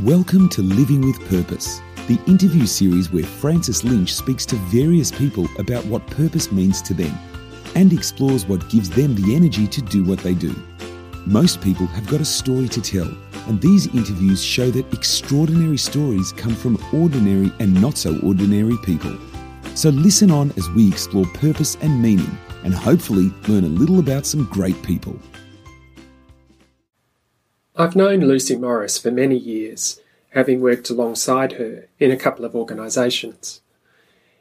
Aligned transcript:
Welcome 0.00 0.48
to 0.48 0.62
Living 0.62 1.02
with 1.02 1.20
Purpose, 1.28 1.82
the 2.08 2.18
interview 2.26 2.64
series 2.64 3.12
where 3.12 3.24
Francis 3.24 3.84
Lynch 3.84 4.14
speaks 4.14 4.46
to 4.46 4.56
various 4.56 5.12
people 5.12 5.46
about 5.58 5.84
what 5.84 6.06
purpose 6.06 6.50
means 6.50 6.80
to 6.82 6.94
them 6.94 7.14
and 7.74 7.92
explores 7.92 8.46
what 8.46 8.70
gives 8.70 8.88
them 8.88 9.14
the 9.14 9.36
energy 9.36 9.66
to 9.66 9.82
do 9.82 10.02
what 10.02 10.20
they 10.20 10.32
do. 10.32 10.54
Most 11.26 11.60
people 11.60 11.84
have 11.88 12.08
got 12.08 12.22
a 12.22 12.24
story 12.24 12.68
to 12.68 12.80
tell, 12.80 13.14
and 13.48 13.60
these 13.60 13.94
interviews 13.94 14.42
show 14.42 14.70
that 14.70 14.90
extraordinary 14.94 15.76
stories 15.76 16.32
come 16.32 16.54
from 16.54 16.82
ordinary 16.94 17.52
and 17.60 17.78
not 17.78 17.98
so 17.98 18.18
ordinary 18.20 18.78
people. 18.84 19.14
So 19.74 19.90
listen 19.90 20.30
on 20.30 20.52
as 20.56 20.70
we 20.70 20.88
explore 20.88 21.26
purpose 21.34 21.76
and 21.82 22.00
meaning 22.00 22.38
and 22.64 22.72
hopefully 22.74 23.30
learn 23.46 23.64
a 23.64 23.68
little 23.68 23.98
about 23.98 24.24
some 24.24 24.46
great 24.46 24.82
people. 24.82 25.18
I've 27.74 27.96
known 27.96 28.20
Lucy 28.20 28.54
Morris 28.54 28.98
for 28.98 29.10
many 29.10 29.38
years, 29.38 29.98
having 30.30 30.60
worked 30.60 30.90
alongside 30.90 31.52
her 31.52 31.88
in 31.98 32.10
a 32.10 32.18
couple 32.18 32.44
of 32.44 32.54
organisations. 32.54 33.62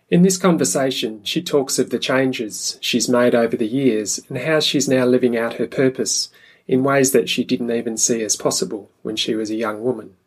In 0.10 0.24
this 0.24 0.36
conversation, 0.36 1.24
she 1.24 1.42
talks 1.42 1.80
of 1.80 1.92
the 1.92 2.00
changes 2.00 2.78
she's 2.82 3.08
made 3.08 3.34
over 3.34 3.56
the 3.56 3.68
years 3.68 4.20
and 4.28 4.38
how 4.38 4.60
she's 4.60 4.90
now 4.90 5.06
living 5.06 5.38
out 5.38 5.54
her 5.54 5.68
purpose 5.68 6.28
in 6.68 6.84
ways 6.84 7.14
that 7.14 7.30
she 7.30 7.46
didn't 7.46 7.72
even 7.72 7.96
see 7.96 8.22
as 8.22 8.36
possible 8.36 8.92
when 9.02 9.16
she 9.16 9.34
was 9.34 9.50
a 9.50 9.56
young 9.56 9.82
woman. 9.82 10.18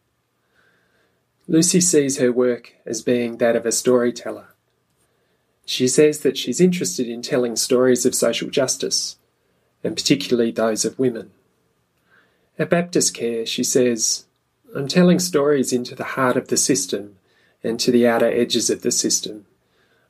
Lucy 1.47 1.83
sees 1.83 2.17
her 2.17 2.33
work 2.33 2.73
as 2.87 3.03
being 3.03 3.37
that 3.37 3.55
of 3.55 3.67
a 3.67 3.73
storyteller. 3.73 4.55
She 5.67 5.89
says 5.89 6.21
that 6.21 6.39
she's 6.39 6.61
interested 6.61 7.07
in 7.07 7.21
telling 7.21 7.57
stories 7.57 8.07
of 8.07 8.15
social 8.15 8.49
justice, 8.49 9.17
and 9.83 9.95
particularly 9.95 10.51
those 10.51 10.87
of 10.87 10.99
women. 10.99 11.33
At 12.57 12.71
Baptist 12.71 13.15
Care, 13.15 13.45
she 13.47 13.65
says, 13.65 14.27
I'm 14.77 14.87
telling 14.87 15.19
stories 15.19 15.73
into 15.73 15.95
the 15.95 16.05
heart 16.05 16.37
of 16.37 16.49
the 16.49 16.57
system 16.57 17.17
and 17.65 17.81
to 17.81 17.91
the 17.91 18.07
outer 18.07 18.29
edges 18.29 18.71
of 18.71 18.83
the 18.83 18.93
system. 18.93 19.47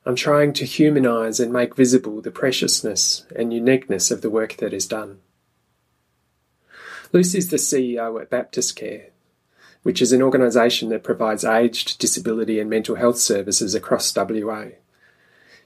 I'm 0.05 0.15
trying 0.15 0.53
to 0.53 0.65
humanise 0.65 1.39
and 1.39 1.51
make 1.51 1.75
visible 1.75 2.21
the 2.21 2.29
preciousness 2.29 3.25
and 3.35 3.51
uniqueness 3.51 4.11
of 4.11 4.21
the 4.21 4.29
work 4.29 4.57
that 4.57 4.73
is 4.73 4.87
done. 4.87 5.21
Lucy's 7.11 7.49
the 7.49 7.57
CEO 7.57 8.21
at 8.21 8.29
Baptist 8.29 8.75
Care, 8.75 9.07
which 9.81 10.01
is 10.01 10.11
an 10.11 10.21
organisation 10.21 10.89
that 10.89 11.03
provides 11.03 11.45
aged, 11.45 11.97
disability, 11.97 12.59
and 12.59 12.69
mental 12.69 12.95
health 12.95 13.17
services 13.17 13.73
across 13.73 14.15
WA. 14.15 14.65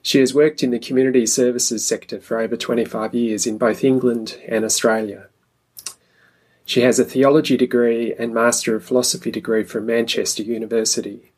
She 0.01 0.19
has 0.19 0.33
worked 0.33 0.63
in 0.63 0.71
the 0.71 0.79
community 0.79 1.25
services 1.25 1.85
sector 1.85 2.21
for 2.21 2.39
over 2.39 2.55
25 2.55 3.13
years 3.13 3.45
in 3.45 3.57
both 3.57 3.83
England 3.83 4.39
and 4.47 4.63
Australia. 4.63 5.28
She 6.69 6.81
has 6.81 6.99
a 6.99 7.03
theology 7.03 7.57
degree 7.57 8.13
and 8.13 8.31
Master 8.31 8.75
of 8.75 8.85
Philosophy 8.85 9.31
degree 9.31 9.63
from 9.63 9.87
Manchester 9.87 10.43
University 10.43 11.31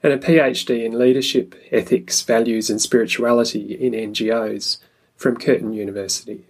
and 0.00 0.12
a 0.12 0.16
PhD 0.16 0.84
in 0.84 0.96
leadership, 0.96 1.56
ethics, 1.72 2.22
values, 2.22 2.70
and 2.70 2.80
spirituality 2.80 3.74
in 3.74 3.94
NGOs 3.94 4.78
from 5.16 5.38
Curtin 5.38 5.72
University. 5.72 6.44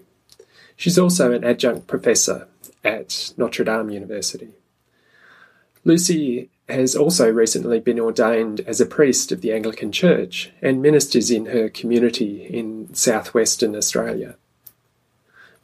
She's 0.77 0.99
also 0.99 1.33
an 1.33 1.45
adjunct 1.45 1.87
professor 1.87 2.47
at 2.85 3.33
Notre 3.39 3.65
Dame 3.65 3.89
University. 3.89 4.51
Lucy 5.85 6.51
has 6.69 6.95
also 6.95 7.33
recently 7.33 7.81
been 7.81 7.99
ordained 7.99 8.61
as 8.67 8.83
a 8.83 8.85
priest 8.85 9.33
of 9.33 9.41
the 9.41 9.55
Anglican 9.55 9.93
Church 9.93 10.51
and 10.61 10.83
ministers 10.83 11.31
in 11.31 11.47
her 11.47 11.71
community 11.71 12.43
in 12.45 12.93
southwestern 12.93 13.75
Australia. 13.75 14.37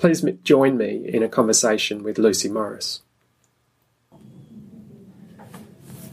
Please 0.02 0.26
join 0.42 0.76
me 0.76 1.08
in 1.08 1.22
a 1.22 1.28
conversation 1.28 2.02
with 2.02 2.18
Lucy 2.18 2.48
Morris. 2.48 3.02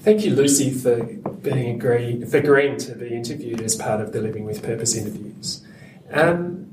Thank 0.02 0.24
you, 0.24 0.36
Lucy, 0.36 0.70
for 0.70 1.04
being 1.42 1.76
agree, 1.76 2.24
for 2.24 2.38
agreeing 2.38 2.78
to 2.78 2.94
be 2.94 3.08
interviewed 3.08 3.62
as 3.62 3.76
part 3.76 4.00
of 4.00 4.12
the 4.12 4.22
Living 4.22 4.46
with 4.46 4.62
Purpose 4.62 4.96
interviews. 4.96 5.66
Um, 6.12 6.72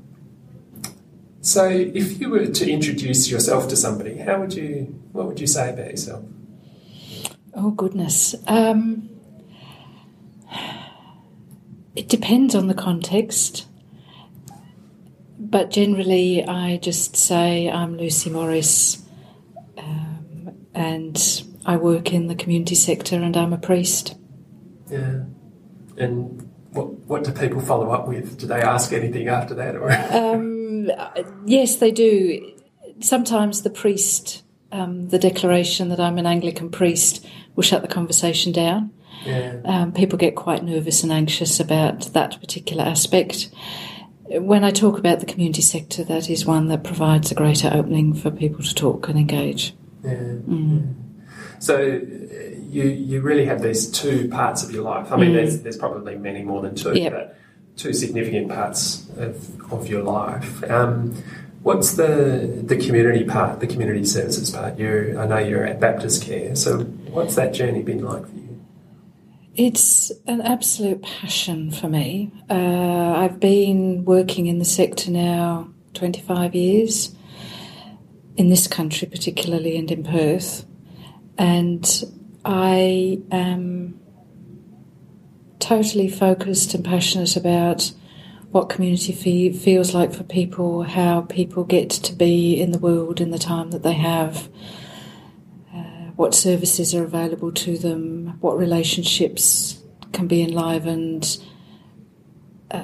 so, 1.41 1.67
if 1.67 2.21
you 2.21 2.29
were 2.29 2.45
to 2.45 2.69
introduce 2.69 3.31
yourself 3.31 3.67
to 3.69 3.75
somebody, 3.75 4.17
how 4.17 4.39
would 4.39 4.53
you? 4.53 4.83
What 5.11 5.25
would 5.25 5.39
you 5.39 5.47
say 5.47 5.71
about 5.73 5.89
yourself? 5.89 6.23
Oh 7.55 7.71
goodness. 7.71 8.35
Um, 8.45 9.09
it 11.95 12.09
depends 12.09 12.53
on 12.53 12.67
the 12.67 12.75
context 12.75 13.66
but 15.49 15.69
generally, 15.71 16.43
I 16.43 16.77
just 16.77 17.15
say 17.15 17.69
I'm 17.69 17.97
Lucy 17.97 18.29
Morris, 18.29 19.01
um, 19.77 20.53
and 20.73 21.43
I 21.65 21.77
work 21.77 22.13
in 22.13 22.27
the 22.27 22.35
community 22.35 22.75
sector, 22.75 23.15
and 23.15 23.35
I'm 23.37 23.53
a 23.53 23.57
priest. 23.57 24.15
Yeah, 24.89 25.23
and 25.97 26.49
what 26.71 26.91
what 27.07 27.23
do 27.23 27.31
people 27.31 27.61
follow 27.61 27.91
up 27.91 28.07
with? 28.07 28.37
Do 28.37 28.47
they 28.47 28.61
ask 28.61 28.91
anything 28.91 29.27
after 29.27 29.53
that, 29.55 29.75
or? 29.75 29.89
Um, 30.11 30.91
yes, 31.45 31.77
they 31.77 31.91
do. 31.91 32.53
Sometimes 32.99 33.61
the 33.61 33.69
priest, 33.69 34.43
um, 34.71 35.09
the 35.09 35.19
declaration 35.19 35.89
that 35.89 35.99
I'm 35.99 36.17
an 36.17 36.25
Anglican 36.25 36.69
priest, 36.69 37.25
will 37.55 37.63
shut 37.63 37.81
the 37.81 37.87
conversation 37.87 38.51
down. 38.51 38.91
Yeah. 39.25 39.61
Um, 39.65 39.91
people 39.91 40.17
get 40.17 40.35
quite 40.35 40.63
nervous 40.63 41.03
and 41.03 41.11
anxious 41.11 41.59
about 41.59 42.13
that 42.13 42.39
particular 42.39 42.83
aspect 42.83 43.49
when 44.29 44.63
I 44.63 44.71
talk 44.71 44.97
about 44.97 45.19
the 45.19 45.25
community 45.25 45.61
sector, 45.61 46.03
that 46.03 46.29
is 46.29 46.45
one 46.45 46.67
that 46.67 46.83
provides 46.83 47.31
a 47.31 47.35
greater 47.35 47.69
opening 47.73 48.13
for 48.13 48.31
people 48.31 48.63
to 48.63 48.73
talk 48.73 49.07
and 49.07 49.17
engage. 49.17 49.73
Yeah. 50.03 50.13
Mm. 50.13 50.93
So 51.59 51.79
you 51.79 52.83
you 52.83 53.21
really 53.21 53.45
have 53.45 53.61
these 53.61 53.89
two 53.89 54.29
parts 54.29 54.63
of 54.63 54.71
your 54.71 54.83
life. 54.83 55.11
I 55.11 55.17
mean, 55.17 55.31
mm. 55.31 55.35
there's 55.35 55.61
there's 55.61 55.77
probably 55.77 56.15
many 56.15 56.43
more 56.43 56.61
than 56.61 56.75
two, 56.75 56.97
yep. 56.97 57.13
but 57.13 57.37
two 57.77 57.93
significant 57.93 58.49
parts 58.49 59.07
of, 59.17 59.71
of 59.71 59.87
your 59.87 60.03
life. 60.03 60.63
Um, 60.69 61.15
what's 61.63 61.95
the 61.95 62.61
the 62.63 62.77
community 62.77 63.23
part, 63.23 63.59
the 63.59 63.67
community 63.67 64.05
services 64.05 64.51
part? 64.51 64.77
You, 64.77 65.17
I 65.19 65.25
know 65.25 65.37
you're 65.37 65.65
at 65.65 65.79
Baptist 65.79 66.23
Care. 66.23 66.55
So 66.55 66.79
what's 66.83 67.35
that 67.35 67.53
journey 67.53 67.81
been 67.81 68.03
like 68.03 68.25
for 68.25 68.31
you? 68.35 68.36
It's 69.57 70.11
an 70.27 70.41
absolute 70.41 71.01
passion 71.01 71.71
for 71.71 71.89
me. 71.89 72.31
Uh, 72.47 73.13
I've 73.17 73.39
been 73.39 74.05
working 74.05 74.45
in 74.45 74.59
the 74.59 74.65
sector 74.65 75.09
now 75.09 75.71
25 75.95 76.53
years, 76.53 77.15
in 78.35 78.49
this 78.49 78.67
country 78.67 79.07
particularly, 79.07 79.75
and 79.75 79.89
in 79.89 80.03
Perth. 80.03 80.63
And 81.39 82.03
I 82.45 83.19
am 83.31 83.99
totally 85.57 86.07
focused 86.07 86.75
and 86.75 86.85
passionate 86.85 87.35
about 87.35 87.91
what 88.51 88.69
community 88.69 89.11
fee- 89.11 89.53
feels 89.53 89.95
like 89.95 90.13
for 90.13 90.23
people, 90.23 90.83
how 90.83 91.21
people 91.21 91.63
get 91.63 91.89
to 91.89 92.13
be 92.13 92.61
in 92.61 92.73
the 92.73 92.79
world 92.79 93.19
in 93.19 93.31
the 93.31 93.39
time 93.39 93.71
that 93.71 93.81
they 93.81 93.93
have 93.93 94.49
what 96.17 96.33
services 96.33 96.93
are 96.95 97.03
available 97.03 97.51
to 97.51 97.77
them, 97.77 98.37
what 98.41 98.57
relationships 98.57 99.81
can 100.13 100.27
be 100.27 100.41
enlivened. 100.41 101.37
Uh, 102.71 102.83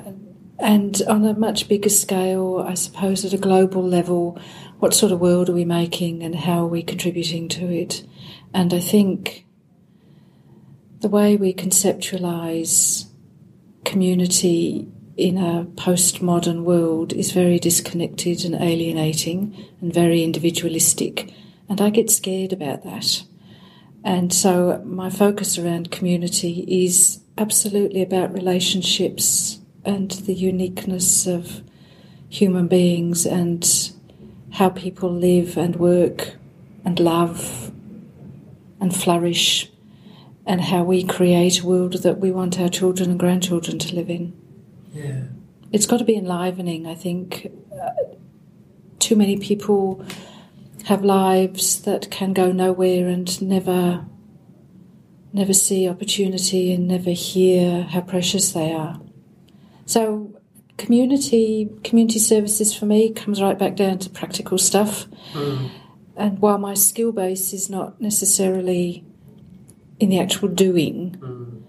and 0.60 1.02
on 1.10 1.26
a 1.26 1.34
much 1.34 1.68
bigger 1.68 1.90
scale, 1.90 2.64
I 2.66 2.76
suppose 2.76 3.26
at 3.26 3.34
a 3.34 3.38
global 3.40 3.84
level, 3.84 4.40
what 4.78 4.94
sort 4.94 5.12
of 5.12 5.20
world 5.20 5.50
are 5.50 5.54
we 5.54 5.66
making 5.66 6.22
and 6.22 6.36
how 6.36 6.64
are 6.64 6.68
we 6.68 6.84
contributing 6.84 7.50
to 7.50 7.66
it? 7.66 8.06
And 8.54 8.72
I 8.72 8.80
think 8.80 9.46
the 11.02 11.10
way 11.10 11.36
we 11.36 11.56
conceptualize 11.56 13.08
community 13.84 14.88
in 15.18 15.40
a 15.40 15.66
postmodern 15.66 16.64
world 16.64 17.14
is 17.14 17.32
very 17.32 17.58
disconnected 17.58 18.46
and 18.46 18.56
alienating 18.56 19.56
and 19.82 19.92
very 19.92 20.24
individualistic. 20.24 21.34
And 21.74 21.82
I 21.82 21.90
get 21.90 22.12
scared 22.12 22.54
about 22.54 22.84
that. 22.84 23.24
And 24.04 24.32
so 24.32 24.80
my 24.86 25.10
focus 25.10 25.58
around 25.58 25.90
community 25.90 26.68
is 26.86 27.22
absolutely 27.36 28.04
about 28.04 28.32
relationships 28.32 29.60
and 29.84 30.12
the 30.12 30.36
uniqueness 30.36 31.26
of 31.26 31.64
human 32.30 32.68
beings 32.68 33.26
and 33.26 33.68
how 34.52 34.70
people 34.70 35.12
live 35.12 35.58
and 35.58 35.76
work 35.78 36.36
and 36.86 37.00
love 37.00 37.72
and 38.80 38.96
flourish 38.96 39.72
and 40.46 40.62
how 40.62 40.84
we 40.84 41.04
create 41.04 41.62
a 41.62 41.66
world 41.66 42.04
that 42.04 42.20
we 42.20 42.32
want 42.32 42.60
our 42.60 42.70
children 42.70 43.10
and 43.10 43.20
grandchildren 43.20 43.80
to 43.80 43.96
live 43.96 44.12
in. 44.12 44.32
Yeah. 44.94 45.24
It's 45.72 45.88
got 45.88 45.98
to 45.98 46.06
be 46.06 46.18
enlivening, 46.18 46.86
I 46.86 46.94
think. 46.94 47.52
Uh, 47.74 47.90
too 49.00 49.16
many 49.16 49.38
people 49.38 50.06
have 50.86 51.04
lives 51.04 51.82
that 51.82 52.12
can 52.12 52.34
go 52.34 52.52
nowhere 52.52 53.08
and 53.08 53.42
never 53.42 54.06
never 55.32 55.54
see 55.54 55.90
opportunity 55.90 56.72
and 56.72 56.88
never 56.88 57.10
hear 57.10 57.84
how 57.84 58.02
precious 58.02 58.52
they 58.52 58.72
are. 58.72 59.02
So 59.86 60.40
community 60.78 61.70
community 61.84 62.20
services 62.20 62.76
for 62.76 62.86
me 62.86 63.12
comes 63.12 63.42
right 63.42 63.58
back 63.58 63.76
down 63.76 64.00
to 64.00 64.10
practical 64.10 64.58
stuff. 64.58 65.08
Mm. 65.34 65.70
And 66.16 66.40
while 66.40 66.60
my 66.60 66.76
skill 66.76 67.12
base 67.12 67.54
is 67.54 67.70
not 67.70 68.00
necessarily 68.00 69.04
in 70.00 70.10
the 70.10 70.20
actual 70.20 70.50
doing, 70.50 71.64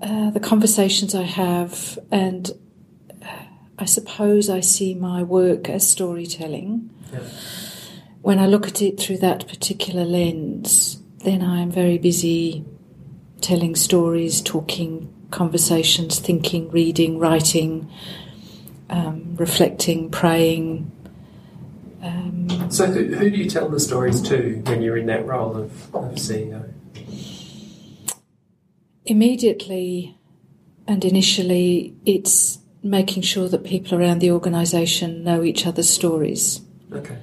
uh, 0.00 0.30
the 0.30 0.40
conversations 0.40 1.14
I 1.14 1.22
have, 1.22 1.98
and 2.12 2.50
uh, 3.22 3.44
I 3.78 3.84
suppose 3.86 4.48
I 4.48 4.60
see 4.60 4.94
my 4.94 5.22
work 5.22 5.68
as 5.68 5.88
storytelling. 5.88 6.90
Yeah. 7.12 7.20
When 8.22 8.38
I 8.38 8.46
look 8.46 8.66
at 8.66 8.82
it 8.82 9.00
through 9.00 9.18
that 9.18 9.48
particular 9.48 10.04
lens, 10.04 11.00
then 11.24 11.42
I 11.42 11.60
am 11.60 11.70
very 11.70 11.98
busy 11.98 12.64
telling 13.40 13.74
stories, 13.74 14.42
talking 14.42 15.12
conversations, 15.30 16.18
thinking, 16.18 16.70
reading, 16.70 17.18
writing, 17.18 17.90
um, 18.90 19.36
reflecting, 19.36 20.10
praying. 20.10 20.90
Um, 22.02 22.70
So, 22.70 22.86
who, 22.86 23.14
who 23.14 23.30
do 23.30 23.36
you 23.36 23.48
tell 23.48 23.68
the 23.68 23.80
stories 23.80 24.20
to 24.22 24.62
when 24.66 24.82
you're 24.82 24.98
in 24.98 25.06
that 25.06 25.26
role 25.26 25.56
of, 25.56 25.94
of 25.94 26.14
CEO? 26.16 26.70
immediately 29.10 30.16
and 30.86 31.04
initially, 31.04 31.94
it's 32.06 32.58
making 32.82 33.22
sure 33.22 33.48
that 33.48 33.64
people 33.64 33.98
around 33.98 34.20
the 34.20 34.30
organisation 34.30 35.24
know 35.24 35.42
each 35.42 35.66
other's 35.66 35.90
stories. 35.90 36.60
Okay. 36.92 37.18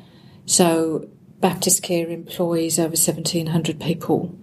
So, 0.48 1.10
Baptist 1.42 1.84
Care 1.84 2.08
employs 2.08 2.80
over 2.80 2.96
1,700 2.96 3.80
people. 3.82 4.36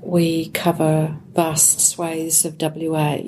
We 0.00 0.48
cover 0.48 1.16
vast 1.34 1.80
swathes 1.80 2.44
of 2.46 2.56
WA, 2.60 3.18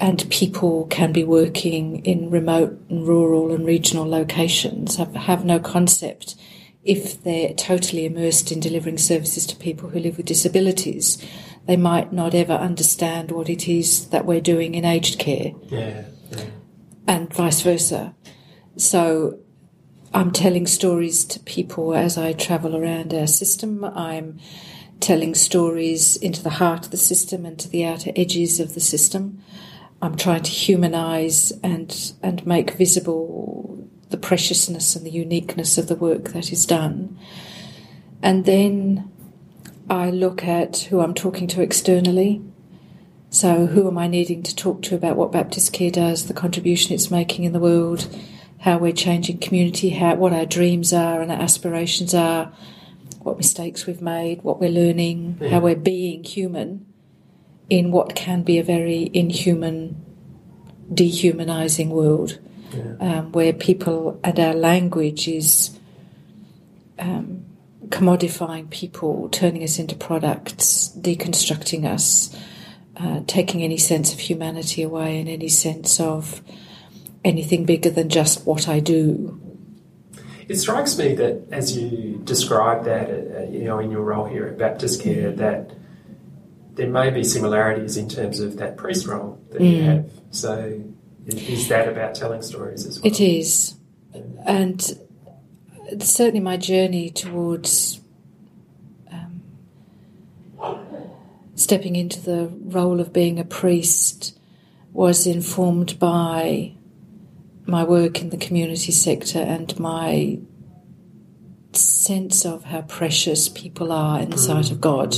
and 0.00 0.28
people 0.30 0.86
can 0.88 1.12
be 1.12 1.22
working 1.24 2.04
in 2.04 2.28
remote 2.30 2.78
and 2.88 3.06
rural 3.06 3.52
and 3.52 3.64
regional 3.64 4.04
locations, 4.08 4.96
have, 4.96 5.14
have 5.14 5.44
no 5.44 5.60
concept 5.60 6.34
if 6.82 7.22
they're 7.22 7.54
totally 7.54 8.04
immersed 8.04 8.50
in 8.50 8.58
delivering 8.58 8.98
services 8.98 9.46
to 9.46 9.56
people 9.56 9.90
who 9.90 10.00
live 10.00 10.16
with 10.16 10.26
disabilities. 10.26 11.24
They 11.66 11.76
might 11.76 12.12
not 12.12 12.34
ever 12.34 12.54
understand 12.54 13.30
what 13.30 13.48
it 13.48 13.68
is 13.68 14.08
that 14.08 14.24
we're 14.26 14.40
doing 14.40 14.74
in 14.74 14.84
aged 14.84 15.20
care 15.20 15.52
Yeah. 15.68 16.04
yeah. 16.30 16.44
and 17.06 17.32
vice 17.32 17.60
versa. 17.60 18.16
So 18.76 19.38
I'm 20.12 20.32
telling 20.32 20.66
stories 20.66 21.24
to 21.26 21.40
people 21.40 21.94
as 21.94 22.18
I 22.18 22.32
travel 22.32 22.76
around 22.76 23.14
our 23.14 23.28
system. 23.28 23.84
I'm 23.84 24.40
telling 24.98 25.34
stories 25.34 26.16
into 26.16 26.42
the 26.42 26.50
heart 26.50 26.86
of 26.86 26.90
the 26.90 26.96
system 26.96 27.46
and 27.46 27.58
to 27.60 27.68
the 27.68 27.84
outer 27.84 28.10
edges 28.16 28.58
of 28.58 28.74
the 28.74 28.80
system. 28.80 29.42
I'm 30.02 30.16
trying 30.16 30.42
to 30.42 30.50
humanize 30.50 31.52
and 31.62 32.12
and 32.22 32.44
make 32.44 32.72
visible 32.72 33.88
the 34.08 34.16
preciousness 34.16 34.96
and 34.96 35.06
the 35.06 35.10
uniqueness 35.10 35.78
of 35.78 35.86
the 35.86 35.94
work 35.94 36.30
that 36.30 36.52
is 36.52 36.66
done. 36.66 37.16
And 38.22 38.44
then 38.44 39.10
I 39.88 40.10
look 40.10 40.44
at 40.44 40.78
who 40.78 41.00
I'm 41.00 41.14
talking 41.14 41.46
to 41.48 41.62
externally. 41.62 42.42
So, 43.30 43.66
who 43.66 43.86
am 43.86 43.96
I 43.96 44.08
needing 44.08 44.42
to 44.42 44.56
talk 44.56 44.82
to 44.82 44.96
about 44.96 45.16
what 45.16 45.30
Baptist 45.30 45.72
Care 45.72 45.92
does, 45.92 46.26
the 46.26 46.34
contribution 46.34 46.94
it's 46.94 47.12
making 47.12 47.44
in 47.44 47.52
the 47.52 47.60
world, 47.60 48.08
how 48.60 48.76
we're 48.78 48.92
changing 48.92 49.38
community, 49.38 49.90
how, 49.90 50.14
what 50.16 50.32
our 50.32 50.46
dreams 50.46 50.92
are 50.92 51.20
and 51.22 51.32
our 51.32 51.40
aspirations 51.40 52.14
are, 52.14 52.52
what 53.20 53.36
mistakes 53.36 53.86
we've 53.86 54.02
made, 54.02 54.42
what 54.42 54.60
we're 54.60 54.70
learning, 54.70 55.38
Yeah. 55.40 55.48
how 55.50 55.60
we're 55.60 55.76
being 55.76 56.24
human 56.24 56.86
in 57.68 57.90
what 57.90 58.14
can 58.14 58.42
be 58.42 58.58
a 58.58 58.62
very 58.62 59.10
inhuman, 59.14 59.96
dehumanizing 60.92 61.90
world 61.90 62.38
Yeah. 62.76 63.18
um, 63.18 63.32
where 63.32 63.52
people 63.52 64.18
and 64.24 64.38
our 64.38 64.54
language 64.54 65.26
is 65.28 65.70
um, 66.98 67.44
commodifying 67.88 68.68
people, 68.70 69.28
turning 69.30 69.62
us 69.62 69.78
into 69.78 69.94
products, 69.94 70.92
deconstructing 71.00 71.84
us, 71.86 72.36
uh, 72.96 73.20
taking 73.26 73.62
any 73.62 73.78
sense 73.78 74.12
of 74.12 74.18
humanity 74.20 74.82
away 74.82 75.18
and 75.18 75.28
any 75.28 75.48
sense 75.48 75.98
of 75.98 76.42
anything 77.24 77.64
bigger 77.64 77.90
than 77.90 78.08
just 78.08 78.46
what 78.46 78.68
I 78.68 78.80
do. 78.80 79.40
It 80.48 80.56
strikes 80.56 80.98
me 80.98 81.14
that 81.14 81.46
as 81.52 81.76
you 81.76 82.20
describe 82.24 82.84
that, 82.84 83.08
uh, 83.10 83.42
you 83.50 83.64
know, 83.64 83.78
in 83.78 83.90
your 83.90 84.02
role 84.02 84.24
here 84.24 84.46
at 84.46 84.58
Baptist 84.58 85.00
Care, 85.02 85.30
that 85.32 85.70
there 86.74 86.88
may 86.88 87.10
be 87.10 87.22
similarities 87.22 87.96
in 87.96 88.08
terms 88.08 88.40
of 88.40 88.56
that 88.56 88.76
priest 88.76 89.06
role 89.06 89.38
that 89.50 89.60
you 89.60 89.76
Mm. 89.78 89.84
have. 89.84 90.10
So, 90.30 90.82
is, 91.26 91.48
is 91.48 91.68
that 91.68 91.88
about 91.88 92.14
telling 92.14 92.42
stories 92.42 92.86
as 92.86 93.00
well? 93.00 93.12
It 93.12 93.20
is. 93.20 93.74
And 94.44 94.98
certainly 96.00 96.40
my 96.40 96.56
journey 96.56 97.10
towards 97.10 98.00
um, 99.12 99.42
stepping 101.54 101.96
into 101.96 102.20
the 102.20 102.50
role 102.64 103.00
of 103.00 103.12
being 103.12 103.38
a 103.38 103.44
priest 103.44 104.36
was 104.92 105.26
informed 105.26 105.98
by 105.98 106.72
my 107.70 107.84
work 107.84 108.20
in 108.20 108.30
the 108.30 108.36
community 108.36 108.92
sector 108.92 109.38
and 109.38 109.78
my 109.78 110.38
sense 111.72 112.44
of 112.44 112.64
how 112.64 112.82
precious 112.82 113.48
people 113.48 113.92
are 113.92 114.20
in 114.20 114.30
the 114.30 114.38
sight 114.38 114.70
of 114.70 114.80
God. 114.80 115.16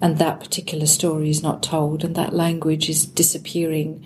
And 0.00 0.18
that 0.18 0.40
particular 0.40 0.86
story 0.86 1.30
is 1.30 1.42
not 1.42 1.62
told, 1.62 2.04
and 2.04 2.14
that 2.14 2.34
language 2.34 2.88
is 2.88 3.06
disappearing. 3.06 4.04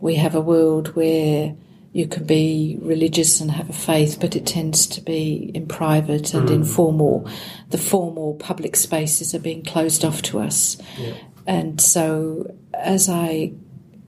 We 0.00 0.14
have 0.16 0.34
a 0.34 0.40
world 0.40 0.94
where 0.96 1.54
you 1.92 2.06
can 2.06 2.24
be 2.24 2.78
religious 2.80 3.40
and 3.40 3.50
have 3.50 3.70
a 3.70 3.72
faith, 3.72 4.18
but 4.20 4.36
it 4.36 4.46
tends 4.46 4.86
to 4.86 5.00
be 5.00 5.50
in 5.54 5.66
private 5.66 6.34
and 6.34 6.48
mm. 6.48 6.54
informal. 6.54 7.28
The 7.70 7.78
formal 7.78 8.34
public 8.34 8.76
spaces 8.76 9.34
are 9.34 9.40
being 9.40 9.64
closed 9.64 10.04
off 10.04 10.22
to 10.22 10.40
us. 10.40 10.76
Yeah. 10.98 11.14
And 11.46 11.80
so 11.80 12.54
as 12.74 13.08
I 13.08 13.52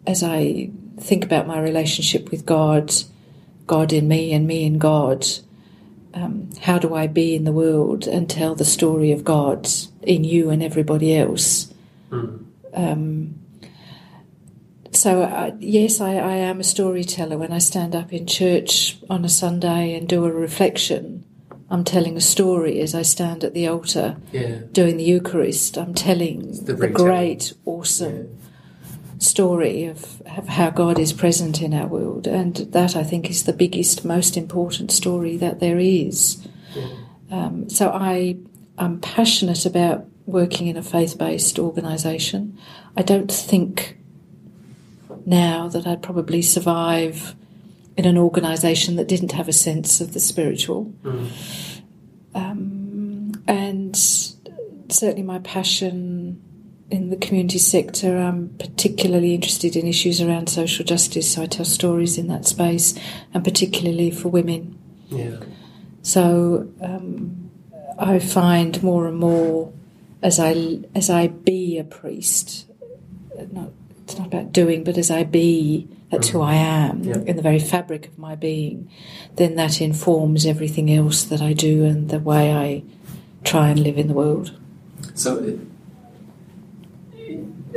as 0.07 0.23
I 0.23 0.71
think 1.01 1.25
about 1.25 1.47
my 1.47 1.61
relationship 1.61 2.31
with 2.31 2.47
God, 2.47 2.93
God 3.67 3.93
in 3.93 4.09
me 4.09 4.33
and 4.33 4.47
me 4.47 4.65
in 4.65 4.79
God, 4.79 5.27
um, 6.15 6.51
how 6.63 6.79
do 6.79 6.95
I 6.95 7.07
be 7.07 7.35
in 7.35 7.45
the 7.45 7.53
world 7.53 8.07
and 8.07 8.29
tell 8.29 8.55
the 8.55 8.65
story 8.65 9.13
of 9.13 9.25
God 9.25 9.69
in 10.03 10.25
you 10.25 10.51
and 10.51 10.63
everybody 10.63 11.17
else? 11.17 11.73
Mm. 12.11 12.45
Um, 12.75 13.35
so, 14.93 15.23
uh, 15.23 15.53
yes, 15.61 16.01
I, 16.01 16.15
I 16.15 16.35
am 16.35 16.61
a 16.61 16.65
storyteller. 16.65 17.39
When 17.39 17.53
I 17.53 17.59
stand 17.59 17.95
up 17.95 18.13
in 18.13 18.27
church 18.27 18.99
on 19.09 19.25
a 19.25 19.29
Sunday 19.29 19.95
and 19.95 20.09
do 20.09 20.25
a 20.25 20.33
reflection, 20.33 21.25
I'm 21.71 21.85
telling 21.85 22.17
a 22.17 22.21
story 22.21 22.81
as 22.81 22.95
I 22.95 23.03
stand 23.03 23.45
at 23.45 23.55
the 23.55 23.69
altar 23.69 24.17
Yeah. 24.33 24.59
doing 24.73 24.97
the 24.97 25.05
Eucharist. 25.05 25.79
I'm 25.79 25.95
telling 25.95 26.65
the 26.65 26.75
the, 26.75 26.89
great, 26.89 27.53
awesome 27.65 28.37
story 29.21 29.85
of, 29.85 30.23
of 30.23 30.49
how 30.49 30.71
God 30.71 30.99
is 30.99 31.13
present 31.13 31.63
in 31.63 31.73
our 31.75 31.87
world. 31.87 32.27
And 32.27 32.57
that, 32.57 32.97
I 32.97 33.05
think, 33.05 33.31
is 33.31 33.45
the 33.45 33.53
biggest, 33.53 34.05
most 34.05 34.37
important 34.37 34.91
story 34.91 35.37
that 35.37 35.61
there 35.61 35.79
is. 35.79 36.47
Um, 37.31 37.69
so 37.69 37.91
I, 37.91 38.39
I'm 38.79 38.99
passionate 39.01 39.67
about 39.67 40.07
working 40.27 40.67
in 40.67 40.77
a 40.77 40.83
faith 40.83 41.19
based 41.19 41.59
organisation. 41.59 42.59
I 42.97 43.03
don't 43.03 43.31
think 43.31 43.99
now 45.27 45.69
that 45.69 45.87
I'd 45.87 46.03
probably 46.03 46.43
survive 46.43 47.35
in 47.97 48.07
an 48.07 48.17
organisation 48.17 48.97
that 48.97 49.09
didn't 49.09 49.33
have 49.33 49.49
a 49.49 49.53
sense 49.53 50.01
of 50.01 50.15
the 50.15 50.21
spiritual. 50.21 50.93
Um, 52.35 53.33
and 53.47 53.97
certainly 53.97 55.23
my 55.23 55.41
passion 55.41 56.43
in 56.91 57.11
the 57.11 57.17
community 57.17 57.59
sector, 57.59 58.19
I'm 58.19 58.49
particularly 58.59 59.35
interested 59.35 59.77
in 59.77 59.87
issues 59.87 60.21
around 60.21 60.49
social 60.49 60.85
justice, 60.85 61.33
so 61.33 61.43
I 61.43 61.47
tell 61.47 61.65
stories 61.65 62.19
in 62.19 62.27
that 62.29 62.47
space, 62.47 62.95
and 63.33 63.45
particularly 63.45 64.11
for 64.11 64.29
women. 64.29 64.77
Yeah. 65.09 65.37
So 66.03 66.69
um, 66.81 67.51
I 67.99 68.19
find 68.19 68.83
more 68.83 69.07
and 69.07 69.19
more 69.19 69.73
as 70.23 70.39
I 70.41 70.81
as 70.95 71.11
I 71.11 71.29
be 71.29 71.79
a 71.79 71.85
priest, 71.85 72.67
not 73.53 73.71
it's 74.05 74.19
not 74.19 74.27
about 74.27 74.53
doing, 74.53 74.83
but 74.83 74.99
as 74.99 75.11
I 75.11 75.23
be, 75.25 75.87
that's 76.11 76.29
who 76.29 76.41
I 76.41 76.55
am 76.55 77.05
Yeah. 77.05 77.19
in 77.27 77.37
the 77.37 77.43
very 77.43 77.61
fabric 77.61 78.09
of 78.09 78.19
my 78.19 78.35
being. 78.35 78.91
Then 79.37 79.55
that 79.55 79.81
informs 79.81 80.45
everything 80.47 80.91
else 80.91 81.23
that 81.25 81.41
I 81.41 81.53
do 81.53 81.85
and 81.85 82.09
the 82.09 82.19
way 82.19 82.53
I 82.53 82.83
try 83.45 83.69
and 83.69 83.79
live 83.81 83.97
in 83.99 84.09
the 84.09 84.15
world. 84.15 84.53
So, 85.15 85.59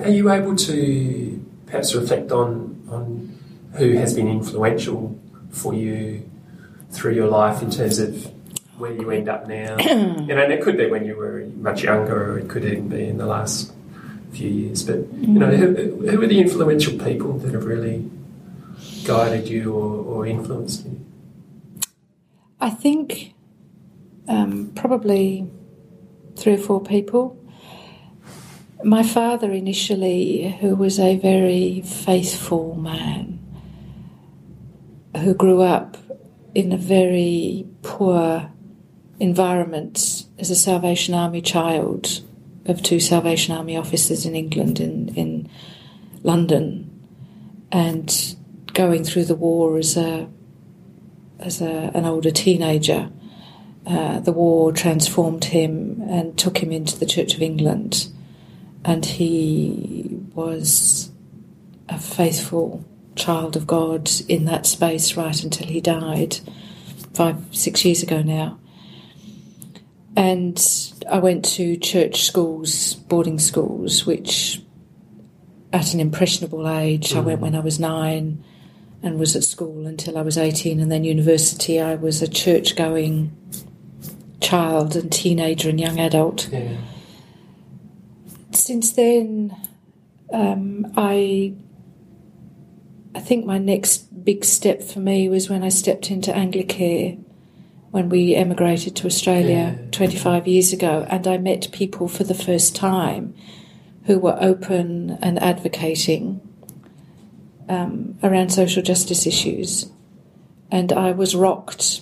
are 0.01 0.09
you 0.09 0.29
able 0.31 0.55
to 0.55 1.45
perhaps 1.65 1.95
reflect 1.95 2.31
on 2.31 2.85
on 2.89 3.37
who 3.73 3.93
has 3.93 4.13
been 4.13 4.27
influential 4.27 5.19
for 5.49 5.73
you 5.73 6.29
through 6.91 7.13
your 7.13 7.27
life 7.27 7.61
in 7.61 7.71
terms 7.71 7.99
of 7.99 8.31
where 8.77 8.91
you 8.91 9.09
end 9.11 9.29
up 9.29 9.47
now? 9.47 9.77
you 9.79 9.95
know, 9.95 10.43
and 10.43 10.53
it 10.53 10.61
could 10.61 10.77
be 10.77 10.87
when 10.87 11.05
you 11.05 11.15
were 11.15 11.45
much 11.55 11.83
younger, 11.83 12.33
or 12.33 12.39
it 12.39 12.49
could 12.49 12.65
even 12.65 12.89
be 12.89 13.05
in 13.05 13.17
the 13.17 13.25
last 13.25 13.73
few 14.31 14.49
years. 14.49 14.83
But 14.83 15.11
you 15.13 15.39
know, 15.39 15.51
who, 15.51 16.07
who 16.07 16.21
are 16.21 16.27
the 16.27 16.39
influential 16.39 16.97
people 16.97 17.37
that 17.39 17.53
have 17.53 17.65
really 17.65 18.09
guided 19.05 19.47
you 19.47 19.73
or, 19.73 20.03
or 20.03 20.27
influenced 20.27 20.85
you? 20.85 21.05
I 22.59 22.69
think 22.69 23.33
um, 24.27 24.71
probably 24.75 25.49
three 26.35 26.53
or 26.53 26.57
four 26.57 26.81
people. 26.81 27.39
My 28.83 29.03
father 29.03 29.51
initially, 29.51 30.57
who 30.59 30.75
was 30.75 30.99
a 30.99 31.17
very 31.17 31.81
faithful 31.81 32.75
man, 32.75 33.39
who 35.17 35.33
grew 35.33 35.61
up 35.61 35.97
in 36.53 36.71
a 36.71 36.77
very 36.77 37.65
poor 37.81 38.49
environment 39.19 40.25
as 40.37 40.49
a 40.49 40.55
Salvation 40.55 41.13
Army 41.13 41.41
child 41.41 42.21
of 42.65 42.81
two 42.81 42.99
Salvation 42.99 43.55
Army 43.55 43.75
officers 43.75 44.25
in 44.25 44.35
England, 44.35 44.79
in, 44.79 45.09
in 45.15 45.49
London, 46.23 46.89
and 47.71 48.35
going 48.73 49.03
through 49.03 49.25
the 49.25 49.35
war 49.35 49.77
as 49.77 49.97
a 49.97 50.27
as 51.39 51.61
a, 51.61 51.91
an 51.93 52.05
older 52.05 52.31
teenager. 52.31 53.09
Uh, 53.85 54.19
the 54.21 54.31
war 54.31 54.71
transformed 54.71 55.43
him 55.43 56.01
and 56.07 56.37
took 56.37 56.63
him 56.63 56.71
into 56.71 56.97
the 56.97 57.05
Church 57.05 57.35
of 57.35 57.41
England, 57.41 58.07
and 58.85 59.05
he 59.05 60.19
was 60.33 61.11
a 61.89 61.97
faithful 61.97 62.85
child 63.15 63.55
of 63.55 63.67
God 63.67 64.09
in 64.27 64.45
that 64.45 64.65
space 64.65 65.15
right 65.15 65.43
until 65.43 65.67
he 65.67 65.79
died 65.81 66.39
five, 67.13 67.37
six 67.51 67.85
years 67.85 68.03
ago 68.03 68.21
now. 68.21 68.59
And 70.15 70.61
I 71.11 71.19
went 71.19 71.45
to 71.45 71.77
church 71.77 72.23
schools, 72.23 72.95
boarding 72.95 73.39
schools, 73.39 74.05
which 74.05 74.61
at 75.71 75.93
an 75.93 75.99
impressionable 75.99 76.67
age, 76.69 77.11
mm. 77.11 77.17
I 77.17 77.19
went 77.21 77.39
mm. 77.39 77.43
when 77.43 77.55
I 77.55 77.59
was 77.59 77.79
nine 77.79 78.43
and 79.01 79.19
was 79.19 79.35
at 79.35 79.43
school 79.43 79.85
until 79.85 80.17
I 80.17 80.21
was 80.21 80.37
18, 80.37 80.79
and 80.79 80.91
then 80.91 81.03
university, 81.03 81.81
I 81.81 81.95
was 81.95 82.21
a 82.21 82.27
church 82.27 82.75
going 82.75 83.35
child 84.39 84.95
and 84.95 85.11
teenager 85.11 85.69
and 85.69 85.79
young 85.79 85.99
adult. 85.99 86.47
Yeah. 86.49 86.77
Since 88.55 88.93
then, 88.93 89.55
um, 90.31 90.93
I 90.95 91.53
I 93.15 93.19
think 93.19 93.45
my 93.45 93.57
next 93.57 94.23
big 94.23 94.43
step 94.45 94.81
for 94.81 94.99
me 94.99 95.29
was 95.29 95.49
when 95.49 95.63
I 95.63 95.69
stepped 95.69 96.09
into 96.09 96.31
Anglicare 96.31 97.23
when 97.91 98.09
we 98.09 98.33
emigrated 98.33 98.95
to 98.95 99.05
Australia 99.05 99.77
yeah. 99.79 99.91
25 99.91 100.47
years 100.47 100.73
ago, 100.73 101.05
and 101.11 101.27
I 101.27 101.37
met 101.37 101.71
people 101.71 102.07
for 102.07 102.23
the 102.23 102.33
first 102.33 102.75
time 102.75 103.35
who 104.05 104.17
were 104.17 104.35
open 104.41 105.11
and 105.21 105.41
advocating 105.41 106.41
um, 107.69 108.17
around 108.23 108.49
social 108.51 108.81
justice 108.81 109.27
issues. 109.27 109.91
And 110.71 110.91
I 110.91 111.11
was 111.11 111.35
rocked, 111.35 112.01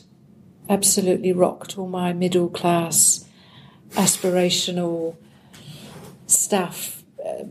absolutely 0.69 1.33
rocked. 1.33 1.77
All 1.77 1.89
my 1.89 2.13
middle 2.13 2.47
class, 2.47 3.25
aspirational 3.91 5.17
stuff 6.31 7.03
uh, 7.25 7.43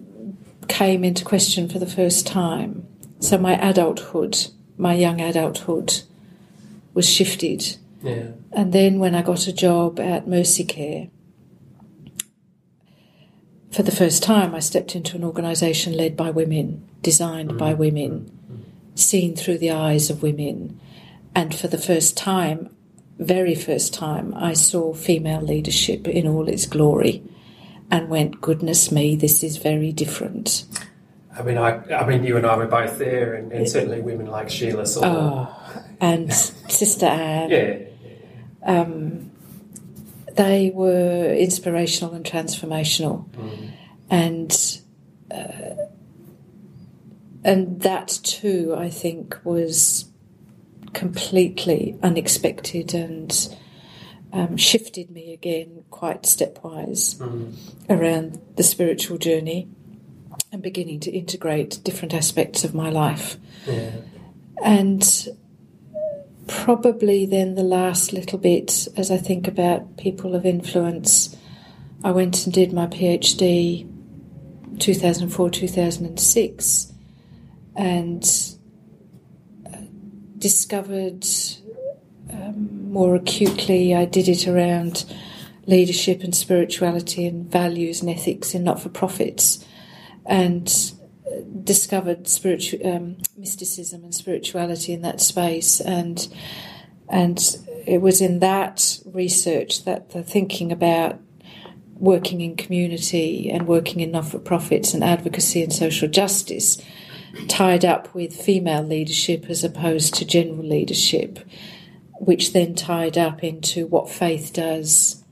came 0.69 1.05
into 1.05 1.25
question 1.25 1.69
for 1.69 1.79
the 1.79 1.87
first 1.87 2.27
time. 2.27 2.87
So 3.21 3.39
my 3.39 3.55
adulthood, 3.55 4.47
my 4.77 4.95
young 4.95 5.21
adulthood, 5.21 6.03
was 6.95 7.09
shifted. 7.09 7.77
Yeah. 8.03 8.29
And 8.53 8.73
then 8.73 8.99
when 8.99 9.15
I 9.15 9.23
got 9.23 9.47
a 9.47 9.53
job 9.53 10.01
at 10.01 10.27
Mercy 10.27 10.65
Care, 10.65 11.09
for 13.71 13.83
the 13.83 13.93
first 13.93 14.23
time, 14.23 14.55
I 14.55 14.59
stepped 14.59 14.97
into 14.97 15.17
an 15.17 15.23
organisation 15.23 15.97
led 15.97 16.17
by 16.17 16.31
women, 16.31 16.89
designed 17.03 17.53
mm. 17.53 17.59
by 17.59 17.73
women, 17.75 18.31
mm. 18.51 18.99
seen 18.99 19.37
through 19.37 19.59
the 19.59 19.71
eyes 19.71 20.11
of 20.11 20.23
women. 20.23 20.81
And 21.35 21.55
for 21.55 21.69
the 21.69 21.79
first 21.79 22.17
time, 22.17 22.75
very 23.19 23.55
first 23.55 23.95
time, 23.95 24.35
I 24.35 24.55
saw 24.55 24.93
female 24.93 25.43
leadership 25.43 26.09
in 26.09 26.27
all 26.27 26.49
its 26.49 26.67
glory 26.67 27.23
and 27.91 28.09
went, 28.09 28.41
goodness 28.41 28.93
me, 28.93 29.17
this 29.17 29.43
is 29.43 29.57
very 29.57 29.93
different. 29.93 30.65
I 31.37 31.43
mean, 31.43 31.59
I, 31.59 31.83
I 31.93 32.07
mean, 32.07 32.25
you 32.25 32.37
and 32.37 32.47
I 32.47 32.57
were 32.57 32.67
both 32.67 32.99
there, 32.99 33.35
and, 33.35 33.53
and 33.53 33.69
certainly 33.69 34.01
women 34.01 34.27
like 34.27 34.51
Sheila 34.51 34.87
saw. 34.87 35.01
Oh, 35.05 35.83
and 36.01 36.33
Sister 36.33 37.07
Anne. 37.07 37.51
Yeah. 37.51 37.79
Um, 38.63 39.31
they 40.35 40.71
were 40.75 41.35
inspirational 41.35 42.15
and 42.15 42.25
transformational, 42.25 43.29
mm. 43.31 43.71
and 44.11 44.81
uh, 45.31 45.87
and 47.45 47.81
that 47.81 48.09
too, 48.23 48.75
I 48.77 48.91
think, 48.91 49.39
was 49.45 50.07
completely 50.93 51.99
unexpected 52.03 52.95
and 52.95 53.57
um, 54.33 54.57
shifted 54.57 55.11
me 55.11 55.33
again 55.33 55.85
quite 55.91 56.23
stepwise 56.23 57.17
mm. 57.17 57.55
around 57.89 58.41
the 58.57 58.63
spiritual 58.63 59.19
journey 59.19 59.69
and 60.53 60.63
beginning 60.63 61.01
to 61.01 61.11
integrate 61.11 61.81
different 61.85 62.15
aspects 62.15 62.65
of 62.65 62.75
my 62.75 62.91
life. 62.91 63.37
Yeah. 63.67 63.91
And 64.63 65.29
probably 66.47 67.27
then 67.27 67.55
the 67.55 67.63
last 67.63 68.13
little 68.13 68.39
bit, 68.39 68.89
as 68.97 69.11
I 69.11 69.17
think 69.17 69.47
about 69.47 69.97
people 69.97 70.35
of 70.35 70.45
influence, 70.45 71.37
I 72.03 72.11
went 72.11 72.45
and 72.45 72.53
did 72.53 72.73
my 72.73 72.87
PhD 72.87 73.89
2004 74.79 75.51
2006 75.51 76.93
and 77.77 78.57
uh, 79.67 79.77
discovered 80.39 81.27
um, 82.33 82.93
more 82.93 83.15
acutely, 83.15 83.95
I 83.95 84.05
did 84.05 84.29
it 84.29 84.47
around 84.47 85.05
leadership 85.67 86.23
and 86.23 86.35
spirituality 86.35 87.27
and 87.27 87.51
values 87.51 88.01
and 88.01 88.11
ethics 88.11 88.55
in 88.55 88.65
not 88.65 88.81
for 88.81 88.89
profits 88.89 89.65
and 90.27 90.93
discovered 91.65 92.27
spiritual 92.29 92.87
um, 92.87 93.17
mysticism 93.37 94.03
and 94.05 94.15
spirituality 94.15 94.93
in 94.93 95.03
that 95.03 95.21
space. 95.21 95.81
And 95.81 96.27
and 97.09 97.57
it 97.87 98.01
was 98.01 98.21
in 98.21 98.39
that 98.39 99.01
research 99.05 99.85
that 99.85 100.11
the 100.11 100.23
thinking 100.23 100.71
about 100.71 101.21
working 101.95 102.41
in 102.41 102.57
community 102.57 103.51
and 103.51 103.67
working 103.67 104.01
in 104.01 104.11
not-for-profits 104.11 104.95
and 104.95 105.05
advocacy 105.05 105.63
and 105.63 105.73
social 105.73 106.09
justice 106.09 106.81
tied 107.47 107.85
up 107.85 108.13
with 108.15 108.35
female 108.35 108.83
leadership 108.83 109.47
as 109.51 109.63
opposed 109.63 110.15
to 110.15 110.25
general 110.25 110.65
leadership 110.65 111.39
which 112.21 112.53
then 112.53 112.75
tied 112.75 113.19
up 113.19 113.43
into 113.43 113.87
what 113.87 114.09
faith 114.09 114.53
does 114.53 115.25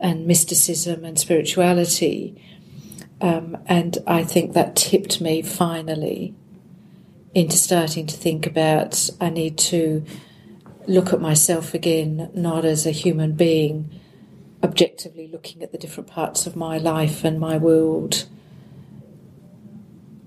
and 0.00 0.26
mysticism 0.26 1.04
and 1.04 1.18
spirituality 1.18 2.40
um, 3.20 3.56
and 3.66 3.98
I 4.06 4.24
think 4.24 4.52
that 4.52 4.76
tipped 4.76 5.20
me 5.20 5.42
finally 5.42 6.34
into 7.34 7.56
starting 7.56 8.06
to 8.06 8.16
think 8.16 8.46
about 8.46 9.10
I 9.20 9.30
need 9.30 9.58
to 9.58 10.04
look 10.86 11.12
at 11.12 11.20
myself 11.20 11.74
again, 11.74 12.30
not 12.34 12.64
as 12.64 12.86
a 12.86 12.90
human 12.90 13.32
being, 13.32 14.00
objectively 14.62 15.28
looking 15.28 15.62
at 15.62 15.72
the 15.72 15.78
different 15.78 16.08
parts 16.08 16.46
of 16.46 16.56
my 16.56 16.78
life 16.78 17.24
and 17.24 17.40
my 17.40 17.56
world. 17.56 18.26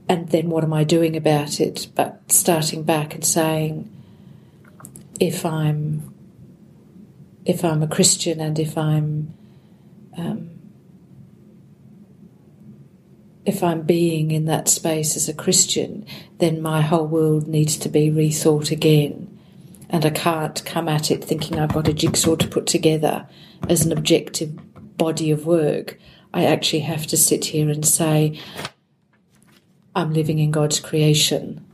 And 0.07 0.29
then 0.29 0.49
what 0.49 0.63
am 0.63 0.73
I 0.73 0.83
doing 0.83 1.15
about 1.15 1.59
it? 1.59 1.87
But 1.93 2.31
starting 2.31 2.83
back 2.83 3.13
and 3.13 3.23
saying, 3.23 3.89
if 5.19 5.45
I'm 5.45 6.08
if 7.49 7.65
I'm 7.65 7.81
a 7.81 7.87
Christian 7.87 8.39
and 8.39 8.59
if 8.59 8.77
I'm 8.77 9.33
um, 10.15 10.51
if 13.43 13.63
I'm 13.63 13.81
being 13.81 14.29
in 14.29 14.45
that 14.45 14.67
space 14.67 15.15
as 15.15 15.27
a 15.27 15.33
Christian, 15.33 16.05
then 16.37 16.61
my 16.61 16.81
whole 16.81 17.07
world 17.07 17.47
needs 17.47 17.75
to 17.77 17.89
be 17.89 18.11
rethought 18.11 18.69
again. 18.69 19.39
And 19.89 20.05
I 20.05 20.11
can't 20.11 20.63
come 20.63 20.87
at 20.87 21.09
it 21.09 21.23
thinking 21.23 21.57
I've 21.57 21.73
got 21.73 21.87
a 21.87 21.93
jigsaw 21.93 22.35
to 22.35 22.47
put 22.47 22.67
together 22.67 23.27
as 23.67 23.83
an 23.83 23.91
objective 23.91 24.51
body 24.95 25.31
of 25.31 25.47
work. 25.47 25.97
I 26.31 26.45
actually 26.45 26.81
have 26.81 27.07
to 27.07 27.17
sit 27.17 27.45
here 27.45 27.71
and 27.71 27.83
say, 27.83 28.39
I'm 29.95 30.13
living 30.13 30.37
in 30.37 30.51
God's 30.51 30.79
creation. 30.79 31.65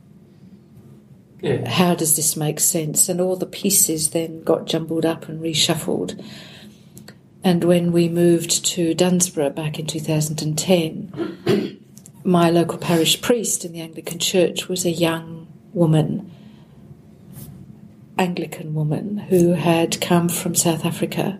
Yeah. 1.46 1.68
How 1.68 1.94
does 1.94 2.16
this 2.16 2.36
make 2.36 2.58
sense? 2.58 3.08
And 3.08 3.20
all 3.20 3.36
the 3.36 3.46
pieces 3.46 4.10
then 4.10 4.42
got 4.42 4.66
jumbled 4.66 5.06
up 5.06 5.28
and 5.28 5.40
reshuffled. 5.40 6.20
And 7.44 7.62
when 7.62 7.92
we 7.92 8.08
moved 8.08 8.64
to 8.66 8.94
Dunsborough 8.94 9.50
back 9.50 9.78
in 9.78 9.86
2010, 9.86 11.78
my 12.24 12.50
local 12.50 12.78
parish 12.78 13.22
priest 13.22 13.64
in 13.64 13.72
the 13.72 13.80
Anglican 13.80 14.18
Church 14.18 14.68
was 14.68 14.84
a 14.84 14.90
young 14.90 15.46
woman, 15.72 16.32
Anglican 18.18 18.74
woman, 18.74 19.18
who 19.18 19.52
had 19.52 20.00
come 20.00 20.28
from 20.28 20.56
South 20.56 20.84
Africa. 20.84 21.38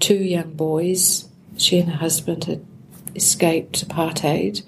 Two 0.00 0.22
young 0.22 0.52
boys, 0.52 1.26
she 1.56 1.78
and 1.78 1.88
her 1.88 1.96
husband 1.96 2.44
had 2.44 2.62
escaped 3.14 3.88
apartheid. 3.88 4.62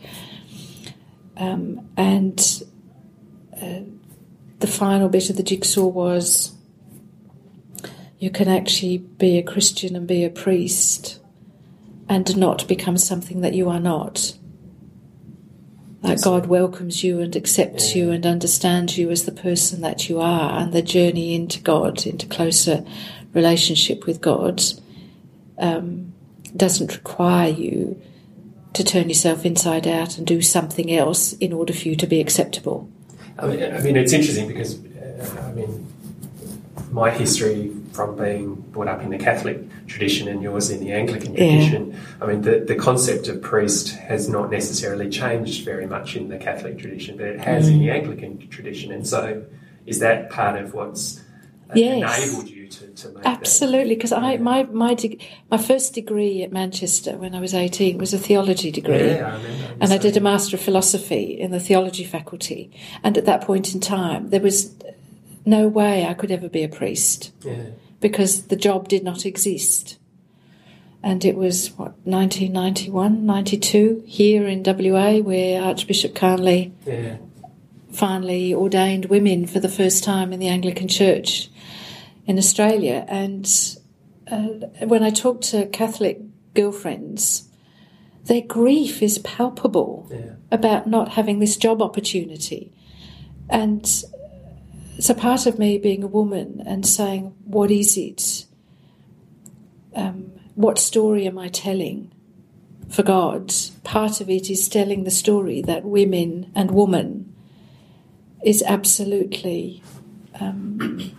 Um, 1.37 1.87
and 1.99 2.63
uh, 3.61 3.81
the 4.59 4.67
final 4.67 5.09
bit 5.09 5.31
of 5.31 5.37
the 5.37 5.43
jigsaw 5.43 5.87
was 5.87 6.53
you 8.19 8.31
can 8.31 8.49
actually 8.49 8.99
be 8.99 9.39
a 9.39 9.43
Christian 9.43 9.95
and 9.95 10.07
be 10.07 10.25
a 10.25 10.31
priest 10.31 11.21
and 12.09 12.37
not 12.37 12.67
become 12.67 12.99
something 12.99 13.43
that 13.43 13.55
you 13.55 13.69
are 13.69 13.79
not. 13.79 14.37
Like 16.03 16.23
God 16.23 16.47
welcomes 16.47 17.05
you 17.05 17.21
and 17.21 17.35
accepts 17.37 17.95
you 17.95 18.11
and 18.11 18.25
understands 18.25 18.97
you 18.99 19.11
as 19.11 19.25
the 19.25 19.33
person 19.33 19.81
that 19.83 20.09
you 20.09 20.21
are, 20.21 20.61
and 20.61 20.73
the 20.73 20.83
journey 20.83 21.35
into 21.35 21.61
God, 21.61 22.07
into 22.07 22.27
closer 22.27 22.85
relationship 23.35 24.07
with 24.07 24.21
God, 24.21 24.63
um, 25.59 26.13
doesn't 26.57 26.95
require 26.95 27.51
you 27.51 28.01
to 28.75 28.85
turn 28.85 29.09
yourself 29.09 29.45
inside 29.45 29.87
out 29.87 30.19
and 30.19 30.27
do 30.27 30.41
something 30.41 30.93
else 30.93 31.33
in 31.35 31.53
order 31.53 31.73
for 31.73 31.89
you 31.89 31.97
to 31.97 32.07
be 32.07 32.21
acceptable. 32.21 32.89
I 33.39 33.47
mean, 33.47 33.63
I 33.63 33.79
mean, 33.81 33.97
it's 33.97 34.13
interesting 34.13 34.49
because, 34.49 34.79
uh, 34.79 35.45
I 35.49 35.53
mean, 35.53 35.87
my 36.91 37.11
history 37.11 37.73
from 37.93 38.17
being 38.17 38.55
brought 38.73 38.89
up 38.89 39.03
in 39.03 39.11
the 39.11 39.19
Catholic 39.19 39.59
tradition 39.87 40.29
and 40.29 40.43
yours 40.43 40.71
in 40.71 40.81
the 40.81 40.93
Anglican 40.93 41.35
Yeah. 41.35 41.39
tradition, 41.51 41.99
I 42.21 42.27
mean, 42.27 42.43
the, 42.43 42.61
the 42.61 42.75
concept 42.75 43.29
of 43.29 43.41
priest 43.43 43.91
has 43.95 44.29
not 44.29 44.51
necessarily 44.51 45.09
changed 45.09 45.65
very 45.65 45.87
much 45.87 46.17
in 46.17 46.29
the 46.29 46.39
Catholic 46.39 46.79
tradition, 46.79 47.17
but 47.17 47.27
it 47.27 47.41
has 47.41 47.69
in 47.69 47.79
the 47.79 47.91
Anglican 47.91 48.49
tradition. 48.49 48.93
And 48.93 49.07
so, 49.07 49.45
is 49.87 49.99
that 50.01 50.31
part 50.31 50.61
of 50.61 50.75
what's 50.75 51.21
uh, 51.71 51.75
Yes. 51.75 52.19
enabled 52.27 52.49
you 52.49 52.58
to, 52.69 52.87
to 52.89 53.09
make? 53.11 53.25
Absolutely, 53.27 53.95
because 53.95 54.13
I 54.13 54.37
my 54.39 54.65
my 54.65 54.95
deg- 54.95 55.23
my 55.51 55.59
first 55.59 55.95
degree 55.95 56.43
at 56.43 56.53
Manchester 56.53 57.17
when 57.17 57.35
I 57.35 57.41
was 57.41 57.55
eighteen 57.55 57.99
was 57.99 58.13
a 58.15 58.19
theology 58.19 58.71
degree. 58.71 59.09
Yeah, 59.11 59.37
I 59.37 59.77
and 59.81 59.93
I 59.93 59.99
did 59.99 60.17
a 60.17 60.21
Master 60.21 60.57
of 60.57 60.63
Philosophy 60.63 61.39
in 61.41 61.51
the 61.51 61.61
theology 61.61 62.05
faculty. 62.05 62.71
And 63.03 63.17
at 63.19 63.25
that 63.27 63.43
point 63.43 63.75
in 63.75 63.81
time, 63.81 64.31
there 64.31 64.41
was 64.41 64.75
no 65.47 65.67
way 65.69 66.05
I 66.07 66.15
could 66.15 66.31
ever 66.31 66.49
be 66.49 66.63
a 66.63 66.69
priest 66.69 67.33
Yeah. 67.45 67.71
because 68.01 68.49
the 68.49 68.57
job 68.57 68.89
did 68.89 69.03
not 69.03 69.25
exist. 69.25 69.99
And 71.03 71.25
it 71.25 71.37
was, 71.37 71.69
what, 71.79 71.95
1991, 72.05 73.25
92, 73.25 74.03
here 74.05 74.47
in 74.49 74.63
WA, 74.65 75.19
where 75.21 75.63
Archbishop 75.63 76.15
Carnley 76.15 76.73
Yeah. 76.85 77.17
finally 77.93 78.53
ordained 78.53 79.07
women 79.07 79.47
for 79.47 79.61
the 79.61 79.69
first 79.69 80.03
time 80.05 80.33
in 80.33 80.41
the 80.41 80.49
Anglican 80.49 80.89
Church 80.89 81.49
in 82.29 82.39
Australia. 82.39 83.05
And 83.09 83.51
uh, 84.31 84.67
when 84.87 85.03
I 85.03 85.11
talk 85.11 85.41
to 85.51 85.67
Catholic 85.67 86.21
girlfriends, 86.55 87.49
their 88.27 88.43
grief 88.43 89.03
is 89.03 89.19
palpable 89.21 90.07
Yeah. 90.11 90.35
about 90.53 90.87
not 90.87 91.09
having 91.13 91.41
this 91.41 91.57
job 91.57 91.81
opportunity. 91.83 92.71
And 93.49 93.87
so 95.01 95.15
part 95.15 95.47
of 95.47 95.59
me 95.59 95.79
being 95.79 96.03
a 96.05 96.07
woman 96.07 96.63
and 96.67 96.87
saying, 96.87 97.35
what 97.45 97.71
is 97.71 97.97
it? 97.97 98.45
Um, 99.97 100.33
what 100.55 100.79
story 100.79 101.27
am 101.27 101.39
I 101.39 101.49
telling 101.49 102.13
for 102.91 103.03
God? 103.03 103.55
Part 103.85 104.21
of 104.21 104.29
it 104.29 104.51
is 104.51 104.69
telling 104.69 105.05
the 105.05 105.11
story 105.11 105.63
that 105.63 105.85
women 105.85 106.53
and 106.55 106.71
woman 106.71 107.35
is 108.45 108.63
absolutely. 108.63 109.83
Um, 110.39 111.18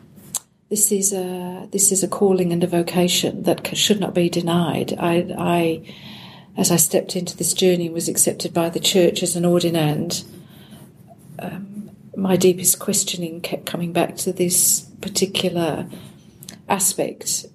this 0.70 0.92
is 0.92 1.12
a 1.14 1.68
this 1.72 1.92
is 1.92 2.04
a 2.04 2.08
calling 2.08 2.54
and 2.54 2.64
a 2.64 2.68
vocation 2.68 3.44
that 3.44 3.76
should 3.76 4.00
not 4.00 4.14
be 4.14 4.30
denied. 4.30 4.96
I, 5.00 5.34
I, 5.38 5.94
as 6.56 6.72
I 6.72 6.76
stepped 6.76 7.16
into 7.16 7.36
this 7.36 7.54
journey, 7.54 7.88
and 7.88 7.94
was 7.94 8.08
accepted 8.08 8.54
by 8.54 8.70
the 8.70 8.80
church 8.80 9.24
as 9.24 9.36
an 9.36 9.44
ordinand. 9.44 10.26
Um, 11.40 11.92
my 12.16 12.36
deepest 12.36 12.80
questioning 12.80 13.42
kept 13.42 13.66
coming 13.66 13.94
back 13.94 14.16
to 14.18 14.34
this 14.34 14.82
particular 15.02 15.88
aspect. 16.68 17.48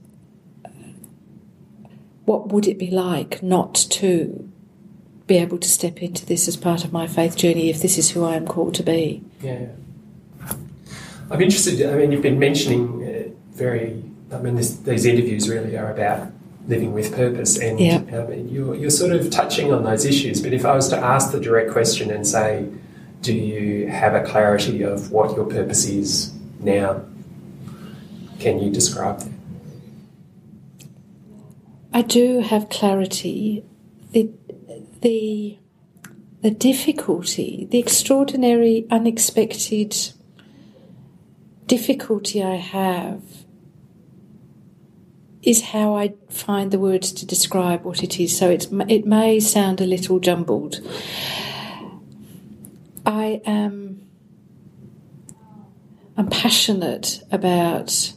What 2.25 2.49
would 2.49 2.66
it 2.66 2.78
be 2.78 2.90
like 2.90 3.42
not 3.42 3.75
to 3.75 4.50
be 5.26 5.37
able 5.37 5.59
to 5.59 5.68
step 5.68 6.02
into 6.02 6.26
this 6.26 6.49
as 6.49 6.56
part 6.56 6.85
of 6.85 6.92
my 6.92 7.06
faith 7.06 7.37
journey 7.37 7.68
if 7.68 7.80
this 7.80 7.99
is 7.99 8.11
who 8.11 8.24
I 8.24 8.35
am 8.35 8.46
called 8.46 8.74
to 8.77 8.83
be? 8.83 9.22
Yeah. 9.40 9.66
I'm 11.30 11.40
interested. 11.40 11.88
I 11.88 11.96
mean, 11.96 12.12
you've 12.12 12.22
been 12.22 12.38
mentioning 12.38 13.02
uh, 13.02 13.56
very. 13.56 14.02
I 14.32 14.38
mean, 14.38 14.56
this, 14.56 14.76
these 14.76 15.06
interviews 15.06 15.48
really 15.48 15.76
are 15.76 15.92
about 15.92 16.30
living 16.66 16.92
with 16.92 17.14
purpose, 17.14 17.58
and 17.58 17.78
Yeah. 17.78 18.02
I 18.12 18.26
mean, 18.26 18.48
you're, 18.48 18.74
you're 18.74 18.90
sort 18.90 19.12
of 19.12 19.30
touching 19.30 19.72
on 19.72 19.84
those 19.84 20.04
issues. 20.04 20.40
But 20.40 20.52
if 20.52 20.64
I 20.64 20.74
was 20.74 20.88
to 20.88 20.96
ask 20.96 21.30
the 21.30 21.40
direct 21.40 21.70
question 21.72 22.10
and 22.10 22.26
say, 22.26 22.66
do 23.20 23.34
you 23.34 23.88
have 23.88 24.14
a 24.14 24.22
clarity 24.22 24.82
of 24.82 25.10
what 25.10 25.37
your 25.37 25.44
purpose 25.46 25.87
is 25.87 26.32
now? 26.60 27.02
Can 28.38 28.60
you 28.60 28.70
describe 28.70 29.20
that? 29.20 29.32
I 31.92 32.02
do 32.02 32.40
have 32.40 32.68
clarity. 32.70 33.64
The, 34.10 34.30
the, 35.00 35.58
the 36.42 36.50
difficulty, 36.50 37.66
the 37.70 37.78
extraordinary, 37.78 38.87
unexpected 38.90 39.94
difficulty 41.66 42.42
I 42.42 42.57
have 42.57 43.22
is 45.42 45.62
how 45.62 45.94
I 45.94 46.14
find 46.31 46.70
the 46.70 46.79
words 46.79 47.12
to 47.12 47.27
describe 47.27 47.85
what 47.85 48.03
it 48.03 48.18
is. 48.18 48.37
So 48.37 48.50
it's, 48.50 48.66
it 48.88 49.07
may 49.07 49.40
sound 49.40 49.81
a 49.81 49.87
little 49.87 50.18
jumbled. 50.18 50.81
I 53.05 53.42
am 53.44 54.05
I'm 56.16 56.29
passionate 56.29 57.22
about 57.33 58.12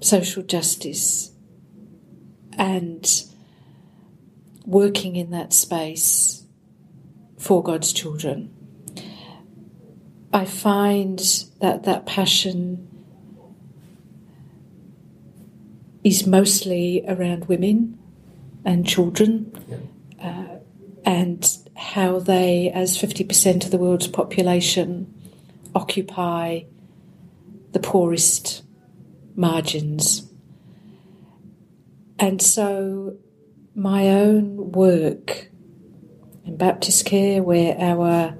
social 0.00 0.42
justice 0.42 1.30
and 2.54 3.24
working 4.66 5.14
in 5.14 5.30
that 5.30 5.52
space 5.52 6.44
for 7.38 7.62
God's 7.62 7.92
children. 7.92 8.52
I 10.32 10.44
find 10.44 11.18
that 11.60 11.84
that 11.84 12.06
passion 12.06 12.86
is 16.04 16.26
mostly 16.26 17.04
around 17.08 17.46
women 17.46 17.98
and 18.64 18.86
children 18.86 19.52
uh, 20.22 20.58
and 21.04 21.58
how 21.76 22.18
they, 22.18 22.70
as 22.70 22.98
50% 22.98 23.64
of 23.64 23.70
the 23.70 23.78
world's 23.78 24.08
population, 24.08 25.14
occupy 25.74 26.62
the 27.72 27.78
poorest 27.78 28.62
margins. 29.34 30.30
And 32.18 32.42
so 32.42 33.16
my 33.74 34.08
own 34.08 34.72
work 34.72 35.50
in 36.44 36.56
Baptist 36.56 37.06
Care, 37.06 37.42
where 37.42 37.78
our 37.78 38.36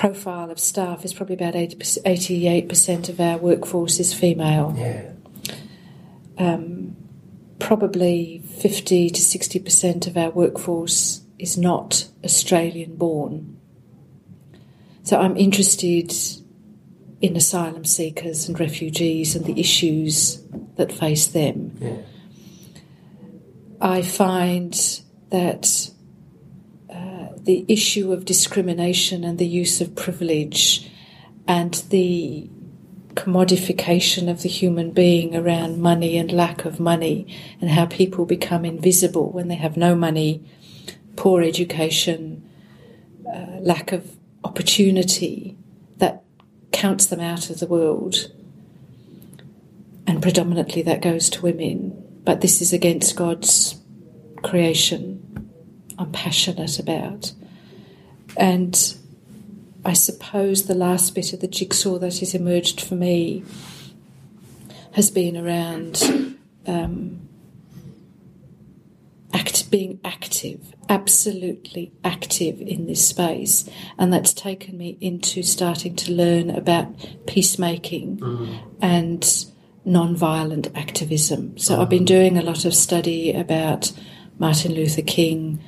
profile 0.00 0.50
of 0.50 0.58
staff 0.58 1.04
is 1.04 1.12
probably 1.12 1.34
about 1.34 1.54
80, 1.54 1.76
88% 1.76 3.10
of 3.10 3.20
our 3.20 3.36
workforce 3.36 4.00
is 4.00 4.14
female. 4.14 4.74
Yeah. 4.74 5.10
Um, 6.38 6.96
probably 7.58 8.38
50 8.38 9.10
to 9.10 9.20
60% 9.20 10.06
of 10.06 10.16
our 10.16 10.30
workforce 10.30 11.20
is 11.38 11.58
not 11.58 12.08
Australian 12.24 12.96
born. 12.96 13.60
So 15.02 15.20
I'm 15.20 15.36
interested 15.36 16.14
in 17.20 17.36
asylum 17.36 17.84
seekers 17.84 18.48
and 18.48 18.58
refugees 18.58 19.36
and 19.36 19.44
the 19.44 19.60
issues 19.60 20.42
that 20.76 20.92
face 20.92 21.26
them. 21.26 21.76
Yeah. 21.78 21.96
I 23.82 24.00
find 24.00 24.72
that 25.28 25.90
the 27.44 27.64
issue 27.68 28.12
of 28.12 28.24
discrimination 28.24 29.24
and 29.24 29.38
the 29.38 29.46
use 29.46 29.80
of 29.80 29.96
privilege 29.96 30.90
and 31.46 31.74
the 31.90 32.48
commodification 33.14 34.30
of 34.30 34.42
the 34.42 34.48
human 34.48 34.92
being 34.92 35.34
around 35.34 35.80
money 35.80 36.16
and 36.16 36.30
lack 36.30 36.64
of 36.64 36.78
money 36.78 37.26
and 37.60 37.70
how 37.70 37.86
people 37.86 38.24
become 38.24 38.64
invisible 38.64 39.30
when 39.30 39.48
they 39.48 39.56
have 39.56 39.76
no 39.76 39.94
money, 39.94 40.44
poor 41.16 41.42
education, 41.42 42.48
uh, 43.26 43.58
lack 43.60 43.92
of 43.92 44.16
opportunity 44.44 45.56
that 45.96 46.22
counts 46.72 47.06
them 47.06 47.20
out 47.20 47.50
of 47.50 47.58
the 47.58 47.66
world. 47.66 48.30
And 50.06 50.22
predominantly 50.22 50.82
that 50.82 51.02
goes 51.02 51.28
to 51.30 51.42
women. 51.42 52.20
But 52.24 52.40
this 52.40 52.60
is 52.60 52.72
against 52.72 53.16
God's 53.16 53.80
creation. 54.42 55.19
I'm 56.00 56.10
passionate 56.12 56.78
about. 56.78 57.32
And 58.36 58.96
I 59.84 59.92
suppose 59.92 60.66
the 60.66 60.74
last 60.74 61.14
bit 61.14 61.34
of 61.34 61.40
the 61.40 61.46
jigsaw 61.46 61.98
that 61.98 62.18
has 62.18 62.34
emerged 62.34 62.80
for 62.80 62.94
me 62.94 63.44
has 64.92 65.10
been 65.10 65.36
around 65.36 66.36
um, 66.66 67.28
act, 69.34 69.70
being 69.70 70.00
active, 70.02 70.74
absolutely 70.88 71.92
active 72.02 72.62
in 72.62 72.86
this 72.86 73.06
space. 73.06 73.68
And 73.98 74.10
that's 74.10 74.32
taken 74.32 74.78
me 74.78 74.96
into 75.02 75.42
starting 75.42 75.96
to 75.96 76.12
learn 76.12 76.48
about 76.48 76.86
peacemaking 77.26 78.20
and 78.80 79.46
non-violent 79.84 80.68
activism. 80.74 81.58
So 81.58 81.80
I've 81.80 81.90
been 81.90 82.06
doing 82.06 82.38
a 82.38 82.42
lot 82.42 82.64
of 82.64 82.74
study 82.74 83.32
about 83.32 83.92
Martin 84.38 84.72
Luther 84.72 85.02
King, 85.02 85.62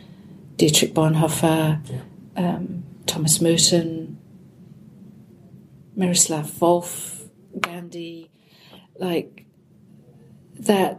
Dietrich 0.56 0.94
Bonhoeffer, 0.94 1.80
yeah. 1.90 2.00
um, 2.36 2.84
Thomas 3.06 3.40
Merton, 3.40 4.18
Miroslav 5.96 6.50
Volf, 6.50 7.28
Gandhi, 7.60 8.30
like 8.98 9.46
that. 10.60 10.98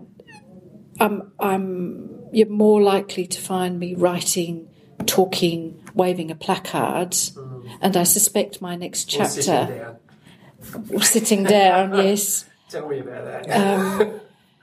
I'm, 1.00 1.32
I'm, 1.39 2.20
you're 2.32 2.50
more 2.50 2.82
likely 2.82 3.26
to 3.26 3.42
find 3.42 3.80
me 3.80 3.96
writing, 3.96 4.70
talking, 5.06 5.84
waving 5.94 6.30
a 6.32 6.36
placard, 6.36 7.12
mm. 7.12 7.78
and 7.82 7.98
I 7.98 8.04
suspect 8.04 8.62
my 8.62 8.76
next 8.76 9.06
chapter. 9.06 9.28
Or 9.34 9.42
sitting 9.42 9.78
down. 9.78 10.94
Or 10.94 11.02
sitting 11.02 11.44
down 11.44 11.98
yes. 11.98 12.46
Tell 12.70 12.88
me 12.88 13.00
about 13.00 13.26
that. 13.26 13.50
Um, 13.52 14.20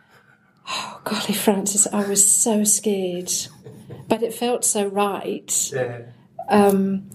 oh, 0.69 1.01
golly, 1.05 1.35
Francis, 1.35 1.87
I 1.93 2.09
was 2.09 2.29
so 2.29 2.65
scared, 2.65 3.33
but 4.11 4.23
it 4.23 4.35
felt 4.35 4.65
so 4.65 4.87
right. 4.87 5.71
Yeah. 5.73 6.03
Um, 6.51 7.09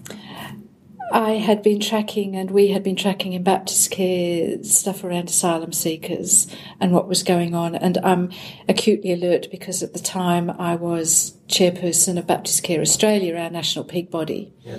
I 1.12 1.32
had 1.32 1.62
been 1.62 1.78
tracking, 1.78 2.34
and 2.34 2.50
we 2.50 2.68
had 2.68 2.82
been 2.82 2.96
tracking 2.96 3.32
in 3.32 3.44
Baptist 3.44 3.92
Care 3.92 4.62
stuff 4.64 5.04
around 5.04 5.28
asylum 5.28 5.72
seekers 5.72 6.48
and 6.80 6.90
what 6.90 7.06
was 7.06 7.22
going 7.22 7.54
on. 7.54 7.76
And 7.76 7.98
I'm 7.98 8.32
acutely 8.68 9.12
alert 9.12 9.46
because 9.50 9.84
at 9.84 9.92
the 9.92 10.00
time 10.00 10.50
I 10.50 10.74
was 10.74 11.36
chairperson 11.46 12.18
of 12.18 12.26
Baptist 12.26 12.64
Care 12.64 12.80
Australia, 12.80 13.36
our 13.36 13.50
national 13.50 13.84
peak 13.84 14.10
body. 14.10 14.52
Yeah. 14.62 14.78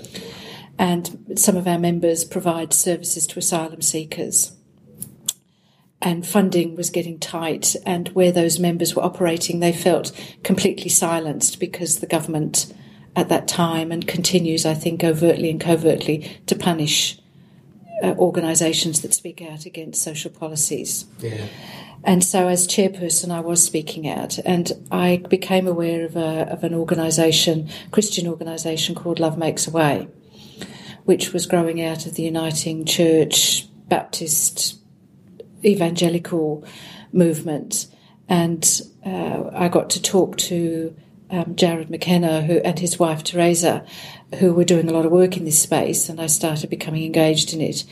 And 0.78 1.34
some 1.36 1.56
of 1.56 1.66
our 1.66 1.80
members 1.80 2.26
provide 2.26 2.74
services 2.74 3.26
to 3.28 3.40
asylum 3.40 3.82
seekers. 3.82 4.57
And 6.00 6.28
funding 6.28 6.76
was 6.76 6.92
getting 6.92 7.20
tight, 7.20 7.76
and 7.86 8.10
where 8.10 8.32
those 8.32 8.60
members 8.60 8.96
were 8.96 9.04
operating, 9.04 9.60
they 9.60 9.74
felt 9.74 10.12
completely 10.44 10.90
silenced 10.90 11.60
because 11.60 12.00
the 12.00 12.08
government 12.08 12.72
at 13.16 13.30
that 13.30 13.48
time 13.48 13.92
and 13.92 14.08
continues, 14.08 14.64
I 14.64 14.76
think, 14.76 15.04
overtly 15.04 15.50
and 15.50 15.60
covertly 15.60 16.40
to 16.46 16.56
punish 16.56 17.20
uh, 18.04 18.14
organisations 18.20 19.02
that 19.02 19.14
speak 19.14 19.42
out 19.42 19.66
against 19.66 20.04
social 20.04 20.30
policies. 20.30 21.06
Yeah. 21.20 21.48
And 22.04 22.24
so, 22.24 22.48
as 22.48 22.68
chairperson, 22.68 23.32
I 23.32 23.40
was 23.40 23.64
speaking 23.64 24.08
out, 24.08 24.38
and 24.46 24.72
I 24.92 25.24
became 25.30 25.68
aware 25.68 26.06
of, 26.06 26.16
a, 26.16 26.48
of 26.52 26.64
an 26.64 26.76
organisation, 26.76 27.70
Christian 27.92 28.28
organisation 28.28 28.94
called 28.94 29.20
Love 29.20 29.38
Makes 29.38 29.68
a 29.68 29.72
Way, 29.72 30.08
which 31.06 31.34
was 31.34 31.48
growing 31.48 31.82
out 31.82 32.06
of 32.06 32.14
the 32.14 32.24
Uniting 32.24 32.86
Church 32.86 33.68
Baptist 33.88 34.77
evangelical 35.68 36.66
movement. 37.12 37.88
And 38.30 38.82
uh, 39.06 39.50
I 39.54 39.68
got 39.68 39.90
to 39.92 40.02
talk 40.02 40.38
to 40.38 40.96
um, 41.30 41.56
Jarrod 41.56 41.90
McKenna 41.90 42.42
who, 42.42 42.58
and 42.60 42.80
his 42.80 43.00
wife 43.00 43.24
Teresa, 43.24 43.86
who 44.40 44.54
were 44.54 44.64
doing 44.64 44.90
a 44.90 44.94
lot 44.94 45.06
of 45.06 45.12
work 45.12 45.38
in 45.38 45.46
this 45.46 45.62
space, 45.62 46.10
and 46.10 46.20
I 46.22 46.28
started 46.28 46.70
becoming 46.70 47.04
engaged 47.04 47.54
in 47.54 47.62
it. 47.62 47.84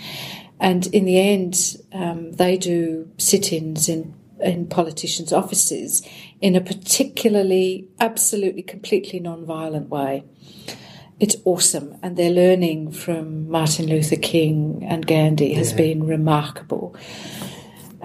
And 0.60 0.88
in 0.88 1.06
the 1.06 1.20
end, 1.20 1.78
um, 1.94 2.32
they 2.34 2.58
do 2.58 3.12
sit 3.18 3.52
ins 3.52 3.90
in, 3.90 4.14
in 4.40 4.68
politicians' 4.68 5.34
offices 5.34 6.02
in 6.42 6.56
a 6.56 6.62
particularly, 6.62 7.88
absolutely, 8.00 8.64
completely 8.64 9.20
non 9.20 9.46
violent 9.46 9.90
way. 9.90 10.24
It's 11.20 11.38
awesome, 11.46 11.98
and 12.04 12.18
their 12.18 12.30
learning 12.30 12.92
from 12.92 13.50
Martin 13.50 13.88
Luther 13.88 14.18
King 14.18 14.86
and 14.86 15.08
Gandhi 15.08 15.54
has 15.54 15.72
yeah. 15.72 15.78
been 15.78 16.08
remarkable. 16.08 16.96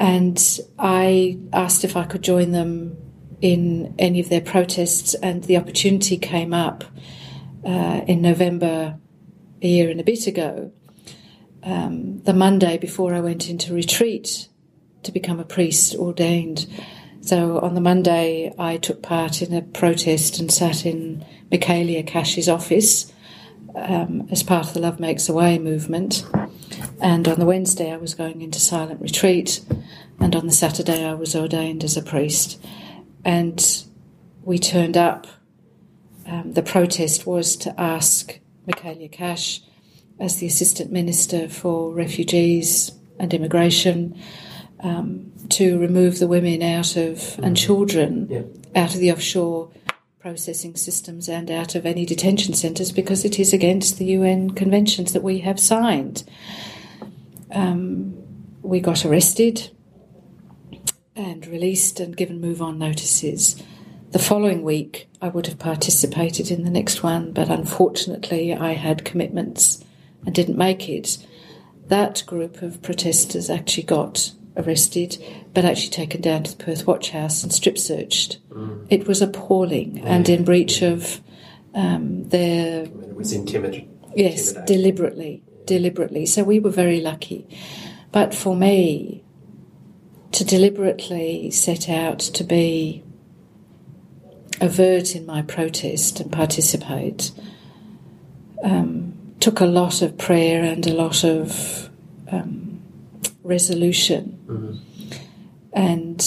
And 0.00 0.42
I 0.78 1.38
asked 1.52 1.84
if 1.84 1.94
I 1.94 2.04
could 2.04 2.22
join 2.22 2.52
them 2.52 2.96
in 3.42 3.94
any 3.98 4.18
of 4.18 4.30
their 4.30 4.40
protests, 4.40 5.12
and 5.14 5.44
the 5.44 5.58
opportunity 5.58 6.16
came 6.16 6.54
up 6.54 6.84
uh, 7.66 8.00
in 8.06 8.22
November 8.22 8.98
a 9.60 9.68
year 9.68 9.90
and 9.90 10.00
a 10.00 10.04
bit 10.04 10.26
ago, 10.26 10.72
um, 11.62 12.22
the 12.22 12.32
Monday 12.32 12.78
before 12.78 13.14
I 13.14 13.20
went 13.20 13.50
into 13.50 13.74
retreat 13.74 14.48
to 15.02 15.12
become 15.12 15.38
a 15.38 15.44
priest 15.44 15.94
ordained. 15.94 16.66
So 17.20 17.60
on 17.60 17.74
the 17.74 17.82
Monday, 17.82 18.54
I 18.58 18.78
took 18.78 19.02
part 19.02 19.42
in 19.42 19.52
a 19.52 19.60
protest 19.60 20.38
and 20.38 20.50
sat 20.50 20.86
in 20.86 21.26
Michaelia 21.52 22.06
Cash's 22.06 22.48
office 22.48 23.12
um, 23.74 24.26
as 24.30 24.42
part 24.42 24.68
of 24.68 24.72
the 24.74 24.80
Love 24.80 24.98
Makes 24.98 25.28
a 25.28 25.34
Way 25.34 25.58
movement. 25.58 26.24
And 27.00 27.26
on 27.26 27.38
the 27.38 27.46
Wednesday, 27.46 27.92
I 27.92 27.96
was 27.96 28.14
going 28.14 28.42
into 28.42 28.60
silent 28.60 29.00
retreat. 29.00 29.60
And 30.18 30.36
on 30.36 30.46
the 30.46 30.52
Saturday, 30.52 31.04
I 31.04 31.14
was 31.14 31.34
ordained 31.34 31.82
as 31.82 31.96
a 31.96 32.02
priest 32.02 32.62
and 33.24 33.84
we 34.42 34.58
turned 34.58 34.96
up. 34.96 35.26
Um, 36.26 36.52
the 36.52 36.62
protest 36.62 37.26
was 37.26 37.56
to 37.56 37.80
ask 37.80 38.38
Michaelia 38.66 39.10
Cash, 39.10 39.62
as 40.18 40.36
the 40.36 40.46
Assistant 40.46 40.92
Minister 40.92 41.48
for 41.48 41.92
Refugees 41.92 42.92
and 43.18 43.32
Immigration, 43.32 44.20
um, 44.80 45.32
to 45.50 45.78
remove 45.78 46.18
the 46.18 46.28
women 46.28 46.62
out 46.62 46.96
of 46.96 47.38
and 47.42 47.56
children 47.56 48.28
yeah. 48.30 48.82
out 48.82 48.94
of 48.94 49.00
the 49.00 49.12
offshore 49.12 49.70
processing 50.20 50.76
systems 50.76 51.28
and 51.28 51.50
out 51.50 51.74
of 51.74 51.86
any 51.86 52.04
detention 52.04 52.54
centres 52.54 52.92
because 52.92 53.24
it 53.24 53.38
is 53.38 53.52
against 53.52 53.98
the 53.98 54.04
UN 54.06 54.50
conventions 54.50 55.12
that 55.14 55.22
we 55.22 55.38
have 55.38 55.58
signed. 55.58 56.24
Um, 57.52 58.16
we 58.62 58.80
got 58.80 59.04
arrested 59.04 59.70
and 61.16 61.46
released 61.46 62.00
and 62.00 62.16
given 62.16 62.40
move 62.40 62.62
on 62.62 62.78
notices. 62.78 63.60
The 64.10 64.18
following 64.18 64.62
week, 64.62 65.08
I 65.22 65.28
would 65.28 65.46
have 65.46 65.58
participated 65.58 66.50
in 66.50 66.64
the 66.64 66.70
next 66.70 67.02
one, 67.02 67.32
but 67.32 67.48
unfortunately, 67.48 68.54
I 68.54 68.72
had 68.72 69.04
commitments 69.04 69.84
and 70.26 70.34
didn't 70.34 70.58
make 70.58 70.88
it. 70.88 71.18
That 71.86 72.24
group 72.26 72.62
of 72.62 72.82
protesters 72.82 73.50
actually 73.50 73.84
got 73.84 74.32
arrested, 74.56 75.22
but 75.54 75.64
actually 75.64 75.90
taken 75.90 76.20
down 76.20 76.42
to 76.44 76.56
the 76.56 76.64
Perth 76.64 76.86
Watch 76.86 77.10
House 77.10 77.42
and 77.42 77.52
strip 77.52 77.78
searched. 77.78 78.38
Mm. 78.50 78.86
It 78.90 79.06
was 79.06 79.22
appalling 79.22 79.98
mm. 79.98 80.04
and 80.04 80.28
in 80.28 80.44
breach 80.44 80.82
of 80.82 81.20
um, 81.74 82.28
their. 82.28 82.84
it 82.84 83.14
was 83.14 83.32
intimidating. 83.32 83.96
Yes, 84.16 84.52
deliberately, 84.66 85.44
deliberately. 85.70 86.26
So 86.26 86.42
we 86.42 86.58
were 86.58 86.70
very 86.84 87.00
lucky. 87.00 87.46
But 88.10 88.34
for 88.34 88.56
me, 88.56 89.22
to 90.32 90.44
deliberately 90.44 91.50
set 91.52 91.88
out 91.88 92.18
to 92.18 92.42
be 92.42 93.04
overt 94.60 95.14
in 95.14 95.24
my 95.26 95.42
protest 95.42 96.20
and 96.20 96.30
participate 96.32 97.30
um, 98.64 99.14
took 99.38 99.60
a 99.60 99.66
lot 99.66 100.02
of 100.02 100.18
prayer 100.18 100.62
and 100.64 100.86
a 100.86 100.92
lot 100.92 101.24
of 101.24 101.88
um, 102.30 102.82
resolution. 103.42 104.38
Mm-hmm. 104.46 105.20
And 105.72 106.20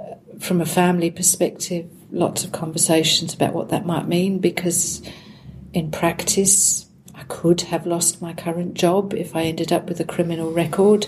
uh, 0.00 0.38
from 0.40 0.60
a 0.60 0.66
family 0.66 1.10
perspective, 1.10 1.88
lots 2.10 2.42
of 2.42 2.52
conversations 2.52 3.34
about 3.34 3.52
what 3.52 3.68
that 3.68 3.86
might 3.86 4.08
mean 4.08 4.38
because 4.38 5.02
in 5.72 5.90
practice, 5.90 6.86
could 7.32 7.62
have 7.62 7.86
lost 7.86 8.20
my 8.20 8.34
current 8.34 8.74
job 8.74 9.14
if 9.14 9.34
I 9.34 9.44
ended 9.44 9.72
up 9.72 9.88
with 9.88 9.98
a 10.00 10.04
criminal 10.04 10.52
record 10.52 11.06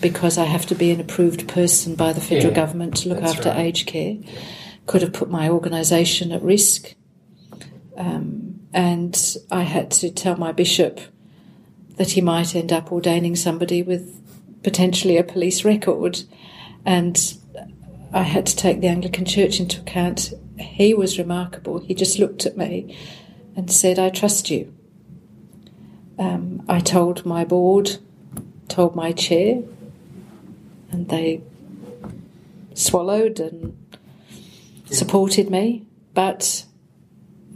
because 0.00 0.38
I 0.38 0.44
have 0.44 0.66
to 0.66 0.74
be 0.76 0.92
an 0.92 1.00
approved 1.00 1.48
person 1.48 1.96
by 1.96 2.12
the 2.12 2.20
federal 2.20 2.52
yeah, 2.52 2.60
government 2.60 2.96
to 2.98 3.08
look 3.08 3.20
after 3.20 3.48
right. 3.48 3.58
aged 3.58 3.88
care. 3.88 4.16
Could 4.86 5.02
have 5.02 5.12
put 5.12 5.28
my 5.28 5.48
organisation 5.48 6.30
at 6.30 6.42
risk. 6.42 6.94
Um, 7.96 8.60
and 8.72 9.36
I 9.50 9.62
had 9.62 9.90
to 9.92 10.12
tell 10.12 10.36
my 10.36 10.52
bishop 10.52 11.00
that 11.96 12.12
he 12.12 12.20
might 12.20 12.54
end 12.54 12.72
up 12.72 12.92
ordaining 12.92 13.34
somebody 13.34 13.82
with 13.82 14.62
potentially 14.62 15.16
a 15.16 15.24
police 15.24 15.64
record. 15.64 16.22
And 16.86 17.18
I 18.12 18.22
had 18.22 18.46
to 18.46 18.54
take 18.54 18.80
the 18.80 18.86
Anglican 18.86 19.24
Church 19.24 19.58
into 19.58 19.80
account. 19.80 20.32
He 20.56 20.94
was 20.94 21.18
remarkable. 21.18 21.80
He 21.80 21.94
just 21.94 22.20
looked 22.20 22.46
at 22.46 22.56
me 22.56 22.96
and 23.56 23.72
said, 23.72 23.98
I 23.98 24.10
trust 24.10 24.50
you. 24.50 24.73
Um, 26.18 26.64
I 26.68 26.80
told 26.80 27.26
my 27.26 27.44
board, 27.44 27.98
told 28.68 28.94
my 28.94 29.12
chair, 29.12 29.62
and 30.90 31.08
they 31.08 31.42
swallowed 32.74 33.40
and 33.40 33.76
supported 34.86 35.50
me. 35.50 35.86
But 36.12 36.64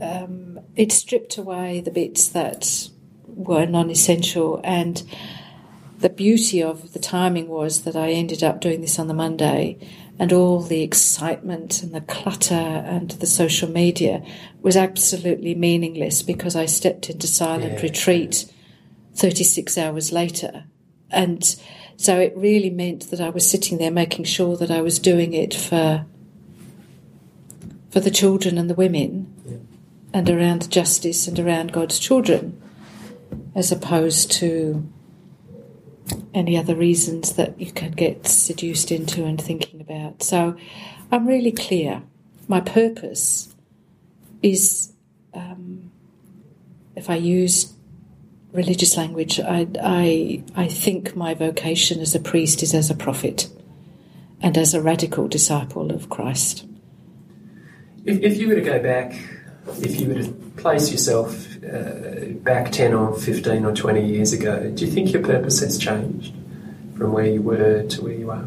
um, 0.00 0.60
it 0.76 0.92
stripped 0.92 1.38
away 1.38 1.80
the 1.80 1.90
bits 1.90 2.28
that 2.28 2.88
were 3.26 3.66
non 3.66 3.90
essential. 3.90 4.60
And 4.64 5.02
the 5.98 6.08
beauty 6.08 6.62
of 6.62 6.92
the 6.92 6.98
timing 6.98 7.48
was 7.48 7.82
that 7.82 7.96
I 7.96 8.10
ended 8.10 8.42
up 8.42 8.60
doing 8.60 8.80
this 8.80 8.98
on 8.98 9.08
the 9.08 9.14
Monday, 9.14 9.78
and 10.18 10.32
all 10.32 10.60
the 10.60 10.82
excitement 10.82 11.82
and 11.82 11.94
the 11.94 12.00
clutter 12.00 12.54
and 12.54 13.10
the 13.12 13.26
social 13.26 13.70
media 13.70 14.22
was 14.62 14.76
absolutely 14.76 15.54
meaningless 15.54 16.22
because 16.22 16.56
I 16.56 16.66
stepped 16.66 17.08
into 17.08 17.26
silent 17.26 17.74
yeah. 17.74 17.80
retreat 17.80 18.52
36 19.14 19.78
hours 19.78 20.10
later. 20.10 20.64
And 21.10 21.44
so 21.96 22.18
it 22.18 22.36
really 22.36 22.70
meant 22.70 23.10
that 23.10 23.20
I 23.20 23.30
was 23.30 23.48
sitting 23.48 23.78
there 23.78 23.90
making 23.90 24.24
sure 24.24 24.56
that 24.56 24.70
I 24.70 24.80
was 24.80 24.98
doing 24.98 25.34
it 25.34 25.54
for 25.54 26.06
for 27.90 28.00
the 28.00 28.10
children 28.10 28.58
and 28.58 28.68
the 28.68 28.74
women, 28.74 29.34
yeah. 29.46 29.56
and 30.12 30.28
around 30.28 30.70
justice 30.70 31.26
and 31.26 31.38
around 31.38 31.72
God's 31.72 31.98
children, 31.98 32.60
as 33.54 33.72
opposed 33.72 34.30
to 34.32 34.86
any 36.34 36.56
other 36.56 36.74
reasons 36.74 37.34
that 37.34 37.60
you 37.60 37.72
can 37.72 37.92
get 37.92 38.26
seduced 38.26 38.90
into 38.92 39.24
and 39.24 39.40
thinking 39.40 39.80
about. 39.80 40.22
So 40.22 40.56
I'm 41.10 41.26
really 41.26 41.52
clear. 41.52 42.02
My 42.46 42.60
purpose 42.60 43.54
is, 44.42 44.92
um, 45.34 45.90
if 46.96 47.10
I 47.10 47.16
use 47.16 47.72
religious 48.52 48.96
language, 48.96 49.40
I, 49.40 49.68
I, 49.82 50.42
I 50.54 50.68
think 50.68 51.14
my 51.14 51.34
vocation 51.34 52.00
as 52.00 52.14
a 52.14 52.20
priest 52.20 52.62
is 52.62 52.74
as 52.74 52.90
a 52.90 52.94
prophet 52.94 53.48
and 54.40 54.56
as 54.56 54.74
a 54.74 54.82
radical 54.82 55.28
disciple 55.28 55.92
of 55.92 56.08
Christ. 56.08 56.64
If, 58.04 58.22
if 58.22 58.38
you 58.38 58.48
were 58.48 58.54
to 58.54 58.60
go 58.62 58.82
back, 58.82 59.12
if 59.80 60.00
you 60.00 60.08
were 60.08 60.22
to 60.22 60.32
place 60.56 60.90
yourself 60.90 61.57
uh, 61.64 62.32
back 62.40 62.72
10 62.72 62.94
or 62.94 63.18
15 63.18 63.64
or 63.64 63.74
20 63.74 64.06
years 64.06 64.32
ago, 64.32 64.70
do 64.70 64.84
you 64.84 64.90
think 64.90 65.12
your 65.12 65.22
purpose 65.22 65.60
has 65.60 65.78
changed 65.78 66.34
from 66.96 67.12
where 67.12 67.26
you 67.26 67.42
were 67.42 67.84
to 67.84 68.02
where 68.02 68.12
you 68.12 68.30
are? 68.30 68.46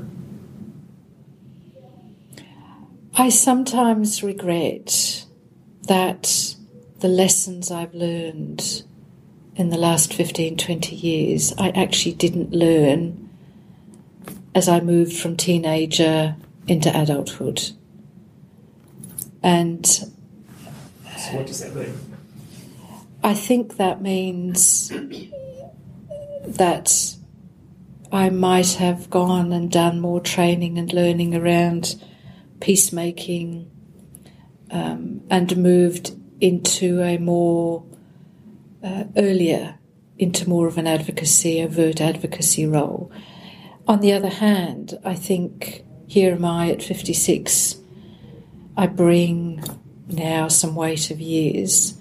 I 3.16 3.30
sometimes 3.30 4.24
regret 4.24 5.26
that 5.84 6.56
the 7.00 7.08
lessons 7.08 7.72
I've 7.72 7.94
learned 7.94 8.84
in 9.56 9.70
the 9.70 9.78
last 9.78 10.14
15, 10.14 10.58
20 10.58 10.96
years, 10.96 11.54
I 11.58 11.70
actually 11.70 12.14
didn't 12.14 12.52
learn 12.52 13.30
as 14.56 14.70
I 14.70 14.80
moved 14.80 15.14
from 15.14 15.36
teenager 15.36 16.36
into 16.68 16.90
adulthood. 16.98 17.72
And 19.44 19.86
so, 19.86 20.12
what 21.34 21.48
does 21.48 21.60
that 21.62 21.76
mean? 21.76 22.11
I 23.24 23.34
think 23.34 23.78
that 23.78 24.02
means 24.02 24.92
that 26.48 27.16
I 28.12 28.30
might 28.30 28.74
have 28.74 29.10
gone 29.10 29.54
and 29.54 29.72
done 29.72 30.00
more 30.00 30.20
training 30.20 30.78
and 30.78 30.92
learning 30.92 31.36
around 31.36 32.04
peacemaking 32.60 33.70
um, 34.72 35.22
and 35.30 35.56
moved 35.58 36.12
into 36.40 37.02
a 37.02 37.18
more 37.18 37.86
uh, 38.84 39.04
earlier 39.16 39.78
into 40.22 40.48
more 40.48 40.68
of 40.68 40.78
an 40.78 40.86
advocacy, 40.86 41.62
overt 41.64 42.00
advocacy 42.00 42.66
role. 42.68 43.12
On 43.88 44.02
the 44.02 44.14
other 44.14 44.30
hand, 44.30 44.98
I 45.04 45.16
think 45.16 45.84
here 46.06 46.34
am 46.34 46.46
I 46.46 46.70
at 46.70 46.84
56. 46.84 47.78
I 48.78 48.86
bring 48.86 49.64
now 50.08 50.48
some 50.48 50.76
weight 50.76 51.10
of 51.10 51.20
years. 51.20 51.98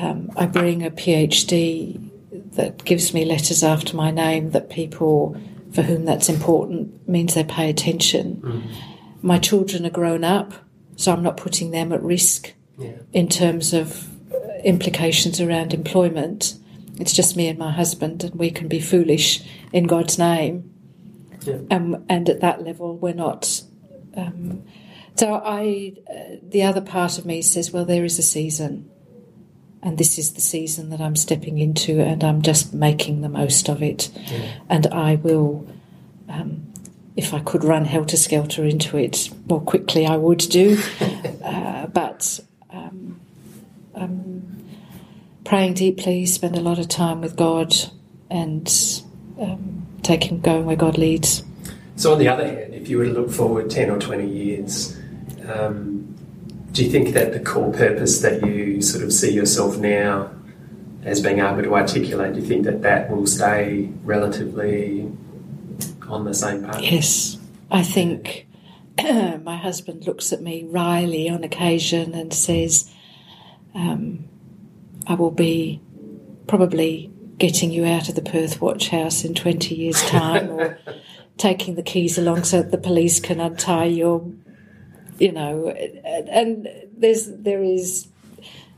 Um, 0.00 0.30
I 0.36 0.46
bring 0.46 0.84
a 0.84 0.90
PhD 0.90 2.10
that 2.52 2.84
gives 2.84 3.12
me 3.12 3.24
letters 3.24 3.64
after 3.64 3.96
my 3.96 4.10
name 4.10 4.50
that 4.52 4.70
people 4.70 5.36
for 5.72 5.82
whom 5.82 6.04
that's 6.04 6.28
important 6.28 7.08
means 7.08 7.34
they 7.34 7.44
pay 7.44 7.68
attention. 7.68 8.40
Mm. 8.42 8.62
My 9.22 9.38
children 9.38 9.84
are 9.84 9.90
grown 9.90 10.24
up, 10.24 10.52
so 10.96 11.12
I'm 11.12 11.22
not 11.22 11.36
putting 11.36 11.70
them 11.70 11.92
at 11.92 12.02
risk 12.02 12.54
yeah. 12.78 12.98
in 13.12 13.28
terms 13.28 13.74
of 13.74 14.08
implications 14.64 15.40
around 15.40 15.74
employment. 15.74 16.54
It's 16.98 17.12
just 17.12 17.36
me 17.36 17.48
and 17.48 17.58
my 17.58 17.70
husband, 17.70 18.24
and 18.24 18.34
we 18.34 18.50
can 18.50 18.68
be 18.68 18.80
foolish 18.80 19.42
in 19.72 19.86
God's 19.86 20.18
name. 20.18 20.72
Yeah. 21.42 21.58
Um, 21.70 22.04
and 22.08 22.28
at 22.28 22.40
that 22.40 22.64
level, 22.64 22.96
we're 22.96 23.14
not. 23.14 23.62
Um, 24.16 24.64
so 25.16 25.34
I, 25.44 25.94
uh, 26.08 26.36
the 26.42 26.62
other 26.62 26.80
part 26.80 27.18
of 27.18 27.26
me 27.26 27.42
says, 27.42 27.72
well, 27.72 27.84
there 27.84 28.04
is 28.04 28.18
a 28.18 28.22
season, 28.22 28.90
and 29.82 29.98
this 29.98 30.18
is 30.18 30.34
the 30.34 30.40
season 30.40 30.90
that 30.90 31.00
I'm 31.00 31.16
stepping 31.16 31.58
into, 31.58 32.00
and 32.00 32.22
I'm 32.24 32.42
just 32.42 32.74
making 32.74 33.20
the 33.20 33.28
most 33.28 33.68
of 33.68 33.82
it, 33.82 34.10
yeah. 34.30 34.52
and 34.68 34.86
I 34.88 35.16
will. 35.16 35.66
Um, 36.28 36.64
if 37.16 37.34
I 37.34 37.40
could 37.40 37.64
run 37.64 37.84
helter 37.84 38.16
skelter 38.16 38.64
into 38.64 38.96
it 38.96 39.28
more 39.48 39.60
quickly, 39.60 40.06
I 40.06 40.16
would 40.16 40.38
do. 40.38 40.78
uh, 41.44 41.86
but 41.88 42.38
um, 42.70 43.20
I'm 43.96 44.64
praying 45.44 45.74
deeply, 45.74 46.26
spend 46.26 46.56
a 46.56 46.60
lot 46.60 46.78
of 46.78 46.86
time 46.86 47.20
with 47.20 47.34
God, 47.34 47.74
and 48.30 48.68
um, 49.40 49.86
taking 50.02 50.40
going 50.40 50.64
where 50.64 50.76
God 50.76 50.96
leads. 50.96 51.42
So, 51.96 52.12
on 52.12 52.20
the 52.20 52.28
other 52.28 52.46
hand, 52.46 52.74
if 52.74 52.88
you 52.88 52.98
were 52.98 53.06
to 53.06 53.12
look 53.12 53.30
forward 53.30 53.68
10 53.68 53.90
or 53.90 53.98
20 53.98 54.28
years, 54.28 54.96
um, 55.48 55.97
do 56.78 56.84
you 56.84 56.90
think 56.92 57.12
that 57.12 57.32
the 57.32 57.40
core 57.40 57.72
purpose 57.72 58.20
that 58.20 58.46
you 58.46 58.80
sort 58.80 59.02
of 59.02 59.12
see 59.12 59.32
yourself 59.32 59.76
now 59.78 60.30
as 61.02 61.20
being 61.20 61.40
able 61.40 61.60
to 61.60 61.74
articulate, 61.74 62.34
do 62.34 62.40
you 62.40 62.46
think 62.46 62.64
that 62.66 62.82
that 62.82 63.10
will 63.10 63.26
stay 63.26 63.90
relatively 64.04 65.10
on 66.06 66.24
the 66.24 66.32
same 66.32 66.62
path? 66.62 66.80
Yes. 66.80 67.36
I 67.68 67.82
think 67.82 68.46
my 68.96 69.56
husband 69.56 70.06
looks 70.06 70.32
at 70.32 70.40
me 70.40 70.66
wryly 70.68 71.28
on 71.28 71.42
occasion 71.42 72.14
and 72.14 72.32
says, 72.32 72.88
um, 73.74 74.28
I 75.08 75.14
will 75.14 75.32
be 75.32 75.80
probably 76.46 77.10
getting 77.38 77.72
you 77.72 77.86
out 77.86 78.08
of 78.08 78.14
the 78.14 78.22
Perth 78.22 78.60
Watch 78.60 78.90
House 78.90 79.24
in 79.24 79.34
20 79.34 79.74
years' 79.74 80.00
time 80.02 80.48
or 80.48 80.78
taking 81.38 81.74
the 81.74 81.82
keys 81.82 82.18
along 82.18 82.44
so 82.44 82.62
that 82.62 82.70
the 82.70 82.78
police 82.78 83.18
can 83.18 83.40
untie 83.40 83.86
your, 83.86 84.24
you 85.18 85.32
know, 85.32 85.68
and 85.68 86.68
there's, 86.96 87.26
there 87.26 87.62
is 87.62 88.08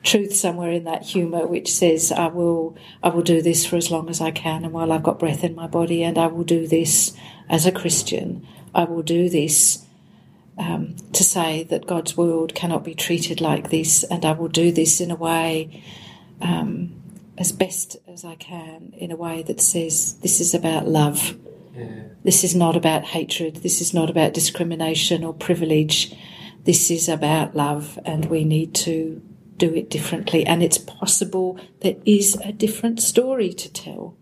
truth 0.03 0.35
somewhere 0.35 0.71
in 0.71 0.85
that 0.85 1.03
humour 1.03 1.47
which 1.47 1.71
says 1.71 2.11
I 2.11 2.29
will 2.29 2.75
I 3.03 3.11
will 3.11 3.21
do 3.21 3.43
this 3.43 3.67
for 3.67 3.77
as 3.77 3.91
long 3.91 4.09
as 4.09 4.19
I 4.19 4.31
can 4.31 4.65
and 4.65 4.73
while 4.73 4.93
I've 4.93 5.03
got 5.03 5.19
breath 5.19 5.45
in 5.45 5.55
my 5.55 5.67
body 5.67 6.03
and 6.03 6.17
I 6.17 6.27
will 6.27 6.43
do 6.43 6.67
this 6.67 7.15
as 7.51 7.67
a 7.67 7.71
Christian 7.71 8.47
I 8.75 8.85
will 8.85 9.03
do 9.03 9.29
this 9.29 9.85
um, 10.61 10.97
to 11.15 11.25
say 11.25 11.63
that 11.65 11.87
God's 11.87 12.17
world 12.17 12.55
cannot 12.55 12.85
be 12.85 12.95
treated 12.95 13.41
like 13.41 13.71
this, 13.71 14.05
and 14.05 14.25
I 14.25 14.33
will 14.33 14.49
do 14.49 14.71
this 14.71 15.01
in 15.01 15.11
a 15.11 15.17
way 15.17 15.83
um, 16.41 17.03
as 17.39 17.51
best 17.51 17.97
as 18.07 18.25
I 18.25 18.35
can, 18.35 18.93
in 18.97 19.11
a 19.11 19.17
way 19.17 19.43
that 19.45 19.61
says 19.61 20.19
this 20.19 20.41
is 20.41 20.53
about 20.53 20.87
love. 20.87 21.37
Yeah. 21.75 22.03
This 22.25 22.45
is 22.45 22.55
not 22.55 22.77
about 22.77 23.05
hatred. 23.05 23.57
This 23.57 23.81
is 23.81 23.95
not 23.95 24.11
about 24.11 24.35
discrimination 24.35 25.25
or 25.25 25.33
privilege. 25.33 26.15
This 26.65 26.91
is 26.91 27.09
about 27.09 27.57
love, 27.57 27.99
and 28.05 28.27
we 28.27 28.45
need 28.45 28.75
to 28.77 29.23
do 29.57 29.75
it 29.75 29.91
differently. 29.91 30.47
And 30.47 30.63
it's 30.63 30.79
possible 30.79 31.59
there 31.81 31.97
is 32.05 32.37
a 32.45 32.53
different 32.53 33.01
story 33.01 33.53
to 33.53 33.73
tell. 33.73 34.17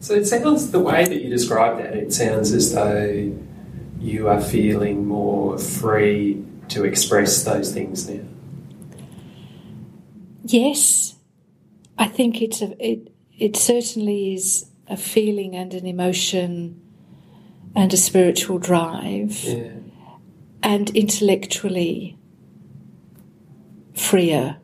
So 0.00 0.14
it 0.14 0.26
sounds 0.26 0.70
the 0.70 0.80
way 0.80 1.04
that 1.04 1.22
you 1.22 1.30
describe 1.30 1.78
that, 1.78 1.94
it 1.94 2.12
sounds 2.12 2.52
as 2.52 2.74
though 2.74 3.32
you 4.02 4.28
are 4.28 4.40
feeling 4.40 5.06
more 5.06 5.58
free 5.58 6.44
to 6.68 6.84
express 6.84 7.44
those 7.44 7.72
things 7.72 8.08
now? 8.08 8.24
Yes, 10.44 11.14
I 11.96 12.08
think 12.08 12.42
it's 12.42 12.60
a, 12.62 12.74
it 12.84 13.14
it 13.38 13.56
certainly 13.56 14.34
is 14.34 14.68
a 14.88 14.96
feeling 14.96 15.54
and 15.54 15.72
an 15.72 15.86
emotion 15.86 16.81
and 17.74 17.92
a 17.92 17.96
spiritual 17.96 18.58
drive, 18.58 19.42
yeah. 19.44 19.72
and 20.62 20.90
intellectually 20.90 22.18
freer. 23.94 24.58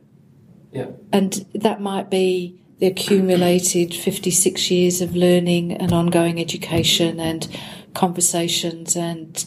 Yeah. 0.73 0.91
And 1.13 1.47
that 1.55 1.81
might 1.81 2.11
be 2.11 2.61
the 2.79 2.87
accumulated 2.87 3.95
56 3.95 4.71
years 4.71 5.01
of 5.01 5.17
learning 5.17 5.73
and 5.73 5.93
ongoing 5.93 6.41
education 6.41 7.19
and 7.19 7.49
conversations 7.95 8.95
and 8.97 9.47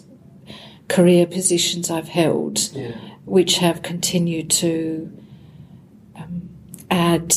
career 0.89 1.25
positions 1.25 1.89
I've 1.89 2.09
held, 2.09 2.69
yeah. 2.73 2.97
which 3.25 3.57
have 3.57 3.81
continued 3.81 4.49
to 4.51 5.17
um, 6.15 6.49
add 6.89 7.33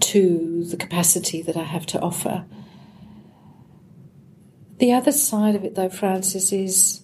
to 0.00 0.64
the 0.64 0.76
capacity 0.76 1.42
that 1.42 1.56
I 1.56 1.62
have 1.62 1.86
to 1.86 2.00
offer. 2.00 2.44
The 4.78 4.92
other 4.92 5.12
side 5.12 5.54
of 5.54 5.64
it, 5.64 5.74
though, 5.74 5.88
Francis, 5.88 6.52
is 6.52 7.02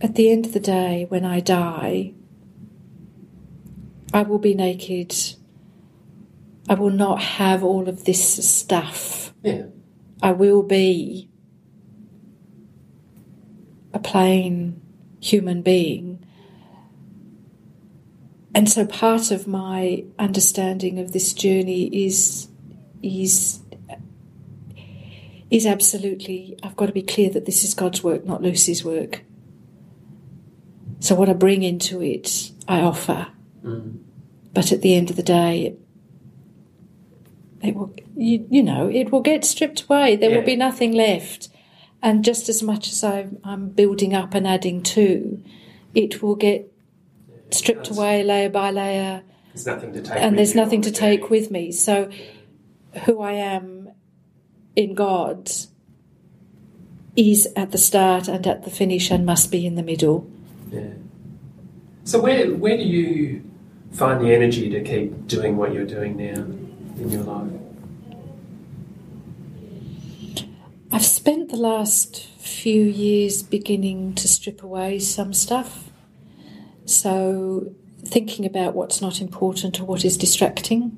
at 0.00 0.14
the 0.14 0.30
end 0.30 0.46
of 0.46 0.52
the 0.52 0.60
day, 0.60 1.06
when 1.08 1.24
I 1.24 1.40
die, 1.40 2.14
I 4.12 4.22
will 4.22 4.38
be 4.38 4.54
naked. 4.54 5.14
I 6.68 6.74
will 6.74 6.90
not 6.90 7.22
have 7.22 7.64
all 7.64 7.88
of 7.88 8.04
this 8.04 8.48
stuff. 8.48 9.32
Yeah. 9.42 9.66
I 10.22 10.32
will 10.32 10.62
be 10.62 11.30
a 13.92 13.98
plain 13.98 14.80
human 15.20 15.62
being. 15.62 16.24
And 18.54 18.68
so 18.68 18.86
part 18.86 19.30
of 19.30 19.46
my 19.46 20.04
understanding 20.18 20.98
of 20.98 21.12
this 21.12 21.32
journey 21.32 21.86
is 22.04 22.48
is 23.02 23.60
is 25.50 25.64
absolutely 25.66 26.58
I've 26.62 26.76
got 26.76 26.86
to 26.86 26.92
be 26.92 27.02
clear 27.02 27.30
that 27.30 27.46
this 27.46 27.64
is 27.64 27.74
God's 27.74 28.02
work, 28.04 28.24
not 28.24 28.42
Lucy's 28.42 28.84
work. 28.84 29.22
So 31.00 31.14
what 31.14 31.28
I 31.28 31.32
bring 31.32 31.62
into 31.62 32.02
it, 32.02 32.50
I 32.66 32.80
offer. 32.80 33.28
Mm. 33.64 33.98
But 34.52 34.72
at 34.72 34.82
the 34.82 34.94
end 34.94 35.10
of 35.10 35.16
the 35.16 35.22
day, 35.22 35.76
it 37.62 37.74
will, 37.74 37.94
you, 38.16 38.46
you 38.50 38.62
know, 38.62 38.88
it 38.88 39.10
will 39.12 39.20
get 39.20 39.44
stripped 39.44 39.82
away. 39.82 40.16
There 40.16 40.30
Yeah. 40.30 40.38
will 40.38 40.44
be 40.44 40.56
nothing 40.56 40.92
left. 40.92 41.48
And 42.02 42.24
just 42.24 42.48
as 42.48 42.62
much 42.62 42.88
as 42.88 43.02
I'm, 43.02 43.38
I'm 43.44 43.68
building 43.70 44.14
up 44.14 44.34
and 44.34 44.46
adding 44.46 44.82
to, 44.84 45.42
it 45.94 46.22
will 46.22 46.36
get 46.36 46.72
stripped 47.50 47.84
That's- 47.84 47.96
away 47.98 48.22
layer 48.24 48.48
by 48.48 48.70
layer, 48.70 49.22
There's 49.54 49.66
nothing 49.66 49.92
to 49.94 50.02
take. 50.02 50.16
and 50.16 50.38
there's 50.38 50.54
nothing 50.54 50.82
to 50.82 50.90
take 50.92 51.20
journey. 51.20 51.30
with 51.30 51.50
me. 51.50 51.72
So, 51.72 52.08
who 53.04 53.20
I 53.20 53.32
am 53.32 53.77
in 54.78 54.94
God 54.94 55.50
is 57.16 57.48
at 57.56 57.72
the 57.72 57.78
start 57.78 58.28
and 58.28 58.46
at 58.46 58.62
the 58.62 58.70
finish 58.70 59.10
and 59.10 59.26
must 59.26 59.50
be 59.50 59.66
in 59.66 59.74
the 59.74 59.82
middle. 59.82 60.30
Yeah. 60.70 60.90
So 62.04 62.20
where 62.20 62.54
where 62.54 62.76
do 62.76 62.84
you 62.84 63.42
find 63.90 64.24
the 64.24 64.32
energy 64.32 64.70
to 64.70 64.80
keep 64.82 65.26
doing 65.26 65.56
what 65.56 65.74
you're 65.74 65.84
doing 65.84 66.16
now 66.16 66.44
in 67.02 67.10
your 67.10 67.24
life? 67.24 67.52
I've 70.92 71.04
spent 71.04 71.50
the 71.50 71.56
last 71.56 72.24
few 72.38 72.82
years 72.82 73.42
beginning 73.42 74.14
to 74.14 74.28
strip 74.28 74.62
away 74.62 75.00
some 75.00 75.34
stuff. 75.34 75.90
So, 76.84 77.74
thinking 78.02 78.46
about 78.46 78.74
what's 78.74 79.02
not 79.02 79.20
important 79.20 79.80
or 79.80 79.84
what 79.84 80.04
is 80.04 80.16
distracting. 80.16 80.96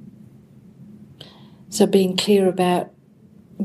So, 1.71 1.87
being 1.87 2.17
clear 2.17 2.47
about 2.47 2.93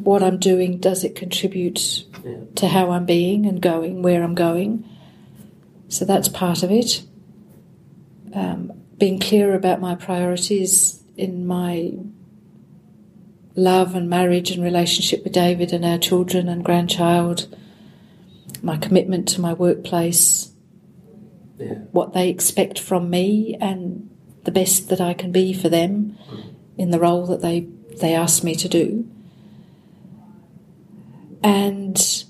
what 0.03 0.23
I'm 0.23 0.37
doing, 0.37 0.77
does 0.79 1.03
it 1.03 1.15
contribute 1.15 2.05
Yeah. 2.23 2.37
to 2.55 2.67
how 2.67 2.91
I'm 2.91 3.05
being 3.05 3.45
and 3.45 3.61
going, 3.61 4.01
where 4.01 4.23
I'm 4.23 4.35
going? 4.35 4.83
So, 5.87 6.05
that's 6.05 6.27
part 6.27 6.63
of 6.63 6.71
it. 6.71 7.03
Um, 8.33 8.73
being 8.97 9.19
clear 9.19 9.53
about 9.53 9.79
my 9.81 9.95
priorities 9.95 11.03
in 11.17 11.45
my 11.45 11.93
love 13.55 13.95
and 13.95 14.09
marriage 14.09 14.51
and 14.51 14.61
relationship 14.63 15.23
with 15.23 15.33
David 15.33 15.71
and 15.71 15.85
our 15.85 15.97
children 15.97 16.49
and 16.49 16.63
grandchild, 16.63 17.55
my 18.61 18.77
commitment 18.77 19.27
to 19.29 19.41
my 19.41 19.53
workplace, 19.53 20.51
Yeah. 21.59 21.75
what 21.91 22.13
they 22.13 22.29
expect 22.29 22.79
from 22.79 23.09
me, 23.09 23.55
and 23.61 24.09
the 24.43 24.51
best 24.51 24.89
that 24.89 24.99
I 24.99 25.13
can 25.13 25.31
be 25.31 25.53
for 25.53 25.69
them 25.69 26.17
in 26.77 26.89
the 26.91 26.99
role 26.99 27.25
that 27.27 27.41
they, 27.41 27.67
they 28.01 28.13
ask 28.13 28.43
me 28.43 28.55
to 28.55 28.67
do. 28.67 29.07
And 31.45 32.25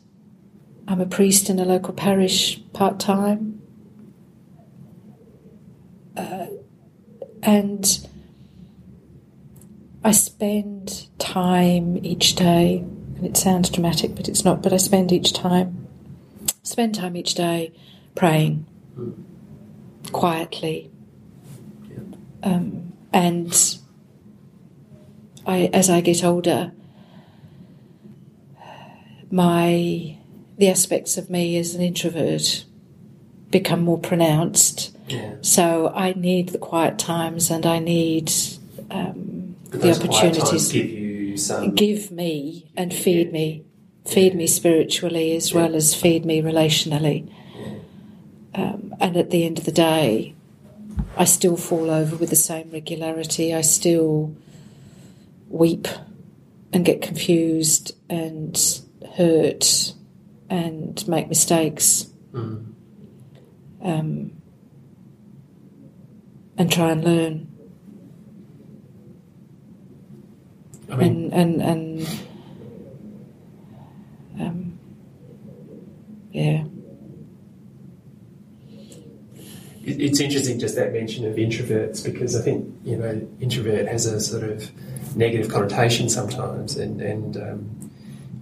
I'm 0.89 0.99
a 0.99 1.05
priest 1.05 1.49
in 1.49 1.57
a 1.57 1.63
local 1.63 1.93
parish 1.93 2.61
part 2.73 2.99
time. 2.99 3.61
Uh, 6.17 6.47
and 7.41 8.07
I 10.03 10.11
spend 10.11 11.07
time 11.17 12.05
each 12.05 12.35
day, 12.35 12.83
and 13.15 13.25
it 13.25 13.37
sounds 13.37 13.69
dramatic, 13.69 14.15
but 14.15 14.27
it's 14.27 14.43
not, 14.43 14.61
but 14.61 14.73
I 14.73 14.77
spend 14.77 15.13
each 15.13 15.31
time, 15.31 15.87
spend 16.63 16.95
time 16.95 17.15
each 17.15 17.35
day 17.35 17.71
praying 18.15 18.65
quietly. 20.11 20.91
Um, 22.43 22.91
and 23.13 23.77
I, 25.45 25.69
as 25.71 25.89
I 25.89 26.01
get 26.01 26.21
older, 26.21 26.73
my 29.35 30.17
the 30.57 30.69
aspects 30.69 31.17
of 31.17 31.29
me 31.29 31.57
as 31.57 31.75
an 31.75 31.81
introvert 31.81 32.63
become 33.51 33.83
more 33.83 33.99
pronounced. 33.99 34.95
Yeah. 35.09 35.35
So 35.41 35.91
I 35.93 36.13
need 36.13 36.49
the 36.49 36.57
quiet 36.57 36.97
times, 36.97 37.51
and 37.51 37.65
I 37.65 37.79
need 37.79 38.31
um, 38.89 39.57
the 39.69 39.77
those 39.77 39.99
quiet 39.99 40.35
times 40.35 40.39
opportunities 40.39 40.71
give 40.71 40.89
you 40.89 41.37
some. 41.37 41.75
give 41.75 42.11
me 42.11 42.71
and 42.77 42.93
feed 42.93 43.33
me, 43.33 43.65
feed 44.05 44.35
me 44.35 44.47
spiritually 44.47 45.35
as 45.35 45.53
well 45.53 45.75
as 45.75 45.93
feed 45.93 46.25
me 46.25 46.41
relationally. 46.41 47.29
Um, 48.53 48.95
and 49.01 49.17
at 49.17 49.31
the 49.31 49.43
end 49.43 49.59
of 49.59 49.65
the 49.65 49.73
day, 49.73 50.33
I 51.17 51.25
still 51.25 51.57
fall 51.57 51.91
over 51.91 52.15
with 52.15 52.29
the 52.29 52.37
same 52.37 52.71
regularity. 52.71 53.53
I 53.53 53.61
still 53.61 54.33
weep 55.49 55.89
and 56.71 56.85
get 56.85 57.01
confused 57.01 57.93
and 58.09 58.57
hurt 59.15 59.93
and 60.49 61.07
make 61.07 61.27
mistakes. 61.29 62.07
Mm. 62.33 62.73
Um, 63.81 64.31
and 66.57 66.71
try 66.71 66.91
and 66.91 67.03
learn. 67.03 67.47
I 70.91 70.95
mean, 70.95 71.33
and 71.33 71.61
and 71.61 72.01
and 72.01 72.07
um, 74.39 74.79
yeah, 76.31 76.63
it's 79.83 80.19
interesting 80.19 80.59
just 80.59 80.75
that 80.75 80.93
mention 80.93 81.25
of 81.25 81.35
introverts 81.35 82.03
because 82.03 82.35
I 82.35 82.41
think 82.41 82.73
you 82.83 82.97
know 82.97 83.27
introvert 83.39 83.87
has 83.87 84.05
a 84.05 84.19
sort 84.19 84.43
of 84.43 84.69
negative 85.15 85.51
connotation 85.51 86.07
sometimes, 86.07 86.77
and 86.77 87.01
and 87.01 87.37
um, 87.37 87.84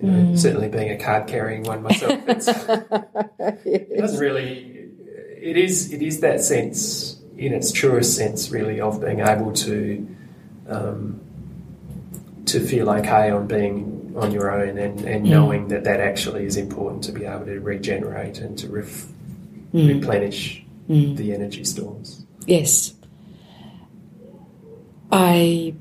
you 0.03 0.11
know, 0.11 0.31
mm. 0.33 0.37
certainly 0.37 0.67
being 0.67 0.91
a 0.91 0.97
card 0.97 1.27
carrying 1.27 1.63
one 1.63 1.81
myself, 1.81 2.11
it 2.27 3.97
doesn't 3.97 4.19
really. 4.19 4.89
It 5.41 5.57
is 5.57 5.93
it 5.93 6.01
is 6.01 6.19
that 6.19 6.41
sense 6.41 7.21
in 7.37 7.53
its 7.53 7.71
truest 7.71 8.15
sense, 8.15 8.51
really, 8.51 8.81
of 8.81 8.99
being 8.99 9.21
able 9.21 9.53
to 9.53 10.07
um, 10.67 11.21
to 12.45 12.59
feel 12.59 12.89
okay 12.89 13.29
on 13.29 13.47
being 13.47 14.13
on 14.17 14.31
your 14.31 14.51
own 14.51 14.77
and, 14.77 14.99
and 15.01 15.23
knowing 15.23 15.69
that 15.69 15.85
that 15.85 15.99
actually 15.99 16.45
is 16.45 16.57
important 16.57 17.03
to 17.05 17.11
be 17.11 17.25
able 17.25 17.45
to 17.45 17.59
regenerate 17.59 18.39
and 18.39 18.57
to 18.59 18.67
ref- 18.67 19.07
mm. 19.73 19.87
replenish 19.87 20.63
mm. 20.89 21.15
the 21.15 21.33
energy 21.33 21.63
stores. 21.63 22.25
yes. 22.45 22.93
I 25.11 25.75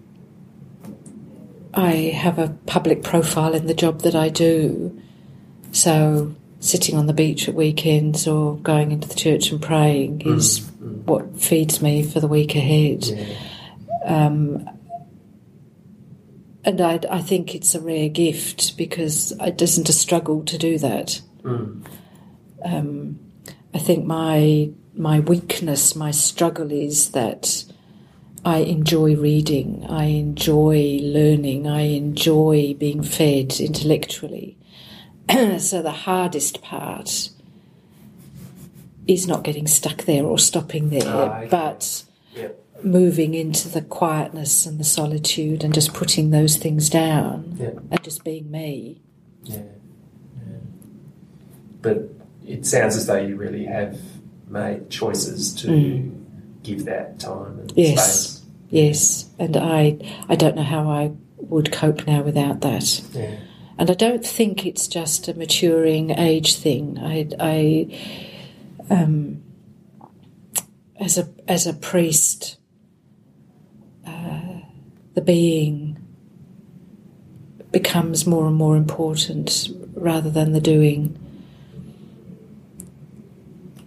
I 1.75 1.93
have 2.15 2.39
a 2.39 2.49
public 2.67 3.03
profile 3.03 3.55
in 3.55 3.67
the 3.67 3.75
job 3.75 4.03
that 4.03 4.15
I 4.15 4.29
do, 4.29 5.01
so 5.73 6.35
sitting 6.61 6.97
on 6.97 7.07
the 7.07 7.13
beach 7.13 7.49
at 7.49 7.55
weekends 7.55 8.29
or 8.29 8.57
going 8.59 8.93
into 8.93 9.09
the 9.09 9.15
church 9.15 9.51
and 9.51 9.61
praying 9.61 10.21
is 10.21 10.71
what 10.81 11.41
feeds 11.41 11.83
me 11.83 12.05
for 12.05 12.21
the 12.21 12.29
week 12.29 12.55
ahead. 12.55 13.05
Yeah. 13.05 13.35
Um, 14.05 14.69
and 16.65 16.81
I, 16.81 17.01
I 17.11 17.21
think 17.21 17.55
it's 17.55 17.75
a 17.75 17.81
rare 17.81 18.09
gift 18.09 18.77
because 18.77 19.33
it 19.41 19.61
isn't 19.61 19.89
a 19.89 19.93
struggle 19.93 20.45
to 20.45 20.57
do 20.57 20.79
that. 20.79 21.21
Mm. 21.43 21.85
Um, 22.65 23.19
I 23.75 23.79
think 23.79 24.05
my 24.05 24.71
my 24.95 25.21
weakness, 25.21 25.97
my 25.97 26.11
struggle 26.11 26.71
is 26.71 27.11
that 27.11 27.65
I 28.45 28.59
enjoy 28.59 29.15
reading, 29.17 29.87
I 29.89 30.05
enjoy 30.07 30.99
learning, 31.01 31.67
I 31.69 31.83
enjoy 31.83 32.75
being 32.75 33.03
fed 33.03 33.61
intellectually. 33.61 34.57
so 35.59 35.81
the 35.81 35.93
hardest 35.93 36.61
part 36.61 37.31
is 39.07 39.29
not 39.29 39.45
getting 39.45 39.67
stuck 39.67 39.99
there 40.05 40.25
or 40.25 40.39
stopping 40.39 40.91
there, 40.91 41.03
Ah, 41.07 41.39
okay. 41.39 41.49
but 41.51 42.05
moving 42.83 43.35
into 43.35 43.69
the 43.69 43.83
quietness 43.83 44.67
and 44.67 44.81
the 44.81 44.85
solitude 44.85 45.63
and 45.63 45.73
just 45.73 45.95
putting 45.95 46.31
those 46.31 46.57
things 46.57 46.91
down 46.91 47.57
and 47.93 48.03
just 48.03 48.25
being 48.25 48.51
me. 48.51 49.01
Yeah. 49.45 49.59
yeah. 50.37 50.57
But 51.81 52.09
it 52.45 52.67
sounds 52.67 52.97
as 52.97 53.07
though 53.07 53.17
you 53.21 53.37
really 53.37 53.67
have 53.67 54.01
made 54.49 54.91
choices 54.91 55.55
to 55.55 55.69
give 56.63 56.85
that 56.85 57.19
time 57.19 57.59
and 57.61 57.73
Yes. 57.77 58.21
space. 58.21 58.39
Yes, 58.71 59.31
and 59.39 59.57
I 59.57 59.99
I 60.29 60.35
don't 60.35 60.57
know 60.57 60.63
how 60.63 60.89
I 60.91 61.13
would 61.37 61.73
cope 61.73 62.07
now 62.07 62.23
without 62.23 62.63
that. 62.63 63.03
Yeah. 63.13 63.37
And 63.79 63.91
I 63.91 63.95
don't 63.95 64.25
think 64.25 64.65
it's 64.65 64.87
just 64.87 65.29
a 65.29 65.35
maturing 65.35 66.11
age 66.11 66.57
thing. 66.57 66.99
I, 66.99 67.29
I 67.39 68.01
um, 68.91 69.43
as 70.99 71.19
a 71.19 71.29
as 71.49 71.67
a 71.67 71.75
priest, 71.75 72.59
uh, 74.07 74.61
the 75.15 75.21
being 75.21 75.99
becomes 77.73 78.27
more 78.27 78.47
and 78.47 78.57
more 78.57 78.77
important 78.77 79.69
rather 79.95 80.31
than 80.31 80.53
the 80.53 80.61
doing. 80.61 81.19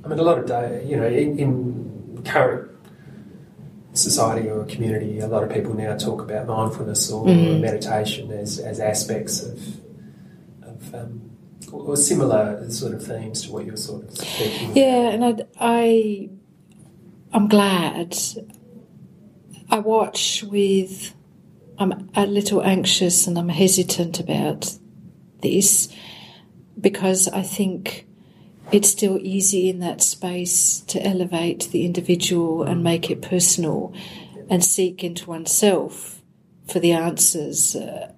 I 0.03 0.07
mean, 0.07 0.19
a 0.19 0.23
lot 0.23 0.37
of 0.39 0.45
day, 0.45 0.85
you 0.87 0.97
know, 0.97 1.07
in, 1.07 1.39
in 1.39 1.94
current 2.25 2.71
society 3.93 4.49
or 4.49 4.65
community, 4.65 5.19
a 5.19 5.27
lot 5.27 5.43
of 5.43 5.49
people 5.49 5.73
now 5.73 5.95
talk 5.95 6.21
about 6.21 6.47
mindfulness 6.47 7.09
or 7.11 7.25
Mm. 7.25 7.61
meditation 7.61 8.31
as, 8.31 8.59
as 8.59 8.79
aspects 8.79 9.41
of, 9.43 9.59
of 10.63 10.95
um, 10.95 11.21
or 11.71 11.95
similar 11.95 12.69
sort 12.69 12.93
of 12.93 13.05
themes 13.05 13.43
to 13.43 13.51
what 13.51 13.65
you're 13.65 13.77
sort 13.77 14.03
of 14.03 14.17
speaking. 14.17 14.75
Yeah, 14.75 15.09
and 15.09 15.23
I, 15.25 15.35
I, 15.59 16.29
I'm 17.33 17.47
glad. 17.47 18.15
I 19.69 19.79
watch 19.79 20.43
with. 20.43 21.13
I'm 21.77 22.09
a 22.15 22.25
little 22.25 22.61
anxious 22.63 23.27
and 23.27 23.37
I'm 23.37 23.49
hesitant 23.49 24.19
about 24.21 24.73
this 25.41 25.89
because 26.79 27.27
I 27.27 27.41
think 27.41 28.07
it's 28.71 28.89
still 28.89 29.19
easy 29.21 29.69
in 29.69 29.79
that 29.79 30.01
space 30.01 30.81
to 30.81 31.01
elevate 31.05 31.69
the 31.71 31.85
individual 31.85 32.63
and 32.63 32.83
make 32.83 33.09
it 33.09 33.21
personal 33.21 33.93
and 34.49 34.63
seek 34.63 35.03
into 35.03 35.29
oneself 35.29 36.21
for 36.67 36.79
the 36.79 36.91
answers. 36.91 37.75
Uh, 37.75 38.11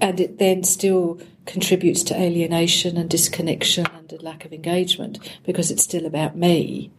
And 0.00 0.20
it 0.20 0.38
then 0.38 0.62
still 0.62 1.18
contributes 1.46 2.02
to 2.04 2.14
alienation 2.14 2.98
and 2.98 3.08
disconnection 3.08 3.86
and 3.96 4.12
a 4.12 4.22
lack 4.22 4.44
of 4.44 4.52
engagement 4.52 5.18
because 5.44 5.70
it's 5.70 5.84
still 5.84 6.04
about 6.04 6.36
me. 6.36 6.90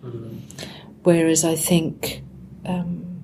Whereas 1.04 1.44
I 1.46 1.56
think 1.56 2.24
um, 2.66 3.24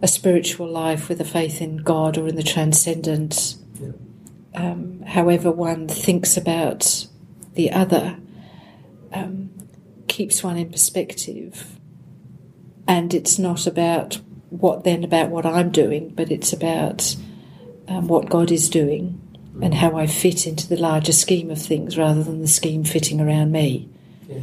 a 0.00 0.06
spiritual 0.06 0.68
life 0.68 1.08
with 1.08 1.20
a 1.20 1.24
faith 1.24 1.60
in 1.60 1.78
God 1.78 2.16
or 2.16 2.28
in 2.28 2.36
the 2.36 2.42
transcendent, 2.44 3.56
Yeah. 3.82 3.90
um, 4.54 5.02
however 5.06 5.50
one 5.50 5.88
thinks 5.88 6.36
about 6.36 7.06
the 7.54 7.72
other, 7.72 8.16
um, 9.12 9.50
keeps 10.06 10.42
one 10.42 10.56
in 10.56 10.70
perspective. 10.70 11.78
And 12.86 13.12
it's 13.12 13.38
not 13.38 13.66
about 13.66 14.20
what 14.50 14.84
then 14.84 15.04
about 15.04 15.30
what 15.30 15.44
I'm 15.44 15.70
doing, 15.70 16.10
but 16.10 16.30
it's 16.30 16.52
about 16.52 17.16
um, 17.86 18.08
what 18.08 18.30
God 18.30 18.50
is 18.50 18.70
doing 18.70 19.20
and 19.60 19.74
how 19.74 19.96
I 19.96 20.06
fit 20.06 20.46
into 20.46 20.68
the 20.68 20.76
larger 20.76 21.12
scheme 21.12 21.50
of 21.50 21.60
things 21.60 21.98
rather 21.98 22.22
than 22.22 22.40
the 22.40 22.48
scheme 22.48 22.84
fitting 22.84 23.20
around 23.20 23.52
me. 23.52 23.88
Yeah. 24.28 24.40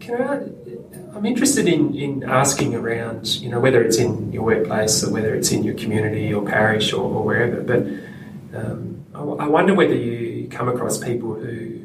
Can 0.00 0.22
I? 0.22 1.16
I'm 1.16 1.26
interested 1.26 1.68
in, 1.68 1.94
in 1.94 2.24
asking 2.24 2.74
around, 2.74 3.40
you 3.40 3.50
know, 3.50 3.60
whether 3.60 3.82
it's 3.82 3.98
in 3.98 4.32
your 4.32 4.42
workplace 4.42 5.04
or 5.04 5.12
whether 5.12 5.34
it's 5.34 5.50
in 5.52 5.64
your 5.64 5.74
community 5.74 6.32
or 6.32 6.44
parish 6.44 6.92
or, 6.92 7.02
or 7.02 7.24
wherever. 7.24 7.60
But 7.60 8.58
um, 8.58 9.04
I, 9.14 9.20
I 9.20 9.48
wonder 9.48 9.74
whether 9.74 9.94
you 9.94 10.48
come 10.48 10.68
across 10.68 10.98
people 10.98 11.34
who 11.34 11.79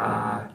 are 0.00 0.50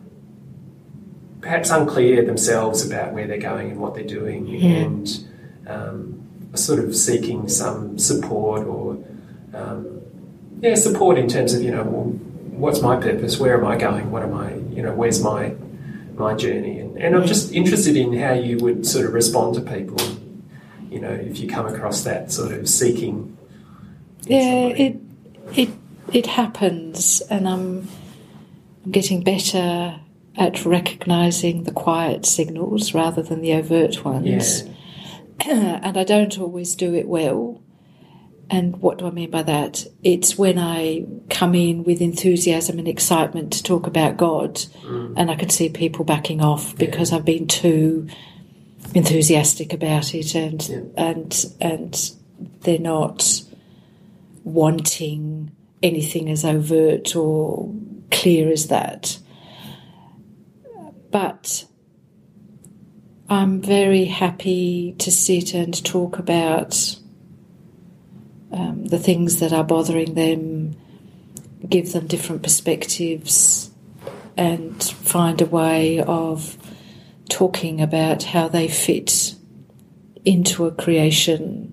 perhaps 1.42 1.70
unclear 1.70 2.26
themselves 2.26 2.86
about 2.86 3.14
where 3.14 3.28
they're 3.28 3.38
going 3.38 3.72
and 3.72 3.80
what 3.80 3.94
they're 3.94 4.04
doing, 4.04 4.48
and 4.64 5.28
um, 5.68 6.50
are 6.54 6.58
sort 6.58 6.80
of 6.80 6.96
seeking 6.96 7.48
some 7.48 8.00
support 8.00 8.66
or 8.66 8.98
um, 9.54 10.02
yeah, 10.60 10.76
support 10.76 11.18
in 11.18 11.28
terms 11.28 11.54
of 11.54 11.62
you 11.62 11.72
know, 11.72 11.84
well, 11.84 12.06
what's 12.58 12.82
my 12.82 12.96
purpose? 13.00 13.38
Where 13.38 13.58
am 13.58 13.66
I 13.66 13.78
going? 13.78 14.12
What 14.12 14.24
am 14.24 14.34
I? 14.34 14.56
You 14.76 14.82
know, 14.82 14.94
where's 14.94 15.22
my 15.22 15.54
my 16.16 16.34
journey? 16.34 16.80
And, 16.80 16.98
and 16.98 17.16
I'm 17.16 17.28
just 17.28 17.52
interested 17.52 17.96
in 17.96 18.18
how 18.18 18.34
you 18.34 18.58
would 18.58 18.86
sort 18.86 19.06
of 19.06 19.14
respond 19.14 19.56
to 19.56 19.62
people. 19.62 20.00
You 20.90 21.02
know, 21.02 21.12
if 21.12 21.40
you 21.40 21.48
come 21.48 21.68
across 21.68 22.04
that 22.04 22.32
sort 22.32 22.54
of 22.54 22.68
seeking. 22.68 23.38
Yeah, 24.24 24.70
somebody. 24.70 24.84
it 24.84 25.02
it 25.56 25.70
it 26.12 26.26
happens, 26.26 27.22
and 27.30 27.48
I'm 27.48 27.88
I'm 28.86 28.92
getting 28.92 29.24
better 29.24 30.00
at 30.38 30.64
recognizing 30.66 31.64
the 31.64 31.72
quiet 31.72 32.26
signals 32.26 32.94
rather 32.94 33.24
than 33.24 33.42
the 33.42 33.54
overt 33.54 34.06
ones. 34.06 34.64
and 35.46 35.98
I 35.98 36.04
don't 36.04 36.38
always 36.38 36.76
do 36.76 36.94
it 36.94 37.08
well. 37.08 37.62
And 38.48 38.78
what 38.78 39.00
do 39.00 39.08
I 39.08 39.12
mean 39.12 39.32
by 39.32 39.42
that? 39.42 39.88
It's 40.04 40.38
when 40.38 40.60
I 40.60 41.06
come 41.32 41.56
in 41.56 41.84
with 41.84 42.00
enthusiasm 42.00 42.78
and 42.78 42.88
excitement 42.88 43.54
to 43.54 43.64
talk 43.64 43.88
about 43.88 44.18
God, 44.18 44.56
mm. 44.84 45.14
and 45.18 45.32
I 45.32 45.36
can 45.36 45.50
see 45.50 45.68
people 45.68 46.06
backing 46.06 46.42
off 46.42 46.76
because 46.78 47.12
I've 47.12 47.26
been 47.26 47.48
too 47.48 48.08
enthusiastic 48.94 49.74
about 49.74 50.14
it, 50.14 50.36
and 50.36 50.70
Yeah. 50.70 50.80
and 50.96 51.46
and 51.60 52.12
they're 52.62 52.78
not 52.78 53.42
wanting 54.44 55.50
anything 55.82 56.30
as 56.30 56.46
overt 56.46 57.16
or 57.16 57.74
clear 58.12 58.52
as 58.52 58.68
that. 58.68 59.18
But 61.12 61.66
I'm 63.30 63.62
very 63.62 64.06
happy 64.06 64.96
to 65.00 65.12
sit 65.12 65.54
and 65.54 65.84
talk 65.84 66.20
about 66.20 66.98
um, 68.52 68.86
the 68.86 69.00
things 69.00 69.40
that 69.40 69.54
are 69.54 69.64
bothering 69.64 70.14
them, 70.14 70.76
give 71.68 71.94
them 71.94 72.08
different 72.08 72.44
perspectives, 72.44 73.72
and 74.38 74.82
find 74.84 75.42
a 75.42 75.46
way 75.46 76.02
of 76.02 76.58
talking 77.30 77.82
about 77.82 78.24
how 78.24 78.48
they 78.48 78.68
fit 78.68 79.36
into 80.24 80.66
a 80.66 80.72
creation 80.72 81.72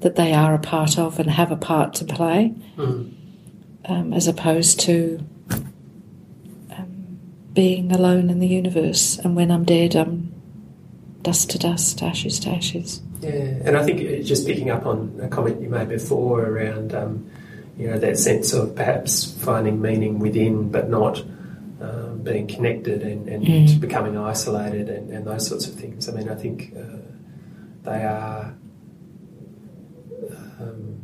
that 0.00 0.16
they 0.16 0.32
are 0.32 0.54
a 0.54 0.58
part 0.58 0.98
of 0.98 1.18
and 1.18 1.30
have 1.30 1.50
a 1.50 1.56
part 1.56 1.94
to 1.94 2.04
play, 2.04 2.54
Mm. 2.76 3.12
um, 3.86 4.12
as 4.12 4.28
opposed 4.28 4.78
to 4.80 5.18
being 7.58 7.90
alone 7.90 8.30
in 8.30 8.38
the 8.38 8.46
universe. 8.46 9.18
And 9.18 9.34
when 9.34 9.50
I'm 9.50 9.64
dead, 9.64 9.96
I'm 9.96 10.32
dust 11.22 11.50
to 11.50 11.58
dust, 11.58 12.00
ashes 12.04 12.38
to 12.40 12.50
ashes. 12.50 13.02
Yeah, 13.20 13.30
and 13.66 13.76
I 13.76 13.82
think 13.82 13.98
uh, 14.00 14.22
just 14.22 14.46
picking 14.46 14.70
up 14.70 14.86
on 14.86 15.18
a 15.20 15.26
comment 15.26 15.60
you 15.60 15.68
made 15.68 15.88
before 15.88 16.40
around, 16.44 16.94
um, 16.94 17.28
you 17.76 17.88
know, 17.90 17.98
that 17.98 18.16
sense 18.16 18.52
of 18.52 18.76
perhaps 18.76 19.32
finding 19.42 19.82
meaning 19.82 20.20
within, 20.20 20.70
but 20.70 20.88
not 20.88 21.20
um, 21.80 22.20
being 22.22 22.46
connected 22.46 23.02
and, 23.02 23.28
and 23.28 23.44
Mm. 23.44 23.80
becoming 23.80 24.16
isolated 24.16 24.88
and, 24.88 25.10
and 25.10 25.26
those 25.26 25.48
sorts 25.48 25.66
of 25.66 25.74
things. 25.74 26.08
I 26.08 26.12
mean, 26.12 26.28
I 26.28 26.36
think 26.36 26.72
uh, 26.78 26.98
they 27.82 28.04
are 28.04 28.54
um, 30.60 30.98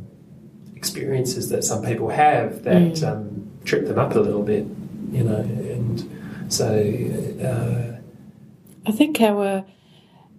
experiences 0.76 1.48
that 1.48 1.64
some 1.64 1.82
people 1.84 2.10
have 2.10 2.62
that 2.62 2.92
Mm. 2.94 3.08
um, 3.10 3.50
trip 3.64 3.88
them 3.88 3.98
up 3.98 4.14
a 4.14 4.20
little 4.20 4.44
bit, 4.44 4.64
you 5.10 5.24
know, 5.24 5.38
and 5.74 6.10
so. 6.48 6.66
Uh, 7.42 7.94
I 8.86 8.92
think 8.92 9.20
our 9.20 9.64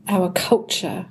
our 0.07 0.31
culture 0.31 1.07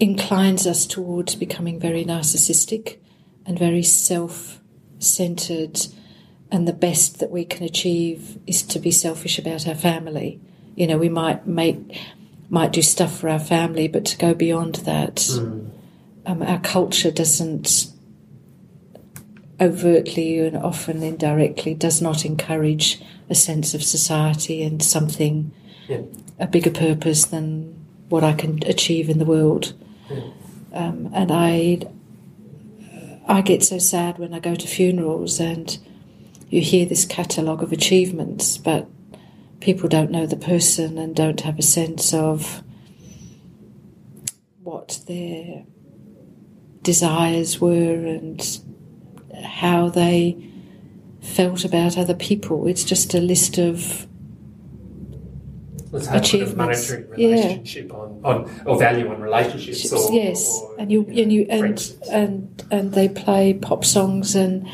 inclines 0.00 0.66
us 0.66 0.86
towards 0.86 1.34
becoming 1.34 1.80
very 1.80 2.04
narcissistic 2.04 2.98
and 3.46 3.58
very 3.58 3.82
self-centered 3.82 5.80
and 6.50 6.68
the 6.68 6.72
best 6.72 7.20
that 7.20 7.30
we 7.30 7.44
can 7.44 7.64
achieve 7.64 8.38
is 8.46 8.62
to 8.62 8.78
be 8.78 8.90
selfish 8.90 9.38
about 9.38 9.66
our 9.66 9.74
family 9.74 10.38
you 10.74 10.86
know 10.86 10.98
we 10.98 11.08
might 11.08 11.46
make 11.46 11.98
might 12.50 12.72
do 12.72 12.82
stuff 12.82 13.18
for 13.18 13.30
our 13.30 13.38
family 13.38 13.88
but 13.88 14.04
to 14.04 14.18
go 14.18 14.34
beyond 14.34 14.74
that 14.76 15.26
um, 16.26 16.42
our 16.42 16.60
culture 16.60 17.10
doesn't 17.10 17.86
overtly 19.60 20.40
and 20.40 20.56
often 20.56 21.02
indirectly 21.02 21.72
does 21.72 22.02
not 22.02 22.26
encourage 22.26 23.00
a 23.28 23.34
sense 23.34 23.74
of 23.74 23.82
society 23.82 24.62
and 24.62 24.82
something 24.82 25.52
yeah. 25.88 26.02
a 26.38 26.46
bigger 26.46 26.70
purpose 26.70 27.24
than 27.24 27.86
what 28.08 28.22
I 28.22 28.32
can 28.32 28.60
achieve 28.66 29.08
in 29.08 29.18
the 29.18 29.24
world. 29.24 29.74
Um, 30.72 31.10
and 31.12 31.32
I, 31.32 31.80
I 33.26 33.40
get 33.40 33.64
so 33.64 33.78
sad 33.78 34.18
when 34.18 34.34
I 34.34 34.38
go 34.38 34.54
to 34.54 34.68
funerals 34.68 35.40
and 35.40 35.76
you 36.48 36.60
hear 36.60 36.86
this 36.86 37.04
catalogue 37.04 37.62
of 37.62 37.72
achievements, 37.72 38.58
but 38.58 38.88
people 39.60 39.88
don't 39.88 40.10
know 40.10 40.26
the 40.26 40.36
person 40.36 40.98
and 40.98 41.16
don't 41.16 41.40
have 41.40 41.58
a 41.58 41.62
sense 41.62 42.14
of 42.14 42.62
what 44.62 45.00
their 45.06 45.64
desires 46.82 47.60
were 47.60 48.06
and 48.06 48.60
how 49.44 49.88
they 49.88 50.36
felt 51.26 51.64
about 51.64 51.98
other 51.98 52.14
people. 52.14 52.66
It's 52.66 52.84
just 52.84 53.14
a 53.14 53.20
list 53.20 53.58
of 53.58 54.06
Let's 55.92 56.06
have 56.06 56.22
Achievements. 56.22 56.52
a 56.52 56.56
monetary 56.56 57.06
Yeah. 57.16 57.28
relationship 57.28 57.94
on, 57.94 58.20
on 58.24 58.50
or 58.66 58.78
value 58.78 59.08
on 59.08 59.20
relationships. 59.20 59.92
Or, 59.92 60.12
yes, 60.12 60.60
or, 60.62 60.76
and 60.78 60.92
you, 60.92 61.02
know, 61.02 61.22
and 61.22 61.32
you 61.32 61.46
and 61.48 61.92
and 62.10 62.64
and 62.70 62.92
they 62.92 63.08
play 63.08 63.54
pop 63.54 63.84
songs 63.84 64.34
and 64.34 64.68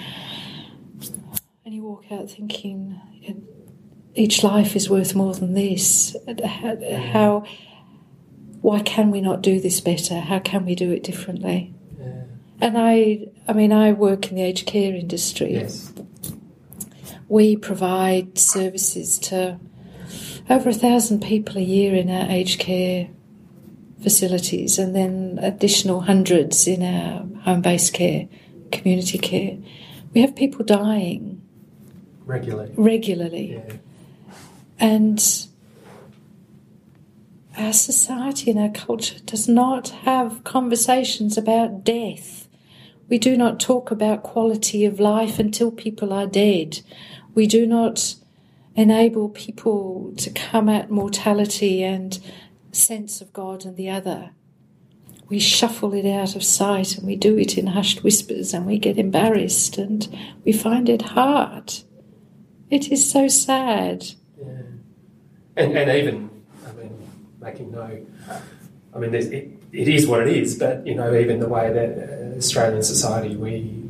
and 1.65 1.75
you 1.75 1.83
walk 1.85 2.11
out 2.11 2.31
thinking 2.31 3.01
each 4.15 4.43
life 4.43 4.77
is 4.77 4.91
worth 4.91 5.15
more 5.15 5.35
than 5.35 5.55
this. 5.55 6.17
How, 6.27 6.35
mm. 6.35 7.11
how 7.13 7.45
why 8.61 8.81
can 8.81 9.11
we 9.11 9.21
not 9.21 9.43
do 9.43 9.61
this 9.61 9.81
better? 9.81 10.21
How 10.21 10.39
can 10.39 10.65
we 10.65 10.75
do 10.75 10.91
it 10.93 11.03
differently? 11.03 11.75
Yeah. 11.99 12.23
And 12.61 12.79
I, 12.79 13.27
I 13.49 13.53
mean, 13.53 13.73
I 13.73 13.93
work 13.93 14.29
in 14.31 14.37
the 14.37 14.43
aged 14.43 14.67
care 14.67 14.95
industry. 14.95 15.55
Yes. 15.55 15.93
We 17.33 17.57
provide 17.57 18.37
services 18.37 19.19
to 19.21 19.59
over 20.51 20.69
a 20.69 20.75
thousand 20.75 21.23
people 21.23 21.57
a 21.57 21.63
year 21.63 21.95
in 21.95 22.11
our 22.11 22.31
aged 22.31 22.61
care 22.61 23.09
facilities, 24.03 24.79
and 24.79 24.95
then 24.95 25.39
additional 25.41 26.03
hundreds 26.03 26.69
in 26.69 26.83
our 26.83 27.25
home 27.45 27.63
based 27.63 27.95
care, 27.95 28.29
community 28.71 29.17
care. 29.17 29.57
We 30.13 30.21
have 30.21 30.37
people 30.37 30.63
dying 30.67 31.41
Regularly. 32.27 32.75
regularly, 32.77 33.53
Yeah. 33.53 33.77
and 34.79 35.47
our 37.57 37.73
society 37.73 38.51
and 38.51 38.61
our 38.61 38.69
culture 38.71 39.21
does 39.25 39.49
not 39.49 39.89
have 40.05 40.45
conversations 40.45 41.39
about 41.39 41.83
death. 41.83 42.47
We 43.09 43.19
do 43.19 43.39
not 43.39 43.59
talk 43.59 43.91
about 43.91 44.23
quality 44.23 44.85
of 44.85 45.01
life 45.01 45.39
until 45.39 45.71
people 45.71 46.13
are 46.13 46.27
dead. 46.27 46.81
We 47.35 47.47
do 47.47 47.67
not 47.67 48.15
enable 48.75 49.29
people 49.29 50.13
to 50.17 50.31
come 50.31 50.69
at 50.69 50.91
mortality 50.91 51.83
and 51.83 52.19
sense 52.73 53.21
of 53.21 53.33
God 53.33 53.65
and 53.65 53.77
the 53.77 53.91
other. 53.91 54.31
We 55.29 55.39
shuffle 55.39 55.95
it 55.95 56.07
out 56.07 56.37
of 56.37 56.45
sight 56.45 56.97
and 56.97 57.07
we 57.07 57.17
do 57.17 57.39
it 57.39 57.57
in 57.57 57.69
hushed 57.69 58.03
whispers 58.03 58.53
and 58.53 58.67
we 58.67 58.79
get 58.79 58.99
embarrassed 58.99 59.79
and 59.79 60.07
we 60.45 60.53
find 60.53 60.89
it 60.89 61.03
hard. 61.03 61.73
It 62.71 62.91
is 62.91 63.11
so 63.11 63.29
sad. 63.29 64.05
Yeah. 64.39 64.49
And, 65.57 65.77
and 65.77 65.91
even, 65.91 66.31
I 66.67 66.73
mean, 66.73 66.99
making 67.41 67.73
no, 67.73 68.07
I 68.95 68.99
mean, 68.99 69.15
it, 69.15 69.51
it 69.73 69.89
is 69.89 70.07
what 70.07 70.27
it 70.27 70.37
is, 70.37 70.59
but, 70.59 70.87
you 70.87 70.95
know, 70.95 71.15
even 71.15 71.41
the 71.41 71.49
way 71.49 71.73
that 71.73 72.37
Australian 72.37 72.83
society, 72.83 73.37
we 73.37 73.82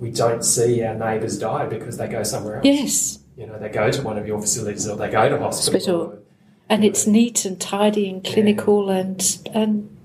we 0.00 0.10
don't 0.10 0.42
see 0.42 0.82
our 0.82 0.94
neighbours 0.94 1.38
die 1.38 1.66
because 1.66 1.98
they 1.98 2.08
go 2.08 2.22
somewhere 2.22 2.56
else. 2.56 2.64
Yes. 2.64 3.18
You 3.36 3.46
know, 3.46 3.58
they 3.58 3.68
go 3.68 3.90
to 3.90 4.02
one 4.02 4.18
of 4.18 4.26
your 4.26 4.40
facilities 4.40 4.88
or 4.88 4.96
they 4.96 5.10
go 5.10 5.28
to 5.28 5.38
hospital. 5.38 5.98
Hospital. 5.98 6.22
And 6.68 6.84
it's 6.84 7.06
neat 7.06 7.44
and 7.44 7.60
tidy 7.60 8.08
and 8.08 8.24
clinical 8.24 8.88
yeah. 8.88 8.98
and 8.98 9.48
and 9.52 9.96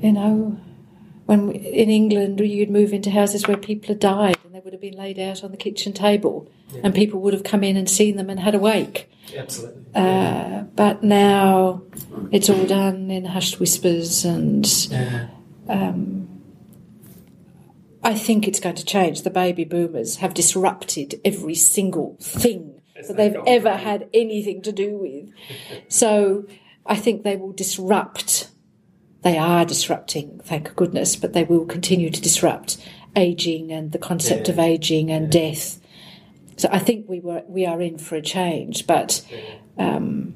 you 0.00 0.12
know 0.12 0.58
when 1.26 1.50
in 1.52 1.90
England 1.90 2.40
you'd 2.40 2.70
move 2.70 2.92
into 2.92 3.10
houses 3.10 3.46
where 3.46 3.56
people 3.56 3.88
had 3.88 4.00
died 4.00 4.36
and 4.44 4.54
they 4.54 4.60
would 4.60 4.72
have 4.72 4.80
been 4.80 4.96
laid 4.96 5.18
out 5.18 5.44
on 5.44 5.50
the 5.50 5.56
kitchen 5.56 5.92
table 5.92 6.50
yeah. 6.72 6.80
and 6.82 6.94
people 6.94 7.20
would 7.20 7.34
have 7.34 7.44
come 7.44 7.62
in 7.62 7.76
and 7.76 7.88
seen 7.88 8.16
them 8.16 8.30
and 8.30 8.40
had 8.40 8.54
a 8.54 8.58
wake. 8.58 9.10
Absolutely. 9.36 9.82
Uh, 9.94 10.00
yeah. 10.00 10.64
But 10.74 11.04
now 11.04 11.82
it's 12.32 12.48
all 12.48 12.66
done 12.66 13.10
in 13.10 13.26
hushed 13.26 13.60
whispers 13.60 14.24
and 14.24 14.66
um, 15.68 16.19
I 18.02 18.14
think 18.14 18.48
it's 18.48 18.60
going 18.60 18.76
to 18.76 18.84
change. 18.84 19.22
The 19.22 19.30
baby 19.30 19.64
boomers 19.64 20.16
have 20.16 20.34
disrupted 20.34 21.20
every 21.24 21.54
single 21.54 22.16
thing 22.20 22.80
that 23.06 23.16
they've 23.16 23.36
ever 23.46 23.76
had 23.76 24.08
anything 24.14 24.62
to 24.62 24.72
do 24.72 24.96
with. 24.96 25.30
So 25.88 26.46
I 26.86 26.96
think 26.96 27.22
they 27.22 27.36
will 27.36 27.52
disrupt. 27.52 28.50
They 29.22 29.36
are 29.36 29.64
disrupting, 29.66 30.40
thank 30.44 30.74
goodness, 30.76 31.14
but 31.16 31.34
they 31.34 31.44
will 31.44 31.66
continue 31.66 32.10
to 32.10 32.20
disrupt 32.20 32.78
aging 33.16 33.70
and 33.70 33.92
the 33.92 33.98
concept 33.98 34.48
yeah. 34.48 34.52
of 34.52 34.58
aging 34.58 35.10
and 35.10 35.32
yeah. 35.34 35.50
death. 35.50 35.80
So 36.56 36.68
I 36.72 36.78
think 36.78 37.08
we 37.08 37.20
were 37.20 37.42
we 37.46 37.66
are 37.66 37.80
in 37.80 37.98
for 37.98 38.16
a 38.16 38.22
change, 38.22 38.86
but 38.86 39.24
um, 39.78 40.34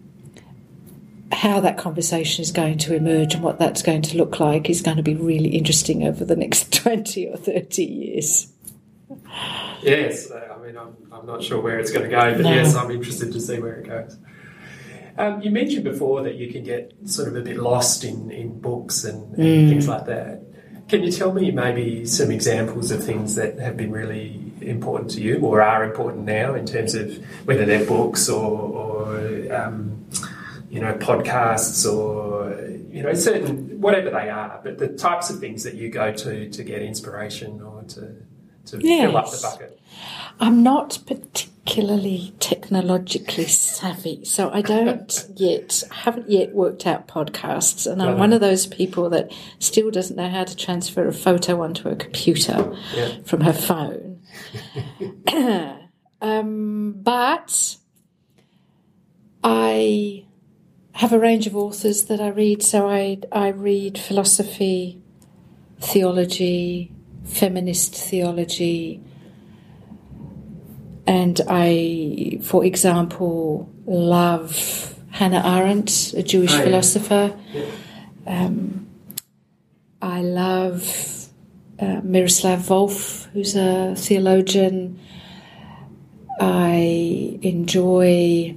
how 1.34 1.60
that 1.60 1.78
conversation 1.78 2.42
is 2.42 2.52
going 2.52 2.78
to 2.78 2.94
emerge 2.94 3.34
and 3.34 3.42
what 3.42 3.58
that's 3.58 3.82
going 3.82 4.02
to 4.02 4.16
look 4.16 4.40
like 4.40 4.70
is 4.70 4.82
going 4.82 4.96
to 4.96 5.02
be 5.02 5.14
really 5.14 5.50
interesting 5.50 6.06
over 6.06 6.24
the 6.24 6.36
next 6.36 6.72
20 6.82 7.28
or 7.28 7.36
30 7.36 7.84
years. 7.84 8.52
Yes, 9.82 10.30
I 10.30 10.56
mean, 10.64 10.76
I'm, 10.76 10.96
I'm 11.12 11.26
not 11.26 11.42
sure 11.42 11.60
where 11.60 11.78
it's 11.78 11.92
going 11.92 12.04
to 12.04 12.10
go, 12.10 12.32
but 12.34 12.42
no. 12.42 12.50
yes, 12.50 12.74
I'm 12.74 12.90
interested 12.90 13.32
to 13.32 13.40
see 13.40 13.58
where 13.60 13.74
it 13.74 13.86
goes. 13.86 14.16
Um, 15.16 15.42
you 15.42 15.50
mentioned 15.50 15.84
before 15.84 16.22
that 16.22 16.34
you 16.36 16.50
can 16.50 16.64
get 16.64 16.92
sort 17.04 17.28
of 17.28 17.36
a 17.36 17.42
bit 17.42 17.56
lost 17.56 18.02
in, 18.02 18.30
in 18.30 18.60
books 18.60 19.04
and, 19.04 19.34
and 19.34 19.38
mm. 19.38 19.68
things 19.68 19.86
like 19.86 20.06
that. 20.06 20.42
Can 20.88 21.02
you 21.02 21.12
tell 21.12 21.32
me 21.32 21.50
maybe 21.50 22.04
some 22.06 22.30
examples 22.30 22.90
of 22.90 23.04
things 23.04 23.36
that 23.36 23.58
have 23.58 23.76
been 23.76 23.92
really 23.92 24.52
important 24.60 25.10
to 25.12 25.20
you 25.20 25.38
or 25.40 25.62
are 25.62 25.84
important 25.84 26.24
now 26.24 26.54
in 26.54 26.66
terms 26.66 26.94
of 26.94 27.16
whether 27.46 27.64
they're 27.64 27.86
books 27.86 28.28
or, 28.28 28.50
or 28.50 29.54
um, 29.54 30.04
you 30.74 30.80
know, 30.80 30.92
podcasts 30.94 31.90
or, 31.90 32.68
you 32.90 33.00
know, 33.00 33.14
certain, 33.14 33.80
whatever 33.80 34.10
they 34.10 34.28
are, 34.28 34.60
but 34.64 34.76
the 34.76 34.88
types 34.88 35.30
of 35.30 35.38
things 35.38 35.62
that 35.62 35.74
you 35.74 35.88
go 35.88 36.12
to 36.12 36.50
to 36.50 36.64
get 36.64 36.82
inspiration 36.82 37.62
or 37.62 37.84
to, 37.84 38.16
to 38.66 38.80
yes. 38.80 39.02
fill 39.02 39.16
up 39.16 39.30
the 39.30 39.40
bucket? 39.40 39.80
I'm 40.40 40.64
not 40.64 40.98
particularly 41.06 42.34
technologically 42.40 43.46
savvy, 43.46 44.24
so 44.24 44.50
I 44.50 44.62
don't 44.62 45.26
yet, 45.36 45.84
haven't 45.92 46.28
yet 46.28 46.52
worked 46.52 46.88
out 46.88 47.06
podcasts, 47.06 47.88
and 47.88 48.02
I'm 48.02 48.08
uh-huh. 48.08 48.18
one 48.18 48.32
of 48.32 48.40
those 48.40 48.66
people 48.66 49.08
that 49.10 49.32
still 49.60 49.92
doesn't 49.92 50.16
know 50.16 50.28
how 50.28 50.42
to 50.42 50.56
transfer 50.56 51.06
a 51.06 51.12
photo 51.12 51.62
onto 51.62 51.88
a 51.88 51.94
computer 51.94 52.76
yeah. 52.96 53.18
from 53.24 53.42
her 53.42 53.52
phone. 53.52 54.22
um, 56.20 56.96
but 57.00 57.76
I 59.44 60.24
have 60.94 61.12
a 61.12 61.18
range 61.18 61.46
of 61.46 61.56
authors 61.56 62.04
that 62.04 62.20
I 62.20 62.28
read. 62.28 62.62
So 62.62 62.88
I 62.88 63.18
I 63.32 63.48
read 63.48 63.98
philosophy, 63.98 65.02
theology, 65.80 66.92
feminist 67.24 67.94
theology, 67.94 69.00
and 71.06 71.40
I, 71.48 72.38
for 72.42 72.64
example, 72.64 73.68
love 73.86 74.94
Hannah 75.10 75.42
Arendt, 75.44 76.14
a 76.14 76.22
Jewish 76.22 76.52
oh, 76.52 76.58
yeah. 76.58 76.64
philosopher. 76.64 77.36
Yeah. 77.52 77.66
Um, 78.26 78.88
I 80.00 80.22
love 80.22 81.28
uh, 81.78 82.00
Miroslav 82.02 82.60
Volf, 82.60 83.26
who's 83.32 83.56
a 83.56 83.94
theologian. 83.96 85.00
I 86.40 87.38
enjoy. 87.42 88.54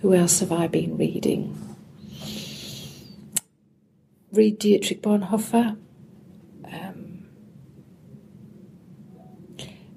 Who 0.00 0.14
else 0.14 0.40
have 0.40 0.50
I 0.50 0.66
been 0.66 0.96
reading? 0.96 1.61
Read 4.32 4.58
Dietrich 4.58 5.02
Bonhoeffer, 5.02 5.76
um, 6.72 7.26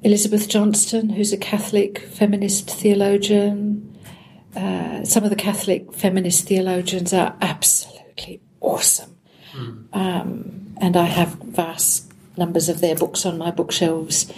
Elizabeth 0.04 0.50
Johnson, 0.50 1.10
who's 1.10 1.32
a 1.32 1.38
Catholic 1.38 2.00
feminist 2.00 2.70
theologian. 2.70 3.98
Uh, 4.56 5.04
some 5.06 5.24
of 5.24 5.30
the 5.30 5.36
Catholic 5.38 5.94
feminist 5.94 6.48
theologians 6.48 7.14
are 7.14 7.36
absolutely 7.42 8.42
awesome. 8.60 9.18
Mm. 9.54 9.96
Um, 9.96 10.76
and 10.82 10.98
I 10.98 11.06
have 11.06 11.36
vast 11.36 12.12
numbers 12.38 12.68
of 12.68 12.82
their 12.82 12.96
books 12.96 13.26
on 13.26 13.38
my 13.38 13.52
bookshelves. 13.52 14.32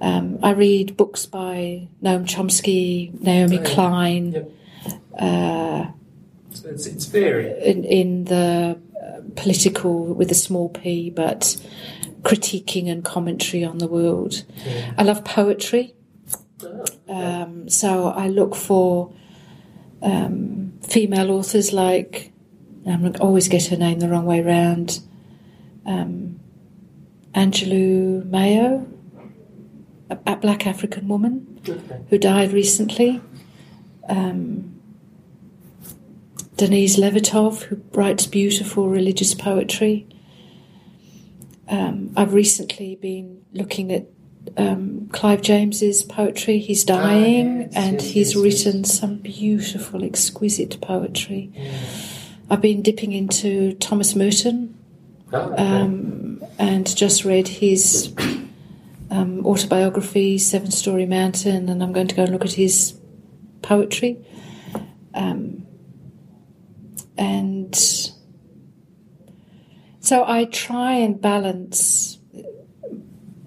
Um, 0.00 0.38
I 0.42 0.50
read 0.50 0.96
books 0.96 1.26
by 1.26 1.88
Noam 2.02 2.26
Chomsky, 2.26 3.18
Naomi 3.20 3.58
oh, 3.58 3.62
yeah. 3.62 3.74
Klein. 3.74 4.32
Yep. 4.32 4.52
Uh, 5.18 5.86
it's, 6.50 6.86
it's 6.86 7.06
very 7.06 7.50
in, 7.62 7.84
in 7.84 8.24
the 8.24 8.78
political 9.34 10.14
with 10.14 10.30
a 10.30 10.34
small 10.34 10.68
p, 10.68 11.10
but 11.10 11.56
critiquing 12.22 12.90
and 12.90 13.04
commentary 13.04 13.64
on 13.64 13.78
the 13.78 13.86
world. 13.86 14.44
Yeah. 14.64 14.94
I 14.98 15.02
love 15.02 15.24
poetry. 15.24 15.94
Um, 17.08 17.68
so 17.68 18.08
I 18.08 18.28
look 18.28 18.56
for 18.56 19.12
um, 20.02 20.72
female 20.82 21.30
authors 21.30 21.72
like, 21.72 22.32
I'm 22.86 23.14
always 23.20 23.48
get 23.48 23.66
her 23.66 23.76
name 23.76 24.00
the 24.00 24.08
wrong 24.08 24.26
way 24.26 24.40
round, 24.40 25.00
um, 25.84 26.40
Angelou 27.34 28.28
Maya, 28.30 28.80
a, 30.10 30.18
a, 30.26 30.36
black 30.36 30.66
African 30.66 31.06
woman 31.06 31.60
okay. 31.68 32.00
who 32.08 32.18
died 32.18 32.52
recently. 32.52 33.20
Um, 34.08 34.75
Denise 36.56 36.96
Levertov, 36.96 37.64
who 37.64 37.82
writes 37.92 38.26
beautiful 38.26 38.88
religious 38.88 39.34
poetry. 39.34 40.06
Um, 41.68 42.12
I've 42.16 42.32
recently 42.32 42.96
been 42.96 43.42
looking 43.52 43.92
at 43.92 44.06
um, 44.56 45.08
Clive 45.12 45.42
James's 45.42 46.02
poetry. 46.02 46.58
He's 46.58 46.88
ah, 46.88 46.96
dying, 46.96 47.62
yes, 47.62 47.72
and 47.74 48.00
yes, 48.00 48.10
he's 48.10 48.34
yes, 48.34 48.42
written 48.42 48.84
some 48.84 49.18
beautiful, 49.18 50.02
exquisite 50.02 50.80
poetry. 50.80 51.52
I've 52.48 52.62
been 52.62 52.80
dipping 52.80 53.12
into 53.12 53.74
Thomas 53.74 54.14
Merton, 54.14 54.78
oh, 55.32 55.52
okay. 55.52 55.62
um, 55.62 56.42
and 56.58 56.96
just 56.96 57.24
read 57.24 57.48
his 57.48 58.14
um, 59.10 59.44
autobiography, 59.44 60.38
Seven 60.38 60.70
Storey 60.70 61.06
Mountain, 61.06 61.68
and 61.68 61.82
I'm 61.82 61.92
going 61.92 62.08
to 62.08 62.14
go 62.14 62.22
and 62.22 62.32
look 62.32 62.44
at 62.44 62.52
his 62.52 62.98
poetry. 63.60 64.24
Um, 65.12 65.65
and 67.18 67.74
so 70.00 70.24
I 70.24 70.44
try 70.44 70.92
and 70.92 71.20
balance 71.20 72.18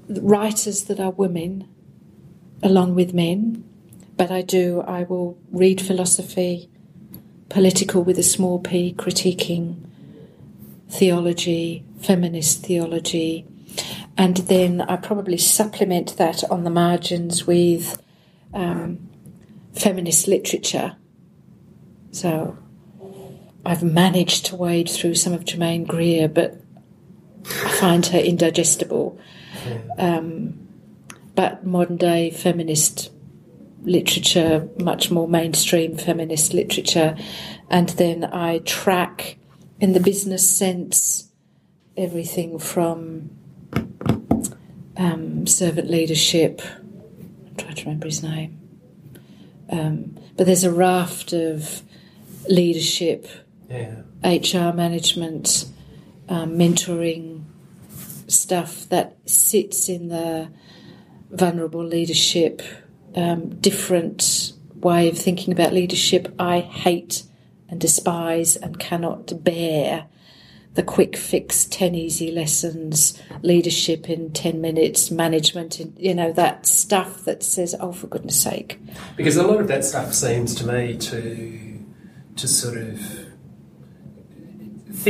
writers 0.10 0.84
that 0.86 1.00
are 1.00 1.12
women 1.12 1.68
along 2.62 2.96
with 2.96 3.14
men, 3.14 3.64
but 4.18 4.32
I 4.32 4.42
do, 4.42 4.82
I 4.82 5.04
will 5.04 5.38
read 5.52 5.80
philosophy, 5.80 6.70
political 7.48 8.04
with 8.04 8.20
a 8.20 8.24
small 8.24 8.60
p, 8.60 8.94
critiquing 8.94 9.78
theology, 10.90 11.86
feminist 12.00 12.66
theology, 12.66 13.46
and 14.18 14.36
then 14.36 14.82
I 14.82 14.98
probably 14.98 15.38
supplement 15.38 16.18
that 16.18 16.44
on 16.52 16.66
the 16.66 16.70
margins 16.70 17.48
with 17.48 18.02
um, 18.54 19.08
feminist 19.74 20.28
literature. 20.28 20.98
So 22.12 22.58
I've 23.66 23.84
managed 23.84 24.47
to 24.47 24.55
wade 24.55 24.89
through 24.89 25.16
some 25.16 25.34
of 25.34 25.45
Germaine 25.45 25.86
Greer, 25.86 26.28
but 26.28 26.62
I 27.45 27.70
find 27.80 28.05
her 28.07 28.20
indigestible. 28.20 29.20
Um, 29.97 30.68
but 31.36 31.66
modern 31.66 31.97
day 31.97 32.32
feminist 32.32 33.12
literature, 33.84 34.68
much 34.80 35.12
more 35.12 35.28
mainstream 35.28 35.97
feminist 35.97 36.53
literature, 36.53 37.18
and 37.70 37.89
then 37.89 38.26
I 38.26 38.60
track 38.60 39.38
in 39.80 39.93
the 39.93 39.99
business 39.99 40.49
sense 40.49 41.30
everything 41.95 42.60
from 42.60 43.30
um, 44.97 45.47
servant 45.47 45.89
leadership. 45.89 46.62
I'm 46.84 47.55
trying 47.57 47.76
to 47.76 47.84
remember 47.86 48.07
his 48.07 48.24
name. 48.24 48.60
Um, 49.70 50.18
but 50.36 50.45
there's 50.45 50.64
a 50.64 50.72
raft 50.72 51.34
of 51.34 51.84
leadership, 52.49 53.28
Yeah. 53.70 54.02
HR 54.24 54.74
management, 54.74 55.66
um, 56.28 56.58
mentoring 56.58 57.44
stuff 58.28 58.88
that 58.90 59.18
sits 59.26 59.90
in 59.90 60.10
the 60.10 60.50
vulnerable 61.32 61.84
leadership, 61.84 62.62
um, 63.16 63.50
different 63.60 64.54
way 64.76 65.10
of 65.10 65.18
thinking 65.18 65.54
about 65.54 65.74
leadership. 65.74 66.34
I 66.40 66.60
hate 66.60 67.24
and 67.70 67.80
despise 67.80 68.56
and 68.56 68.80
cannot 68.80 69.44
bear 69.44 70.08
the 70.76 70.84
quick 70.84 71.18
fix 71.18 71.66
10 71.66 71.96
easy 71.96 72.32
lessons, 72.32 73.20
leadership 73.42 74.10
in 74.10 74.32
10 74.32 74.62
minutes, 74.62 75.12
management, 75.12 75.80
in, 75.80 75.94
you 75.98 76.14
know, 76.14 76.32
that 76.32 76.66
stuff 76.66 77.26
that 77.26 77.44
says, 77.44 77.76
oh, 77.80 77.92
for 77.92 78.08
goodness 78.08 78.40
sake. 78.40 78.80
Because 79.18 79.36
a 79.36 79.46
lot 79.46 79.60
of 79.60 79.68
that 79.68 79.84
stuff 79.84 80.14
seems 80.14 80.56
to 80.56 80.66
me 80.66 80.98
to 80.98 81.66
to 82.38 82.48
sort 82.48 82.78
of 82.78 83.29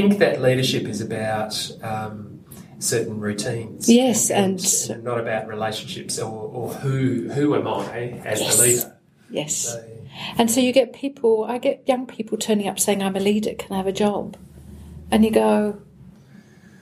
think 0.02 0.20
that 0.20 0.42
leadership 0.42 0.84
is 0.88 1.02
about 1.02 1.72
um, 1.84 2.40
certain 2.80 3.20
routines. 3.20 3.90
Yes, 3.90 4.30
and- 4.32 4.64
and 4.90 5.04
not 5.04 5.20
about 5.20 5.48
relationships 5.48 6.18
or, 6.20 6.32
or 6.54 6.74
who 6.74 7.30
who 7.30 7.56
am 7.56 7.68
I 7.68 8.22
as 8.26 8.40
Yes. 8.42 8.58
the 8.58 8.64
leader. 8.64 8.98
Yes. 9.30 9.56
So, 9.56 9.84
And 10.38 10.50
so 10.52 10.60
you 10.60 10.74
get 10.74 10.92
people, 10.94 11.46
I 11.48 11.60
get 11.60 11.84
young 11.88 12.06
people 12.08 12.38
turning 12.38 12.68
up 12.68 12.80
saying, 12.80 13.02
I'm 13.04 13.16
a 13.16 13.20
leader, 13.20 13.54
can 13.54 13.74
I 13.74 13.78
have 13.78 13.88
a 13.88 13.92
job? 13.92 14.36
And 15.12 15.24
you 15.24 15.32
go, 15.32 15.80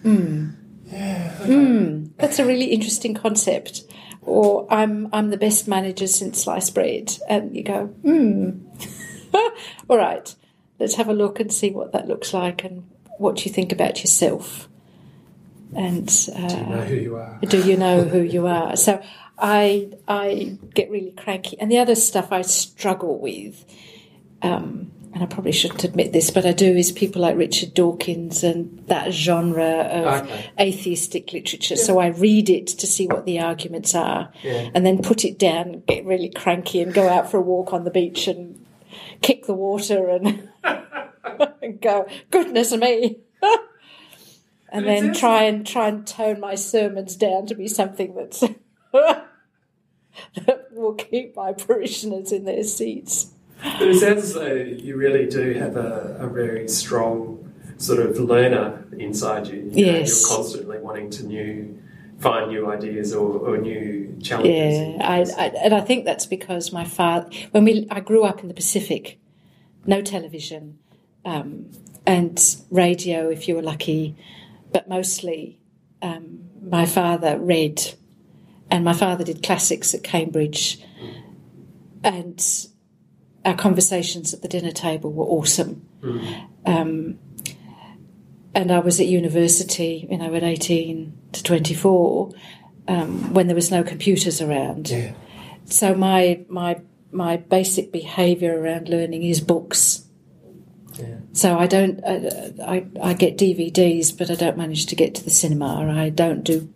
hmm, 0.02 0.50
hmm, 0.90 2.06
that's 2.18 2.40
a 2.40 2.46
really 2.46 2.66
interesting 2.66 3.14
concept. 3.14 3.84
Or 4.22 4.68
I'm 4.74 5.08
I'm 5.14 5.30
the 5.30 5.38
best 5.38 5.68
manager 5.68 6.08
since 6.08 6.44
sliced 6.44 6.74
bread. 6.74 7.18
And 7.30 7.56
you 7.56 7.64
go, 7.64 7.86
hmm, 7.88 8.50
all 9.90 9.98
right, 9.98 10.34
let's 10.80 10.96
have 10.96 11.08
a 11.10 11.14
look 11.14 11.40
and 11.40 11.52
see 11.54 11.72
what 11.72 11.92
that 11.94 12.08
looks 12.08 12.34
like 12.34 12.64
and 12.64 12.84
what 13.18 13.46
you 13.46 13.52
think 13.52 13.72
about 13.72 14.00
yourself. 14.02 14.68
And 15.76 16.08
uh, 16.36 16.48
do 16.48 16.58
you 16.58 16.66
know 16.66 16.82
who 16.82 16.96
you 16.96 17.16
are? 17.18 17.40
do 17.42 17.62
you 17.62 17.78
know 17.78 18.02
who 18.04 18.22
you 18.22 18.48
are? 18.48 18.76
So 18.78 19.02
I 19.38 19.90
I 20.08 20.58
get 20.74 20.90
really 20.90 21.12
cranky, 21.12 21.60
and 21.60 21.70
the 21.72 21.78
other 21.80 21.96
stuff 21.96 22.32
I 22.32 22.42
struggle 22.42 23.20
with, 23.20 23.66
um, 24.42 24.92
and 25.14 25.22
I 25.22 25.26
probably 25.26 25.52
shouldn't 25.52 25.84
admit 25.84 26.14
this, 26.14 26.32
but 26.32 26.46
I 26.46 26.54
do 26.54 26.66
is 26.76 26.92
people 26.94 27.22
like 27.22 27.36
Richard 27.38 27.74
Dawkins 27.74 28.44
and 28.44 28.82
that 28.88 29.12
genre 29.12 29.82
of 29.82 30.24
Okay. 30.24 30.50
atheistic 30.60 31.34
literature. 31.34 31.76
So 31.76 32.00
I 32.00 32.08
read 32.08 32.50
it 32.50 32.68
to 32.68 32.88
see 32.88 33.06
what 33.08 33.26
the 33.26 33.40
arguments 33.42 33.94
are, 33.94 34.32
Yeah. 34.44 34.70
and 34.74 34.86
then 34.86 35.02
put 35.02 35.26
it 35.26 35.38
down, 35.38 35.84
get 35.86 36.06
really 36.06 36.30
cranky, 36.30 36.82
and 36.82 36.94
go 36.94 37.10
out 37.10 37.30
for 37.30 37.38
a 37.38 37.42
walk 37.42 37.74
on 37.74 37.84
the 37.84 37.92
beach 37.92 38.28
and 38.28 38.66
kick 39.22 39.46
the 39.48 39.54
water 39.54 40.08
and 40.10 40.50
go, 41.82 42.08
goodness 42.32 42.72
me. 42.74 43.20
and 43.42 43.58
But 44.72 44.84
then 44.86 45.14
try 45.14 45.44
and 45.44 45.66
try 45.66 45.88
and 45.88 46.06
tone 46.06 46.40
my 46.40 46.56
sermons 46.56 47.16
down 47.16 47.46
to 47.48 47.56
be 47.56 47.68
something 47.68 48.16
that's 48.16 48.44
that 48.94 50.68
will 50.72 50.94
keep 50.96 51.36
my 51.36 51.54
parishioners 51.54 52.32
in 52.32 52.46
their 52.46 52.64
seats. 52.64 53.32
But 53.62 53.88
it 53.88 54.00
sounds 54.00 54.24
as 54.24 54.34
though 54.36 54.54
you 54.54 54.96
really 54.98 55.26
do 55.26 55.54
have 55.54 55.76
a, 55.78 56.18
a 56.20 56.28
very 56.28 56.68
strong 56.68 57.52
sort 57.78 58.00
of 58.00 58.18
learner 58.20 58.86
inside 58.98 59.48
you. 59.48 59.58
you 59.58 59.64
know, 59.64 59.72
Yes. 60.00 60.22
you're 60.22 60.38
constantly 60.38 60.80
wanting 60.80 61.10
to 61.12 61.26
new 61.26 61.80
find 62.20 62.50
new 62.52 62.70
ideas 62.72 63.14
or, 63.14 63.38
or 63.38 63.58
new 63.58 64.18
challenges. 64.24 64.78
Yeah, 64.78 64.98
I, 65.08 65.20
I, 65.38 65.48
and 65.64 65.74
I 65.74 65.82
think 65.82 66.04
that's 66.06 66.26
because 66.26 66.74
my 66.74 66.84
father, 66.84 67.30
when 67.52 67.64
we, 67.64 67.88
I 67.92 68.00
grew 68.00 68.24
up 68.24 68.42
in 68.42 68.48
the 68.48 68.56
Pacific, 68.56 69.20
no 69.86 70.02
television, 70.02 70.80
um, 71.26 71.72
and 72.06 72.40
radio 72.72 73.30
if 73.30 73.48
you 73.48 73.56
were 73.56 73.62
lucky, 73.62 74.16
but 74.72 74.88
mostly 74.88 75.60
um, 76.02 76.50
my 76.62 76.86
father 76.86 77.38
read, 77.38 77.94
and 78.70 78.84
my 78.84 78.94
father 78.94 79.24
did 79.24 79.44
classics 79.44 79.94
at 79.94 80.04
Cambridge, 80.04 80.82
and 82.04 82.68
our 83.46 83.56
conversations 83.56 84.34
at 84.34 84.42
the 84.42 84.48
dinner 84.48 84.72
table 84.72 85.12
were 85.12 85.26
awesome. 85.26 85.88
Um, 86.66 87.20
and 88.54 88.72
I 88.72 88.80
was 88.80 89.00
at 89.00 89.08
university, 89.08 90.08
you 90.10 90.18
know, 90.18 90.34
at 90.34 90.44
18 90.44 91.16
to 91.34 91.44
24, 91.44 92.32
um, 92.88 93.34
when 93.34 93.48
there 93.48 93.56
was 93.56 93.70
no 93.70 93.84
computers 93.84 94.42
around. 94.42 94.90
Yeah. 94.90 95.14
So 95.66 95.94
my 95.94 96.44
my 96.50 96.82
my 97.12 97.38
basic 97.38 97.92
behaviour 97.92 98.60
around 98.60 98.90
learning 98.90 99.24
is 99.24 99.42
books. 99.42 100.07
Yeah. 101.00 101.16
So 101.34 101.58
I 101.58 101.68
don't 101.68 102.04
I, 102.06 102.54
I 102.66 102.88
I 103.02 103.14
get 103.14 103.38
DVDs, 103.38 104.18
but 104.18 104.32
I 104.32 104.36
don't 104.36 104.58
manage 104.58 104.88
to 104.88 104.96
get 104.96 105.16
to 105.16 105.24
the 105.24 105.30
cinema. 105.30 105.92
I 105.92 106.10
don't 106.10 106.44
do. 106.44 106.74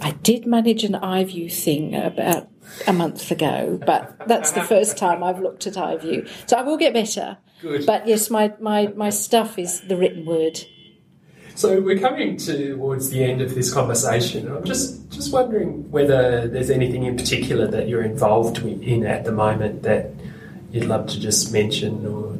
I 0.00 0.12
did 0.12 0.46
manage 0.46 0.84
an 0.84 0.92
iView 0.92 1.52
thing 1.52 1.94
about 1.94 2.48
a 2.86 2.92
month 2.92 3.30
ago, 3.30 3.80
but 3.84 4.16
that's 4.26 4.52
the 4.52 4.62
first 4.62 4.96
time 4.96 5.22
I've 5.22 5.40
looked 5.40 5.66
at 5.66 5.74
iView. 5.74 6.28
So 6.46 6.56
I 6.56 6.62
will 6.62 6.76
get 6.76 6.92
better. 6.92 7.38
Good. 7.60 7.86
But 7.86 8.06
yes, 8.06 8.28
my, 8.30 8.52
my, 8.60 8.88
my 8.88 9.10
stuff 9.10 9.58
is 9.58 9.80
the 9.82 9.96
written 9.96 10.26
word. 10.26 10.60
So 11.54 11.80
we're 11.80 11.98
coming 11.98 12.36
towards 12.36 13.08
the 13.08 13.24
end 13.24 13.40
of 13.40 13.54
this 13.54 13.72
conversation. 13.72 14.54
I'm 14.54 14.64
just 14.64 15.08
just 15.08 15.32
wondering 15.32 15.90
whether 15.90 16.46
there's 16.48 16.68
anything 16.68 17.04
in 17.04 17.16
particular 17.16 17.66
that 17.68 17.88
you're 17.88 18.02
involved 18.02 18.58
in 18.58 19.06
at 19.06 19.24
the 19.24 19.32
moment 19.32 19.82
that 19.84 20.10
you'd 20.70 20.84
love 20.84 21.06
to 21.08 21.18
just 21.18 21.54
mention 21.54 22.04
or 22.04 22.38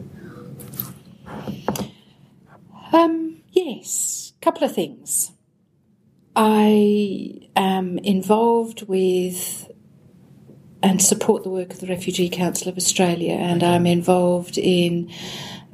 Um, 2.96 3.42
yes, 3.52 4.32
a 4.40 4.44
couple 4.44 4.64
of 4.64 4.74
things. 4.74 5.30
I 6.34 7.50
am 7.54 7.98
involved 7.98 8.88
with 8.88 9.70
and 10.82 11.02
support 11.02 11.42
the 11.42 11.50
work 11.50 11.74
of 11.74 11.80
the 11.80 11.86
Refugee 11.88 12.30
Council 12.30 12.68
of 12.70 12.78
Australia, 12.78 13.34
and 13.34 13.62
I'm 13.62 13.84
involved 13.84 14.56
in 14.56 15.12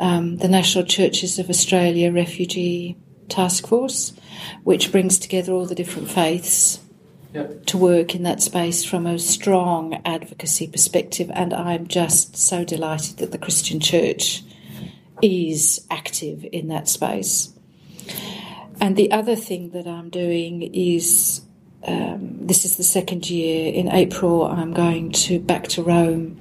um, 0.01 0.39
the 0.39 0.49
National 0.49 0.85
Churches 0.85 1.39
of 1.39 1.49
Australia 1.49 2.11
Refugee 2.13 2.97
Task 3.29 3.69
Force, 3.69 4.15
which 4.65 4.91
brings 4.91 5.17
together 5.19 5.53
all 5.53 5.67
the 5.67 5.77
different 5.77 6.11
faiths 6.11 6.81
Yep. 7.35 7.65
to 7.65 7.79
work 7.79 8.15
in 8.15 8.25
that 8.25 8.43
space 8.43 8.85
from 8.85 9.07
a 9.07 9.19
strong 9.19 10.03
advocacy 10.05 10.67
perspective. 10.67 11.31
And 11.33 11.55
I'm 11.55 11.87
just 11.87 12.37
so 12.37 12.63
delighted 12.63 13.17
that 13.19 13.33
the 13.33 13.39
Christian 13.39 13.81
Church 13.81 14.43
is 15.23 15.87
active 15.91 16.45
in 16.53 16.69
that 16.69 16.89
space. 16.89 17.53
And 18.81 18.97
the 18.97 19.13
other 19.13 19.37
thing 19.37 19.71
that 19.71 19.87
I'm 19.87 20.11
doing 20.11 20.63
is 20.75 21.43
um, 21.87 22.47
this 22.47 22.65
is 22.65 22.77
the 22.77 22.83
second 22.83 23.31
year. 23.31 23.73
In 23.73 23.89
April, 23.89 24.45
I'm 24.47 24.73
going 24.73 25.13
to 25.13 25.41
back 25.41 25.69
to 25.69 25.83
Rome. 25.83 26.41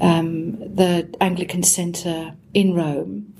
Um, 0.00 0.52
the 0.74 1.12
Anglican 1.20 1.62
Centre 1.62 2.34
in 2.54 2.74
Rome 2.74 3.34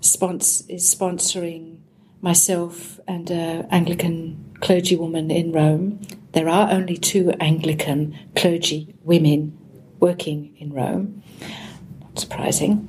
is 0.00 0.16
sponsoring 0.16 1.78
myself 2.20 3.00
and 3.08 3.30
an 3.30 3.66
Anglican 3.70 4.56
clergywoman 4.60 5.34
in 5.34 5.52
Rome. 5.52 6.00
There 6.32 6.48
are 6.48 6.70
only 6.70 6.96
two 6.96 7.30
Anglican 7.40 8.18
clergy 8.36 8.94
women 9.02 9.58
working 10.00 10.54
in 10.58 10.72
Rome. 10.72 11.22
Not 12.00 12.18
surprising. 12.18 12.88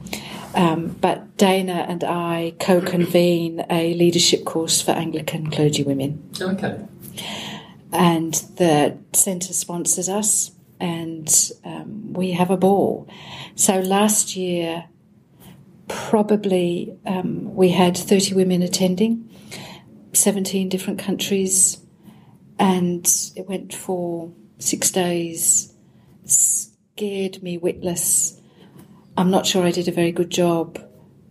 Um, 0.56 0.90
but 1.02 1.38
Dana 1.38 1.86
and 1.88 2.04
I 2.04 2.54
co 2.60 2.80
convene 2.80 3.66
a 3.70 3.94
leadership 3.96 4.46
course 4.46 4.82
for 4.82 4.92
Anglican 4.92 5.50
clergy 5.50 5.84
women 5.84 6.30
okay. 6.40 6.80
and 7.92 8.34
the 8.58 8.98
centre 9.14 9.54
sponsors 9.54 10.10
us, 10.10 10.52
and 10.80 11.52
um, 11.66 12.14
we 12.14 12.32
have 12.32 12.52
a 12.52 12.58
ball. 12.58 13.08
So 13.56 13.80
last 13.80 14.36
year, 14.36 14.86
probably 15.88 16.96
um, 17.06 17.56
we 17.56 17.70
had 17.70 17.98
30 17.98 18.36
women 18.36 18.62
attending, 18.62 19.30
17 20.14 20.70
different 20.70 21.00
countries, 21.00 21.80
and 22.60 23.06
it 23.36 23.48
went 23.48 23.74
for 23.74 24.32
six 24.60 24.92
days. 24.92 25.74
Scared 26.26 27.42
me 27.44 27.58
witless. 27.58 28.40
I'm 29.18 29.30
not 29.30 29.46
sure 29.46 29.64
I 29.64 29.72
did 29.72 29.88
a 29.88 29.92
very 29.92 30.12
good 30.12 30.30
job, 30.30 30.80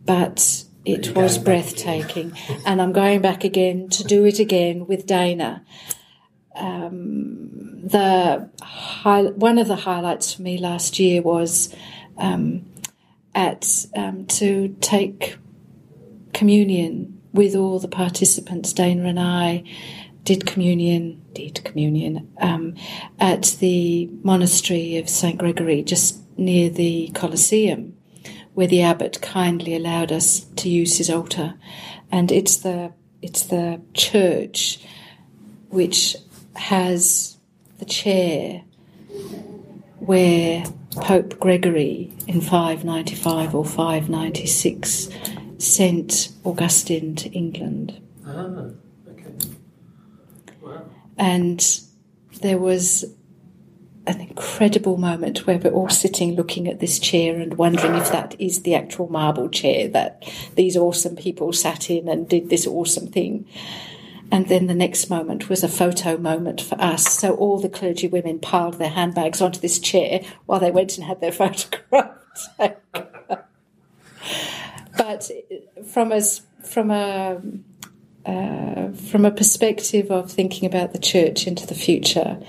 but 0.04 0.64
it 0.84 1.14
was 1.14 1.38
breathtaking. 1.38 2.36
and 2.66 2.80
I'm 2.80 2.92
going 2.92 3.20
back 3.20 3.44
again 3.44 3.88
to 3.90 4.04
do 4.04 4.24
it 4.24 4.38
again 4.38 4.86
with 4.86 5.06
Dana. 5.06 5.64
Um, 6.54 7.80
the 7.82 8.50
high, 8.62 9.22
one 9.22 9.58
of 9.58 9.68
the 9.68 9.76
highlights 9.76 10.34
for 10.34 10.42
me 10.42 10.58
last 10.58 10.98
year 10.98 11.22
was 11.22 11.74
um, 12.18 12.66
at 13.34 13.86
um, 13.96 14.26
to 14.26 14.76
take 14.80 15.36
communion 16.32 17.20
with 17.32 17.54
all 17.54 17.78
the 17.78 17.88
participants. 17.88 18.72
Dana 18.72 19.04
and 19.04 19.18
I 19.18 19.64
did 20.24 20.46
communion, 20.46 21.22
did 21.32 21.64
communion 21.64 22.32
um, 22.40 22.74
at 23.18 23.56
the 23.58 24.08
monastery 24.22 24.98
of 24.98 25.08
St 25.08 25.38
Gregory, 25.38 25.82
just 25.82 26.21
near 26.36 26.70
the 26.70 27.10
Colosseum, 27.14 27.96
where 28.54 28.66
the 28.66 28.82
abbot 28.82 29.20
kindly 29.22 29.74
allowed 29.74 30.12
us 30.12 30.40
to 30.56 30.68
use 30.68 30.98
his 30.98 31.10
altar, 31.10 31.54
and 32.10 32.30
it's 32.30 32.56
the 32.56 32.92
it's 33.20 33.46
the 33.46 33.80
church 33.94 34.80
which 35.68 36.16
has 36.54 37.38
the 37.78 37.84
chair 37.84 38.62
where 40.00 40.64
Pope 40.96 41.38
Gregory 41.38 42.12
in 42.26 42.40
595 42.40 43.54
or 43.54 43.64
596 43.64 45.08
sent 45.58 46.28
Augustine 46.44 47.14
to 47.14 47.30
England. 47.30 48.00
Ah, 48.26 48.66
okay. 49.08 49.32
Wow. 50.60 50.84
And 51.16 51.80
there 52.42 52.58
was 52.58 53.04
an 54.06 54.20
incredible 54.20 54.96
moment 54.96 55.46
where 55.46 55.58
we're 55.58 55.70
all 55.70 55.88
sitting 55.88 56.34
looking 56.34 56.66
at 56.66 56.80
this 56.80 56.98
chair 56.98 57.36
and 57.36 57.56
wondering 57.56 57.94
if 57.94 58.10
that 58.10 58.34
is 58.40 58.62
the 58.62 58.74
actual 58.74 59.08
marble 59.08 59.48
chair 59.48 59.88
that 59.88 60.22
these 60.56 60.76
awesome 60.76 61.14
people 61.14 61.52
sat 61.52 61.88
in 61.88 62.08
and 62.08 62.28
did 62.28 62.50
this 62.50 62.66
awesome 62.66 63.06
thing. 63.06 63.46
And 64.32 64.48
then 64.48 64.66
the 64.66 64.74
next 64.74 65.10
moment 65.10 65.48
was 65.48 65.62
a 65.62 65.68
photo 65.68 66.16
moment 66.16 66.60
for 66.60 66.80
us. 66.80 67.06
So 67.06 67.34
all 67.34 67.60
the 67.60 67.68
clergy 67.68 68.08
women 68.08 68.38
piled 68.38 68.74
their 68.74 68.88
handbags 68.88 69.40
onto 69.40 69.60
this 69.60 69.78
chair 69.78 70.22
while 70.46 70.58
they 70.58 70.70
went 70.70 70.96
and 70.96 71.06
had 71.06 71.20
their 71.20 71.32
photograph 71.32 72.16
taken. 72.58 72.76
but 74.96 75.30
from 75.86 76.12
a 76.12 76.22
from 76.64 76.90
a 76.90 77.42
uh, 78.24 78.92
from 78.92 79.24
a 79.24 79.30
perspective 79.30 80.10
of 80.10 80.30
thinking 80.30 80.66
about 80.66 80.92
the 80.92 80.98
church 80.98 81.46
into 81.46 81.66
the 81.66 81.74
future, 81.74 82.40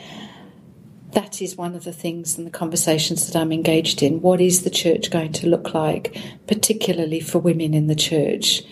that 1.14 1.41
is 1.41 1.55
one 1.55 1.76
of 1.76 1.84
the 1.84 1.93
things 1.93 2.38
in 2.38 2.45
the 2.45 2.51
conversations 2.51 3.28
that 3.28 3.39
I'm 3.39 3.51
engaged 3.51 4.01
in. 4.01 4.22
What 4.22 4.41
is 4.41 4.64
the 4.64 4.70
church 4.70 5.11
going 5.11 5.32
to 5.34 5.47
look 5.47 5.74
like, 5.74 6.18
particularly 6.47 7.20
for 7.20 7.39
women 7.39 7.74
in 7.74 7.88
the 7.88 7.95
church, 7.95 8.64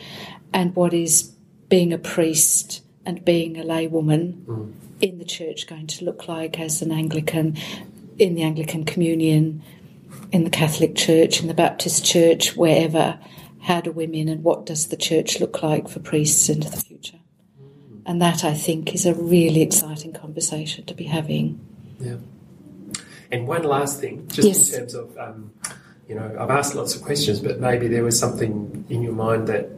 and 0.54 0.76
what 0.76 0.94
is 0.94 1.32
being 1.70 1.94
a 1.94 1.98
priest 1.98 2.82
and 3.06 3.24
being 3.24 3.58
a 3.58 3.64
laywoman 3.64 4.44
mm. 4.46 4.74
in 5.00 5.18
the 5.18 5.26
church 5.26 5.68
going 5.68 5.88
to 5.88 6.06
look 6.06 6.28
like 6.28 6.60
as 6.60 6.82
an 6.82 6.92
Anglican 6.92 7.58
in 8.20 8.36
the 8.36 8.44
Anglican 8.44 8.86
Communion, 8.86 9.64
in 10.32 10.44
the 10.44 10.50
Catholic 10.50 10.96
Church, 10.96 11.42
in 11.42 11.48
the 11.48 11.54
Baptist 11.54 12.06
Church, 12.06 12.56
wherever. 12.56 13.20
How 13.62 13.82
do 13.82 13.92
women 13.92 14.28
and 14.28 14.44
what 14.44 14.66
does 14.66 14.88
the 14.88 14.98
church 14.98 15.40
look 15.40 15.64
like 15.64 15.88
for 15.88 16.00
priests 16.00 16.50
into 16.50 16.70
the 16.70 16.78
future? 16.78 17.20
And 18.06 18.22
that, 18.22 18.44
I 18.44 18.54
think, 18.54 18.94
is 18.94 19.06
a 19.06 19.14
really 19.14 19.62
exciting 19.62 20.14
conversation 20.14 20.86
to 20.86 20.94
be 20.94 21.06
having. 21.06 21.60
Yeah. 22.00 22.18
And 23.32 23.48
one 23.48 23.64
last 23.64 24.00
thing, 24.00 24.28
just 24.28 24.48
Yes. 24.48 24.74
in 24.74 24.80
terms 24.80 24.94
of, 24.94 25.18
um, 25.18 25.52
you 26.08 26.16
know, 26.16 26.30
I've 26.38 26.50
asked 26.50 26.76
lots 26.76 26.96
of 26.96 27.02
questions, 27.02 27.40
but 27.40 27.60
maybe 27.60 27.88
there 27.88 28.04
was 28.04 28.20
something 28.20 28.86
in 28.90 29.02
your 29.02 29.14
mind 29.14 29.48
that 29.48 29.70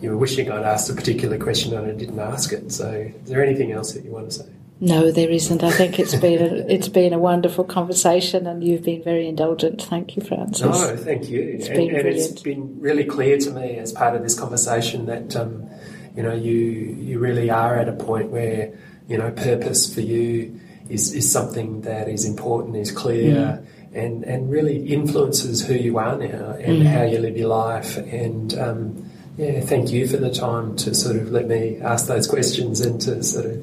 you 0.00 0.10
were 0.10 0.16
wishing 0.16 0.50
I'd 0.50 0.64
asked 0.64 0.90
a 0.90 0.94
particular 0.94 1.38
question 1.38 1.74
and 1.76 1.86
I 1.86 1.94
didn't 1.94 2.18
ask 2.18 2.52
it. 2.52 2.72
So, 2.72 2.90
is 2.90 3.30
there 3.30 3.44
anything 3.44 3.72
else 3.72 3.92
that 3.92 4.04
you 4.04 4.10
want 4.10 4.30
to 4.30 4.36
say? 4.38 4.46
No, 4.80 5.10
there 5.10 5.30
isn't. 5.30 5.62
I 5.62 5.70
think 5.70 5.98
it's 5.98 6.14
been 6.16 6.42
a, 6.42 6.54
it's 6.68 6.88
been 6.88 7.12
a 7.12 7.18
wonderful 7.18 7.64
conversation, 7.64 8.46
and 8.46 8.62
you've 8.62 8.82
been 8.82 9.02
very 9.02 9.28
indulgent. 9.28 9.82
Thank 9.82 10.16
you, 10.16 10.22
Francis. 10.22 10.66
No, 10.66 10.96
thank 10.96 11.30
you. 11.30 11.40
It's 11.40 11.68
and, 11.68 11.76
been 11.76 11.96
and 11.96 12.08
it's 12.08 12.40
brilliant. 12.40 12.44
been 12.44 12.80
really 12.80 13.04
clear 13.04 13.38
to 13.38 13.50
me 13.50 13.76
as 13.76 13.92
part 13.92 14.16
of 14.16 14.22
this 14.22 14.38
conversation 14.38 15.06
that 15.06 15.36
um, 15.36 15.68
you 16.16 16.22
know 16.22 16.34
you 16.34 16.52
you 16.52 17.18
really 17.18 17.50
are 17.50 17.76
at 17.76 17.88
a 17.88 17.92
point 17.92 18.30
where 18.30 18.76
you 19.08 19.16
know 19.16 19.30
purpose 19.30 19.92
for 19.94 20.00
you 20.00 20.60
is, 20.88 21.12
is 21.14 21.30
something 21.30 21.80
that 21.82 22.08
is 22.08 22.24
important, 22.24 22.76
is 22.76 22.90
clear, 22.92 23.34
Mm. 23.34 23.66
and 23.94 24.24
and 24.24 24.50
really 24.50 24.86
influences 24.92 25.64
who 25.66 25.74
you 25.74 25.98
are 25.98 26.16
now 26.18 26.56
and 26.60 26.82
Mm. 26.82 26.86
how 26.86 27.02
you 27.04 27.18
live 27.18 27.36
your 27.36 27.48
life. 27.48 27.96
And 27.96 28.52
um, 28.58 29.10
yeah, 29.38 29.60
thank 29.60 29.90
you 29.90 30.06
for 30.06 30.16
the 30.18 30.30
time 30.30 30.76
to 30.76 30.94
sort 30.94 31.16
of 31.16 31.30
let 31.32 31.46
me 31.48 31.78
ask 31.80 32.06
those 32.06 32.26
questions 32.26 32.80
and 32.80 33.00
to 33.02 33.22
sort 33.22 33.46
of 33.46 33.56